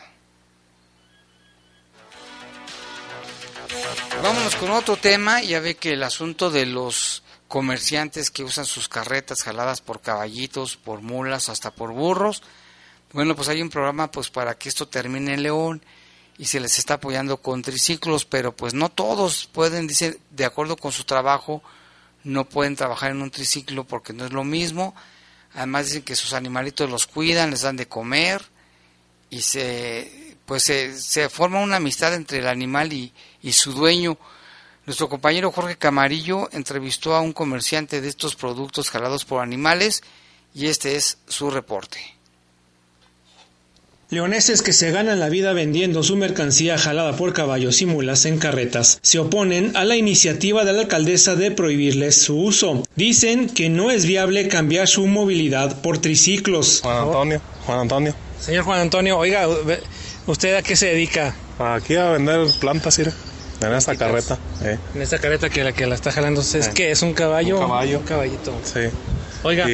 Vámonos 4.22 4.56
con 4.58 4.72
otro 4.72 4.98
tema, 4.98 5.42
ya 5.42 5.62
ve 5.62 5.78
que 5.78 5.94
el 5.94 6.04
asunto 6.04 6.52
de 6.52 6.66
los 6.66 7.24
comerciantes 7.48 8.30
que 8.30 8.44
usan 8.44 8.66
sus 8.66 8.90
carretas 8.90 9.44
jaladas 9.44 9.82
por 9.82 10.02
caballitos, 10.02 10.78
por 10.78 11.02
mulas, 11.02 11.50
hasta 11.50 11.72
por 11.72 11.92
burros. 11.92 12.44
Bueno, 13.14 13.36
pues 13.36 13.48
hay 13.48 13.62
un 13.62 13.70
programa 13.70 14.12
pues 14.12 14.30
para 14.30 14.58
que 14.58 14.70
esto 14.70 14.88
termine 14.88 15.34
en 15.34 15.44
León 15.44 15.82
y 16.38 16.46
se 16.46 16.60
les 16.60 16.78
está 16.78 16.96
apoyando 16.96 17.38
con 17.38 17.62
triciclos, 17.62 18.26
pero 18.26 18.56
pues 18.56 18.74
no 18.74 18.90
todos 18.90 19.48
pueden, 19.52 19.88
dice, 19.88 20.20
de 20.32 20.46
acuerdo 20.46 20.76
con 20.76 20.92
su 20.92 21.04
trabajo, 21.04 21.64
no 22.24 22.46
pueden 22.48 22.76
trabajar 22.76 23.12
en 23.12 23.22
un 23.22 23.32
triciclo 23.32 23.86
porque 23.86 24.14
no 24.14 24.26
es 24.26 24.34
lo 24.34 24.44
mismo. 24.44 24.94
Además 25.54 25.88
dicen 25.88 26.04
que 26.04 26.16
sus 26.16 26.34
animalitos 26.34 26.90
los 26.90 27.08
cuidan, 27.08 27.52
les 27.52 27.62
dan 27.62 27.78
de 27.78 27.88
comer 27.88 28.44
y 29.30 29.42
se 29.42 30.36
pues 30.46 30.64
se, 30.64 30.98
se 30.98 31.28
forma 31.28 31.60
una 31.60 31.76
amistad 31.76 32.14
entre 32.14 32.40
el 32.40 32.48
animal 32.48 32.94
y, 32.94 33.14
y 33.42 33.52
su 33.52 33.74
dueño. 33.74 34.18
Nuestro 34.88 35.10
compañero 35.10 35.52
Jorge 35.52 35.76
Camarillo 35.76 36.48
entrevistó 36.54 37.14
a 37.14 37.20
un 37.20 37.34
comerciante 37.34 38.00
de 38.00 38.08
estos 38.08 38.38
productos 38.38 38.90
jalados 38.90 39.26
por 39.26 39.44
animales 39.44 40.02
y 40.56 40.68
este 40.68 40.96
es 40.96 41.18
su 41.28 41.52
reporte. 41.52 41.98
Leoneses 44.10 44.62
que 44.62 44.72
se 44.72 44.92
ganan 44.92 45.20
la 45.20 45.28
vida 45.28 45.52
vendiendo 45.52 46.04
su 46.04 46.16
mercancía 46.16 46.78
jalada 46.78 47.18
por 47.18 47.34
caballos 47.34 47.82
y 47.82 47.86
mulas 47.86 48.24
en 48.24 48.40
carretas 48.40 49.00
se 49.02 49.20
oponen 49.20 49.76
a 49.76 49.84
la 49.84 49.98
iniciativa 49.98 50.64
de 50.64 50.72
la 50.72 50.84
alcaldesa 50.84 51.36
de 51.36 51.52
prohibirles 51.52 52.22
su 52.22 52.40
uso. 52.40 52.82
Dicen 52.96 53.50
que 53.50 53.68
no 53.68 53.92
es 53.92 54.06
viable 54.06 54.48
cambiar 54.48 54.88
su 54.88 55.06
movilidad 55.06 55.82
por 55.82 55.98
triciclos. 55.98 56.80
Juan 56.82 57.08
Antonio, 57.08 57.42
Juan 57.66 57.80
Antonio. 57.80 58.16
Señor 58.40 58.64
Juan 58.64 58.80
Antonio, 58.80 59.18
oiga, 59.18 59.50
¿usted 60.28 60.56
a 60.56 60.62
qué 60.62 60.78
se 60.78 60.86
dedica? 60.86 61.36
Aquí 61.60 61.96
a 61.98 62.12
vender 62.12 62.48
plantas, 62.62 62.94
¿sí? 62.94 63.04
En 63.62 63.74
esta 63.74 63.96
carreta. 63.96 64.38
Eh. 64.64 64.78
En 64.96 65.02
esta 65.02 65.20
carreta 65.20 65.50
que 65.50 65.64
la 65.64 65.72
que 65.72 65.88
la 65.88 65.96
está 65.96 66.12
jalando, 66.12 66.42
¿es 66.42 66.54
eh. 66.56 66.72
qué? 66.74 66.92
¿Es 66.92 67.02
un 67.02 67.14
caballo? 67.14 67.56
Un 67.56 67.62
caballo. 67.62 68.00
Un 68.00 68.06
caballito. 68.06 68.54
Sí. 68.64 68.82
Oiga, 69.44 69.66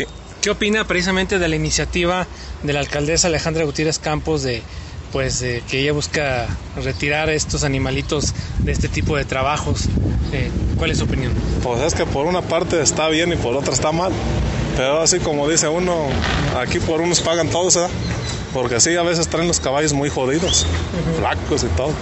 ¿qué 0.42 0.50
opina 0.50 0.86
precisamente 0.88 1.40
de 1.40 1.48
la 1.48 1.56
iniciativa 1.56 2.28
de 2.64 2.74
la 2.74 2.80
alcaldesa 2.80 3.28
Alejandra 3.28 3.66
Gutiérrez 3.66 4.00
Campos 4.00 4.44
de 4.44 4.62
pues 5.12 5.40
que 5.42 5.80
ella 5.80 5.94
busca 5.94 6.48
retirar 6.84 7.30
estos 7.30 7.64
animalitos 7.64 8.34
de 8.60 8.72
este 8.72 8.88
tipo 8.88 9.16
de 9.18 9.26
trabajos? 9.26 9.86
Eh, 10.32 10.50
¿Cuál 10.78 10.92
es 10.92 10.98
su 10.98 11.04
opinión? 11.04 11.34
Pues 11.62 11.82
es 11.82 11.94
que 11.94 12.06
por 12.06 12.26
una 12.26 12.42
parte 12.42 12.82
está 12.82 13.08
bien 13.10 13.32
y 13.32 13.36
por 13.36 13.56
otra 13.56 13.74
está 13.74 13.92
mal. 13.92 14.12
Pero 14.76 15.02
así 15.02 15.20
como 15.20 15.48
dice 15.48 15.68
uno, 15.68 16.08
aquí 16.60 16.80
por 16.80 17.00
unos 17.00 17.22
pagan 17.22 17.50
todos, 17.50 17.76
¿verdad? 17.76 17.92
Porque 18.54 18.76
así 18.76 18.96
a 18.96 19.04
veces 19.04 19.28
traen 19.28 19.48
los 19.48 19.60
caballos 19.60 19.94
muy 19.94 20.10
jodidos, 20.10 20.66
flacos 21.20 21.64
y 21.64 21.68
todo. 21.68 21.94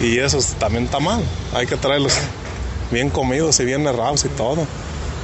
Y 0.00 0.18
eso 0.18 0.38
también 0.58 0.84
está 0.84 1.00
mal. 1.00 1.22
Hay 1.54 1.66
que 1.66 1.76
traerlos 1.76 2.14
bien 2.90 3.10
comidos 3.10 3.60
y 3.60 3.64
bien 3.64 3.86
errados 3.86 4.24
y 4.24 4.28
todo. 4.28 4.66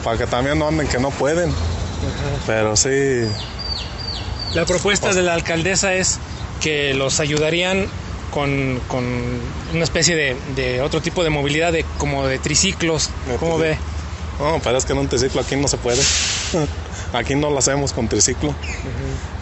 Para 0.04 0.16
que 0.18 0.26
también 0.26 0.58
no 0.58 0.68
anden 0.68 0.86
que 0.86 0.98
no 0.98 1.10
pueden. 1.10 1.52
Pero 2.46 2.76
sí. 2.76 3.22
La 4.54 4.64
propuesta 4.64 5.12
de 5.12 5.22
la 5.22 5.34
alcaldesa 5.34 5.94
es 5.94 6.18
que 6.60 6.94
los 6.94 7.20
ayudarían 7.20 7.86
con, 8.30 8.80
con 8.88 9.04
una 9.74 9.84
especie 9.84 10.16
de, 10.16 10.36
de, 10.56 10.82
otro 10.82 11.00
tipo 11.00 11.22
de 11.24 11.30
movilidad, 11.30 11.72
de, 11.72 11.84
como 11.98 12.26
de 12.26 12.38
triciclos. 12.38 13.10
¿Cómo 13.38 13.58
ve? 13.58 13.76
No, 14.38 14.60
pero 14.62 14.78
es 14.78 14.84
que 14.84 14.92
en 14.92 14.98
un 14.98 15.08
triciclo 15.08 15.40
aquí 15.40 15.56
no 15.56 15.68
se 15.68 15.76
puede. 15.76 16.02
aquí 17.12 17.34
no 17.34 17.50
lo 17.50 17.58
hacemos 17.58 17.92
con 17.92 18.08
triciclo. 18.08 18.54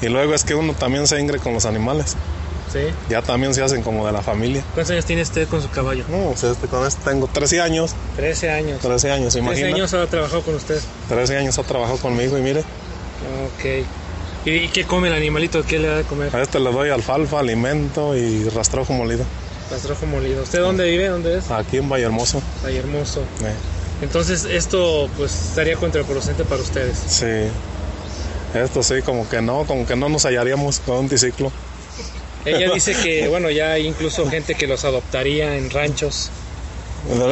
Y 0.03 0.09
luego 0.09 0.35
es 0.35 0.45
que 0.45 0.55
uno 0.55 0.73
también 0.75 1.07
se 1.07 1.21
ingre 1.21 1.39
con 1.39 1.55
los 1.55 1.67
animales. 1.67 2.17
Sí. 2.73 2.81
Ya 3.09 3.23
también 3.23 3.55
se 3.55 3.63
hacen 3.63 3.83
como 3.83 4.07
de 4.07 4.13
la 4.13 4.23
familia. 4.23 4.63
¿Cuántos 4.75 4.93
años 4.93 5.05
tiene 5.05 5.23
usted 5.23 5.49
con 5.49 5.63
su 5.63 5.71
caballo? 5.71 6.05
No, 6.09 6.33
este, 6.33 6.69
con 6.69 6.87
este 6.87 7.03
tengo 7.11 7.27
13 7.27 7.61
años. 7.61 7.95
13 8.17 8.51
años. 8.51 8.81
13 8.81 9.11
años, 9.11 9.37
imagínate. 9.37 9.73
13 9.73 9.75
años 9.75 9.95
ha 9.95 10.07
trabajado 10.07 10.43
con 10.43 10.55
usted. 10.55 10.81
13 11.09 11.37
años 11.39 11.59
ha 11.59 11.63
trabajado 11.63 11.99
conmigo 11.99 12.37
y 12.39 12.43
mire. 12.43 12.61
Ok. 12.61 13.85
¿Y 14.45 14.69
qué 14.69 14.85
come 14.85 15.09
el 15.09 15.15
animalito? 15.15 15.63
¿Qué 15.63 15.79
le 15.79 15.89
da 15.89 15.97
de 15.97 16.05
comer? 16.05 16.35
A 16.35 16.43
este 16.43 16.61
le 16.61 16.71
doy 16.71 16.91
alfalfa, 16.91 17.41
alimento 17.41 18.17
y 18.17 18.49
rastrojo 18.49 18.93
molido. 18.93 19.25
Rastrojo 19.71 20.07
molido. 20.07 20.43
¿Usted 20.43 20.61
dónde 20.61 20.89
vive? 20.89 21.09
¿Dónde 21.09 21.39
es? 21.39 21.51
Aquí 21.51 21.79
en 21.79 21.89
Vallehermoso. 21.89 22.41
Vallehermoso. 22.63 23.21
Eh. 23.21 23.53
Entonces 24.01 24.45
esto 24.45 25.09
pues 25.17 25.35
estaría 25.35 25.77
contraproducente 25.77 26.45
para 26.45 26.63
ustedes. 26.63 26.97
Sí. 27.07 27.51
Esto 28.55 28.83
sí, 28.83 29.03
como 29.05 29.29
que 29.29 29.43
no, 29.43 29.65
como 29.65 29.87
que 29.87 29.97
no 29.97 30.09
nos 30.09 30.25
hallaríamos 30.25 30.81
con 30.81 30.97
un 30.97 31.09
triciclo. 31.09 31.53
Ella 32.45 32.73
dice 32.73 32.95
que, 32.95 33.29
bueno, 33.29 33.51
ya 33.51 33.73
hay 33.73 33.87
incluso 33.87 34.29
gente 34.29 34.55
que 34.55 34.67
los 34.67 34.85
adoptaría 34.85 35.57
en 35.57 35.71
ranchos. 35.71 36.31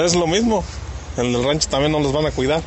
Es 0.04 0.14
lo 0.14 0.26
mismo. 0.26 0.64
En 1.16 1.34
el 1.34 1.44
rancho 1.44 1.68
también 1.68 1.92
no 1.92 2.00
los 2.00 2.12
van 2.12 2.26
a 2.26 2.30
cuidar. 2.30 2.62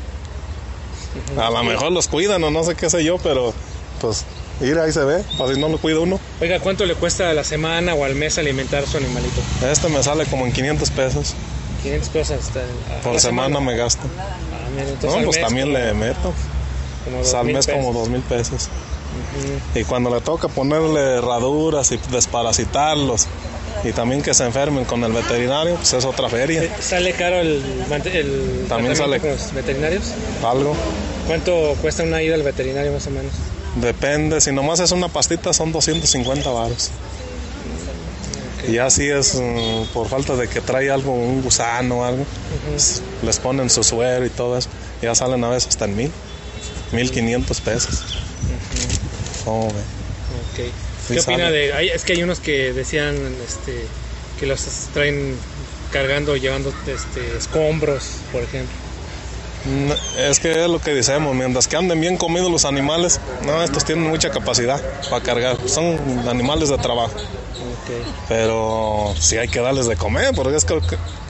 A 1.37 1.49
lo 1.49 1.63
mejor 1.63 1.91
los 1.91 2.07
cuidan 2.07 2.43
o 2.43 2.51
no 2.51 2.63
sé 2.63 2.75
qué 2.75 2.89
sé 2.89 3.03
yo, 3.03 3.17
pero 3.17 3.53
pues 3.99 4.25
ir 4.61 4.77
ahí 4.79 4.91
se 4.91 5.03
ve, 5.03 5.23
si 5.23 5.59
no 5.59 5.69
lo 5.69 5.77
cuida 5.77 5.99
uno. 5.99 6.19
Oiga, 6.41 6.59
¿cuánto 6.59 6.85
le 6.85 6.95
cuesta 6.95 7.29
a 7.29 7.33
la 7.33 7.43
semana 7.43 7.93
o 7.93 8.03
al 8.03 8.15
mes 8.15 8.37
alimentar 8.37 8.85
su 8.87 8.97
animalito? 8.97 9.41
Este 9.69 9.89
me 9.89 10.01
sale 10.03 10.25
como 10.25 10.45
en 10.45 10.51
500 10.51 10.89
pesos. 10.91 11.35
500 11.83 12.09
pesos 12.09 12.39
hasta 12.39 12.61
Por 13.03 13.19
semana, 13.19 13.59
me 13.59 13.75
gasto. 13.75 14.03
Ah, 14.19 14.67
mira, 14.75 14.87
no, 15.01 15.25
pues 15.25 15.37
mes 15.37 15.41
también 15.41 15.73
le 15.73 15.93
meto. 15.93 16.33
O 17.19 17.23
sea, 17.23 17.39
al 17.39 17.47
mes 17.47 17.67
como 17.67 17.93
dos 17.93 18.09
mil 18.09 18.21
pesos. 18.21 18.69
Y 19.75 19.83
cuando 19.83 20.13
le 20.13 20.21
toca 20.21 20.47
ponerle 20.47 21.17
herraduras 21.17 21.91
y 21.91 21.99
desparasitarlos 22.11 23.27
y 23.83 23.91
también 23.91 24.21
que 24.21 24.33
se 24.33 24.45
enfermen 24.45 24.85
con 24.85 25.03
el 25.03 25.11
veterinario, 25.11 25.75
pues 25.75 25.93
es 25.93 26.05
otra 26.05 26.29
feria. 26.29 26.63
¿Sale 26.81 27.13
caro 27.13 27.39
el, 27.39 27.63
el 28.13 28.65
También 28.67 28.95
sale- 28.95 29.19
con 29.19 29.29
los 29.29 29.53
veterinarios? 29.53 30.03
Algo. 30.43 30.75
¿Cuánto 31.27 31.75
cuesta 31.81 32.03
una 32.03 32.21
ida 32.21 32.35
al 32.35 32.43
veterinario 32.43 32.91
más 32.91 33.05
o 33.07 33.11
menos? 33.11 33.31
Depende, 33.75 34.41
si 34.41 34.51
nomás 34.51 34.79
es 34.79 34.91
una 34.91 35.07
pastita 35.07 35.53
son 35.53 35.71
250 35.71 36.49
varos. 36.49 36.89
Y 38.67 38.73
ya 38.73 38.89
si 38.89 39.07
es 39.09 39.35
mm, 39.35 39.93
por 39.93 40.07
falta 40.09 40.35
de 40.35 40.47
que 40.49 40.59
trae 40.59 40.89
algo, 40.91 41.13
un 41.13 41.41
gusano 41.41 41.99
o 41.99 42.03
algo, 42.03 42.25
les 43.23 43.39
ponen 43.39 43.69
su 43.69 43.83
suero 43.83 44.25
y 44.25 44.29
todo 44.29 44.57
eso. 44.57 44.69
Ya 45.01 45.15
salen 45.15 45.43
a 45.43 45.49
veces 45.49 45.69
hasta 45.69 45.85
en 45.85 45.95
mil, 45.95 46.11
mil 46.91 47.09
quinientos 47.11 47.61
pesos. 47.61 48.03
¿Cómo 48.41 48.88
Sí 51.07 51.13
¿Qué 51.15 51.19
opina 51.21 51.49
de.? 51.49 51.73
hay- 51.73 51.89
es 51.89 52.03
que 52.03 52.13
hay 52.13 52.23
unos 52.23 52.39
que 52.39 52.73
decían 52.73 53.15
este, 53.47 53.85
que 54.39 54.45
los 54.45 54.61
traen 54.93 55.35
cargando, 55.91 56.35
llevando 56.37 56.71
este, 56.85 57.37
escombros, 57.37 58.03
por 58.31 58.43
ejemplo. 58.43 58.75
No, 59.65 59.93
Es 60.23 60.39
que 60.39 60.51
es 60.51 60.69
lo 60.69 60.79
que 60.79 60.93
decimos, 60.93 61.35
mientras 61.35 61.67
que 61.67 61.75
anden 61.75 61.99
bien 61.99 62.15
comidos 62.15 62.49
los 62.51 62.63
animales, 62.65 63.19
no, 63.45 63.61
estos 63.63 63.83
tienen 63.85 64.07
mucha 64.07 64.29
capacidad 64.29 64.81
para 65.09 65.21
cargar, 65.23 65.57
son 65.67 65.99
animales 66.29 66.69
de 66.69 66.77
trabajo. 66.77 67.13
Pero 68.27 69.13
sí 69.19 69.37
hay 69.37 69.47
que 69.47 69.59
darles 69.59 69.87
de 69.87 69.95
comer, 69.95 70.33
porque 70.35 70.55
es 70.57 70.63
que 70.65 70.79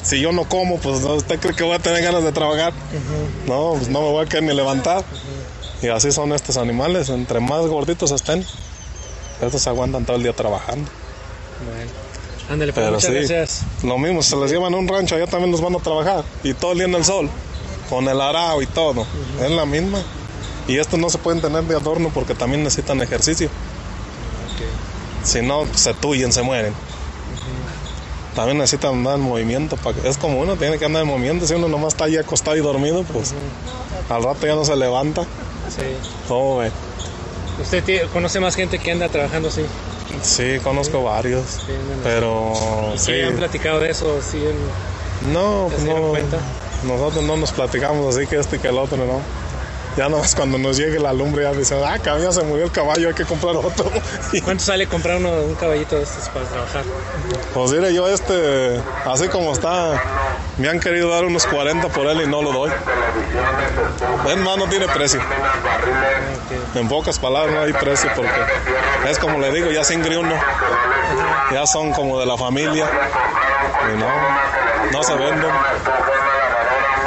si 0.04 0.20
yo 0.20 0.32
no 0.32 0.44
como, 0.48 0.78
pues 0.80 1.00
¿no? 1.02 1.16
usted 1.16 1.40
cree 1.40 1.56
que 1.56 1.64
voy 1.64 1.76
a 1.76 1.80
tener 1.80 2.04
ganas 2.04 2.24
de 2.24 2.32
trabajar. 2.32 2.74
No, 3.48 3.74
pues 3.78 3.88
no 3.88 4.02
me 4.02 4.10
voy 4.10 4.26
a 4.26 4.30
querer 4.30 4.44
ni 4.44 4.54
levantar. 4.54 5.04
Y 5.82 5.88
así 5.88 6.12
son 6.12 6.34
estos 6.34 6.58
animales, 6.58 7.10
entre 7.10 7.40
más 7.40 7.66
gorditos 7.68 8.12
estén, 8.12 8.46
estos 9.42 9.66
aguantan 9.68 10.06
todo 10.06 10.18
el 10.18 10.24
día 10.24 10.34
trabajando. 10.34 10.90
Bueno. 11.66 11.92
Ándale, 12.50 12.74
pues 12.74 12.84
Pero 12.84 12.96
muchas 12.96 13.10
sí, 13.12 13.16
gracias. 13.16 13.62
lo 13.84 13.98
mismo, 14.00 14.24
se 14.24 14.36
les 14.36 14.52
llevan 14.52 14.74
a 14.74 14.78
un 14.78 14.88
rancho, 14.88 15.16
allá 15.16 15.28
también 15.28 15.52
los 15.52 15.62
van 15.62 15.76
a 15.76 15.80
trabajar. 15.80 16.24
Y 16.44 16.54
todo 16.54 16.72
el 16.72 16.80
día 16.80 16.88
en 16.88 16.96
el 16.96 17.06
sol, 17.06 17.30
con 17.90 18.08
el 18.08 18.20
arao 18.20 18.62
y 18.62 18.66
todo. 18.66 19.06
Es 19.42 19.52
la 19.52 19.66
misma. 19.66 20.00
Y 20.68 20.78
estos 20.78 21.00
no 21.00 21.10
se 21.10 21.18
pueden 21.20 21.42
tener 21.42 21.64
de 21.64 21.76
adorno 21.76 22.12
porque 22.14 22.34
también 22.36 22.64
necesitan 22.64 23.02
ejercicio. 23.02 23.50
Si 25.24 25.42
no, 25.42 25.66
se 25.76 25.94
tuyen, 25.94 26.32
se 26.34 26.42
mueren. 26.42 26.74
También 28.36 28.58
necesitan 28.58 28.94
andar 28.96 29.16
en 29.16 29.22
movimiento. 29.22 29.78
Para 29.78 29.96
que, 29.96 30.08
es 30.08 30.18
como 30.18 30.40
uno, 30.40 30.56
tiene 30.56 30.78
que 30.78 30.86
andar 30.86 31.04
en 31.04 31.08
movimiento. 31.08 31.46
Si 31.46 31.54
uno 31.54 31.68
nomás 31.68 31.94
está 31.94 32.06
ahí 32.06 32.18
acostado 32.18 32.58
y 32.58 32.62
dormido, 32.62 33.04
pues 33.04 33.34
al 34.10 34.24
rato 34.24 34.48
ya 34.48 34.56
no 34.56 34.66
se 34.66 34.76
levanta. 34.76 35.26
Sí. 35.70 35.82
¿Cómo 36.28 36.58
ve? 36.58 36.72
¿Usted 37.62 38.08
conoce 38.14 38.40
más 38.40 38.56
gente 38.56 38.80
que 38.80 38.92
anda 38.92 39.10
trabajando 39.10 39.50
así? 39.50 39.66
Sí, 40.22 40.60
conozco 40.64 41.04
varios. 41.04 41.60
Pero 42.04 42.54
¿Y 42.96 42.98
sí. 42.98 43.22
han 43.22 43.36
platicado 43.36 43.80
de 43.80 43.92
eso? 43.92 44.20
¿Sí 44.22 44.44
No, 45.32 45.70
¿Ya 45.70 45.76
pues 45.76 45.84
se 45.88 45.94
no. 45.94 46.10
cuenta? 46.10 46.38
Nosotros 46.84 47.24
no 47.24 47.38
nos 47.38 47.52
platicamos 47.52 48.16
así 48.16 48.26
que 48.26 48.38
este 48.38 48.56
y 48.56 48.60
que 48.60 48.70
el 48.70 48.78
otro, 48.78 48.98
¿no? 48.98 49.22
Ya 49.98 50.08
nomás 50.08 50.34
cuando 50.34 50.58
nos 50.58 50.78
llegue 50.78 50.98
la 51.00 51.12
lumbre 51.12 51.44
ya 51.44 51.52
dicen, 51.52 51.80
ah, 51.86 51.98
cabrón, 52.00 52.32
se 52.32 52.42
murió 52.44 52.66
el 52.66 52.72
caballo, 52.72 53.10
hay 53.10 53.14
que 53.14 53.26
comprar 53.26 53.56
otro. 53.58 53.92
¿Cuánto 54.46 54.64
sale 54.64 54.88
comprar 54.88 55.18
uno, 55.18 55.32
un 55.42 55.56
caballito 55.56 55.98
de 55.98 56.04
estos 56.04 56.30
para 56.30 56.46
trabajar? 56.46 56.84
Pues 57.54 57.72
mire, 57.72 57.94
yo 57.94 58.08
este, 58.08 58.80
así 59.06 59.28
como 59.28 59.52
está, 59.52 60.02
me 60.60 60.70
han 60.70 60.80
querido 60.80 61.10
dar 61.10 61.26
unos 61.26 61.46
40 61.48 61.88
por 61.90 62.06
él 62.08 62.22
y 62.22 62.28
no 62.28 62.42
lo 62.42 62.52
doy. 62.52 62.72
Es 64.28 64.38
más, 64.38 64.58
no 64.58 64.68
tiene 64.68 64.88
precio. 64.88 65.22
En 66.76 66.88
pocas 66.88 67.18
palabras 67.18 67.56
no 67.56 67.62
hay 67.62 67.74
precio 67.74 68.12
porque 68.16 68.32
es 69.10 69.18
como 69.18 69.40
le 69.40 69.52
digo, 69.52 69.72
ya 69.72 69.84
sin 69.84 70.06
uno. 70.06 70.36
Ya 71.52 71.66
son 71.66 71.92
como 71.94 72.20
de 72.20 72.26
la 72.26 72.38
familia. 72.38 72.88
no, 73.98 74.92
no 74.92 75.04
se 75.04 75.16
venden. 75.16 75.52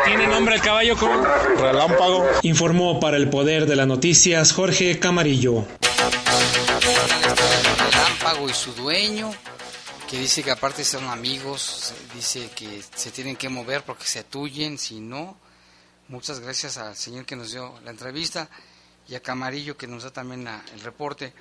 ¿Tiene 0.05 0.27
nombre 0.27 0.57
el 0.57 0.61
caballo 0.61 0.97
con 0.97 1.11
Relámpago. 1.59 2.27
Informó 2.43 2.99
para 2.99 3.17
el 3.17 3.31
Poder 3.31 3.67
de 3.67 3.77
las 3.77 3.87
Noticias 3.87 4.53
Jorge 4.53 4.99
Camarillo. 4.99 5.65
Relámpago 7.91 8.49
y 8.49 8.53
su 8.53 8.73
dueño, 8.75 9.31
que 10.13 10.19
dice 10.19 10.43
que 10.43 10.51
aparte 10.51 10.85
son 10.85 11.09
amigos, 11.09 11.95
dice 12.15 12.51
que 12.51 12.85
se 12.95 13.11
tienen 13.11 13.35
que 13.35 13.49
mover 13.49 13.83
porque 13.83 14.05
se 14.05 14.19
atuyen, 14.19 14.77
si 14.77 15.01
no. 15.01 15.39
Muchas 16.09 16.39
gracias 16.39 16.77
al 16.77 16.95
señor 16.97 17.25
que 17.25 17.35
nos 17.35 17.53
dio 17.53 17.81
la 17.83 17.93
entrevista 17.93 18.47
y 19.09 19.15
a 19.15 19.23
Camarillo 19.23 19.79
que 19.79 19.87
nos 19.87 20.03
da 20.03 20.11
también 20.11 20.47
el 20.47 20.81
reporte. 20.83 21.33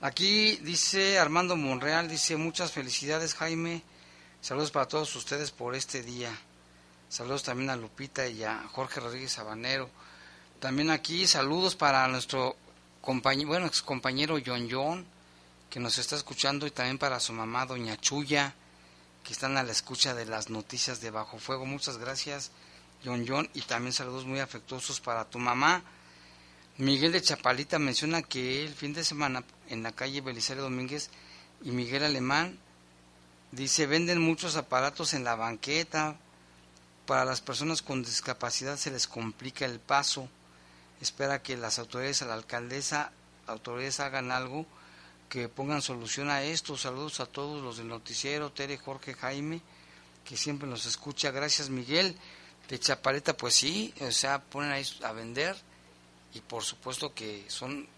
Aquí 0.00 0.56
dice 0.56 1.20
Armando 1.20 1.54
Monreal, 1.54 2.08
dice 2.08 2.36
muchas 2.36 2.72
felicidades 2.72 3.36
Jaime, 3.36 3.84
saludos 4.40 4.72
para 4.72 4.88
todos 4.88 5.14
ustedes 5.14 5.52
por 5.52 5.76
este 5.76 6.02
día. 6.02 6.36
Saludos 7.08 7.44
también 7.44 7.70
a 7.70 7.76
Lupita 7.76 8.26
y 8.26 8.42
a 8.42 8.66
Jorge 8.72 8.98
Rodríguez 8.98 9.30
Sabanero. 9.30 9.88
También 10.58 10.90
aquí 10.90 11.28
saludos 11.28 11.76
para 11.76 12.08
nuestro 12.08 12.56
compañero, 13.02 13.50
bueno, 13.50 13.66
ex 13.66 13.82
compañero 13.82 14.36
John 14.44 14.66
John, 14.68 15.06
que 15.76 15.80
nos 15.80 15.98
está 15.98 16.16
escuchando, 16.16 16.66
y 16.66 16.70
también 16.70 16.96
para 16.96 17.20
su 17.20 17.34
mamá, 17.34 17.66
Doña 17.66 18.00
Chuya, 18.00 18.54
que 19.22 19.34
están 19.34 19.58
a 19.58 19.62
la 19.62 19.72
escucha 19.72 20.14
de 20.14 20.24
las 20.24 20.48
noticias 20.48 21.02
de 21.02 21.10
Bajo 21.10 21.38
Fuego. 21.38 21.66
Muchas 21.66 21.98
gracias, 21.98 22.50
John 23.04 23.26
John, 23.28 23.50
y 23.52 23.60
también 23.60 23.92
saludos 23.92 24.24
muy 24.24 24.40
afectuosos 24.40 25.02
para 25.02 25.26
tu 25.26 25.38
mamá. 25.38 25.82
Miguel 26.78 27.12
de 27.12 27.20
Chapalita 27.20 27.78
menciona 27.78 28.22
que 28.22 28.64
el 28.64 28.72
fin 28.72 28.94
de 28.94 29.04
semana 29.04 29.44
en 29.68 29.82
la 29.82 29.92
calle 29.92 30.22
Belisario 30.22 30.62
Domínguez 30.62 31.10
y 31.62 31.72
Miguel 31.72 32.04
Alemán 32.04 32.58
dice 33.52 33.84
venden 33.84 34.18
muchos 34.18 34.56
aparatos 34.56 35.12
en 35.12 35.24
la 35.24 35.34
banqueta 35.34 36.16
para 37.04 37.26
las 37.26 37.42
personas 37.42 37.82
con 37.82 38.02
discapacidad 38.02 38.78
se 38.78 38.92
les 38.92 39.06
complica 39.06 39.66
el 39.66 39.78
paso. 39.78 40.30
Espera 41.02 41.42
que 41.42 41.58
las 41.58 41.78
autoridades, 41.78 42.22
a 42.22 42.26
la 42.28 42.32
alcaldesa, 42.32 43.12
autoridades 43.46 44.00
hagan 44.00 44.32
algo 44.32 44.64
que 45.28 45.48
pongan 45.48 45.82
solución 45.82 46.30
a 46.30 46.42
esto. 46.42 46.76
Saludos 46.76 47.20
a 47.20 47.26
todos 47.26 47.62
los 47.62 47.78
del 47.78 47.88
noticiero, 47.88 48.52
Tere, 48.52 48.78
Jorge, 48.78 49.14
Jaime, 49.14 49.60
que 50.24 50.36
siempre 50.36 50.68
nos 50.68 50.86
escucha. 50.86 51.30
Gracias, 51.30 51.70
Miguel. 51.70 52.16
De 52.68 52.80
Chapaleta, 52.80 53.36
pues 53.36 53.54
sí, 53.54 53.94
o 54.00 54.10
sea, 54.10 54.42
ponen 54.42 54.72
ahí 54.72 54.84
a 55.04 55.12
vender 55.12 55.56
y 56.34 56.40
por 56.40 56.64
supuesto 56.64 57.14
que 57.14 57.44
son, 57.46 57.88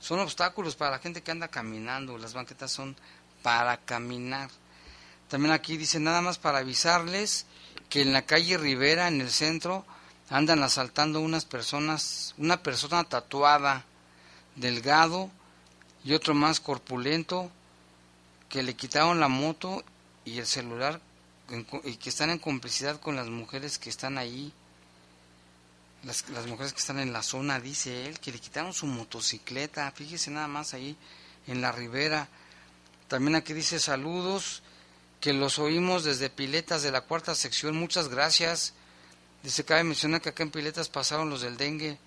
son 0.00 0.18
obstáculos 0.18 0.74
para 0.74 0.90
la 0.90 0.98
gente 0.98 1.22
que 1.22 1.30
anda 1.30 1.46
caminando. 1.46 2.18
Las 2.18 2.34
banquetas 2.34 2.72
son 2.72 2.96
para 3.42 3.76
caminar. 3.76 4.50
También 5.28 5.52
aquí 5.52 5.76
dice 5.76 6.00
nada 6.00 6.22
más 6.22 6.38
para 6.38 6.58
avisarles 6.58 7.46
que 7.88 8.02
en 8.02 8.12
la 8.12 8.22
calle 8.22 8.58
Rivera, 8.58 9.06
en 9.06 9.20
el 9.20 9.30
centro, 9.30 9.86
andan 10.28 10.62
asaltando 10.62 11.20
unas 11.20 11.44
personas, 11.44 12.34
una 12.36 12.62
persona 12.62 13.04
tatuada, 13.04 13.84
delgado 14.56 15.30
y 16.04 16.12
otro 16.12 16.34
más 16.34 16.60
corpulento, 16.60 17.50
que 18.48 18.62
le 18.62 18.74
quitaron 18.74 19.20
la 19.20 19.28
moto 19.28 19.82
y 20.24 20.38
el 20.38 20.46
celular 20.46 21.00
y 21.84 21.96
que 21.96 22.08
están 22.08 22.30
en 22.30 22.38
complicidad 22.38 23.00
con 23.00 23.16
las 23.16 23.28
mujeres 23.28 23.78
que 23.78 23.90
están 23.90 24.16
ahí, 24.16 24.52
las, 26.04 26.28
las 26.30 26.46
mujeres 26.46 26.72
que 26.72 26.78
están 26.78 26.98
en 26.98 27.12
la 27.12 27.22
zona, 27.22 27.60
dice 27.60 28.06
él, 28.06 28.20
que 28.20 28.32
le 28.32 28.38
quitaron 28.38 28.72
su 28.72 28.86
motocicleta, 28.86 29.90
fíjese 29.92 30.30
nada 30.30 30.48
más 30.48 30.74
ahí 30.74 30.96
en 31.46 31.60
la 31.60 31.72
ribera. 31.72 32.28
También 33.08 33.36
aquí 33.36 33.52
dice 33.52 33.78
saludos 33.80 34.62
que 35.20 35.32
los 35.32 35.58
oímos 35.58 36.04
desde 36.04 36.30
Piletas 36.30 36.82
de 36.82 36.90
la 36.90 37.02
cuarta 37.02 37.34
sección. 37.34 37.76
Muchas 37.76 38.08
gracias. 38.08 38.74
Dice, 39.42 39.64
cabe 39.64 39.84
mencionar 39.84 40.20
que 40.20 40.30
acá 40.30 40.42
en 40.42 40.50
Piletas 40.50 40.88
pasaron 40.88 41.30
los 41.30 41.42
del 41.42 41.56
dengue. 41.56 41.98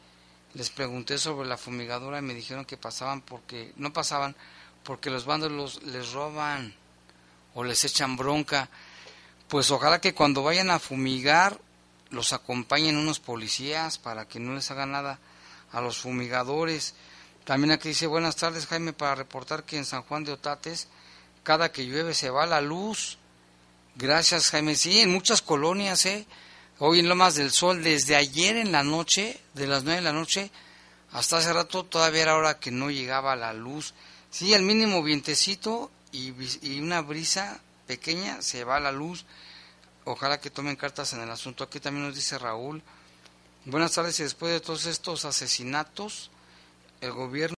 Les 0.57 0.71
pregunté 0.71 1.19
sobre 1.19 1.47
la 1.47 1.55
fumigadora 1.55 2.17
y 2.17 2.23
me 2.23 2.33
dijeron 2.33 2.65
que 2.65 2.77
pasaban 2.77 3.21
porque, 3.21 3.73
no 3.75 3.93
pasaban 3.93 4.35
porque 4.81 5.11
los 5.11 5.25
vándalos 5.25 5.83
les 5.83 6.13
roban 6.13 6.73
o 7.53 7.63
les 7.63 7.85
echan 7.85 8.17
bronca. 8.17 8.67
Pues 9.49 9.69
ojalá 9.69 10.01
que 10.01 10.15
cuando 10.15 10.41
vayan 10.41 10.71
a 10.71 10.79
fumigar 10.79 11.59
los 12.09 12.33
acompañen 12.33 12.97
unos 12.97 13.19
policías 13.19 13.99
para 13.99 14.27
que 14.27 14.39
no 14.39 14.55
les 14.55 14.71
haga 14.71 14.87
nada 14.87 15.19
a 15.71 15.79
los 15.79 15.99
fumigadores. 15.99 16.95
También 17.45 17.71
aquí 17.71 17.89
dice, 17.89 18.07
buenas 18.07 18.35
tardes 18.35 18.65
Jaime, 18.65 18.93
para 18.93 19.13
reportar 19.13 19.63
que 19.63 19.77
en 19.77 19.85
San 19.85 20.01
Juan 20.01 20.23
de 20.23 20.31
Otates 20.31 20.87
cada 21.43 21.71
que 21.71 21.85
llueve 21.85 22.15
se 22.15 22.31
va 22.31 22.47
la 22.47 22.61
luz. 22.61 23.19
Gracias, 23.95 24.49
Jaime. 24.49 24.75
Sí, 24.75 25.01
en 25.01 25.13
muchas 25.13 25.43
colonias, 25.43 26.07
¿eh? 26.07 26.25
Hoy 26.79 26.99
en 26.99 27.09
Lomas 27.09 27.33
del 27.33 27.49
Sol, 27.49 27.81
desde 27.81 28.15
ayer 28.15 28.55
en 28.55 28.71
la 28.71 28.83
noche, 28.83 29.41
de 29.55 29.65
las 29.65 29.83
nueve 29.83 29.97
de 29.97 30.03
la 30.03 30.13
noche, 30.13 30.51
hasta 31.11 31.37
hace 31.37 31.51
rato 31.51 31.83
todavía 31.85 32.21
era 32.21 32.37
hora 32.37 32.59
que 32.59 32.69
no 32.69 32.91
llegaba 32.91 33.35
la 33.35 33.51
luz. 33.51 33.95
Sí, 34.29 34.53
el 34.53 34.61
mínimo 34.61 35.01
vientecito 35.01 35.89
y, 36.11 36.33
y 36.61 36.79
una 36.79 37.01
brisa 37.01 37.59
pequeña 37.87 38.43
se 38.43 38.63
va 38.63 38.79
la 38.79 38.91
luz. 38.91 39.25
Ojalá 40.05 40.39
que 40.39 40.51
tomen 40.51 40.75
cartas 40.75 41.13
en 41.13 41.21
el 41.21 41.31
asunto. 41.31 41.63
Aquí 41.63 41.79
también 41.79 42.05
nos 42.05 42.15
dice 42.15 42.37
Raúl. 42.37 42.83
Buenas 43.65 43.93
tardes 43.93 44.19
y 44.19 44.23
después 44.23 44.51
de 44.53 44.59
todos 44.59 44.85
estos 44.85 45.25
asesinatos, 45.25 46.29
el 47.01 47.11
gobierno 47.11 47.55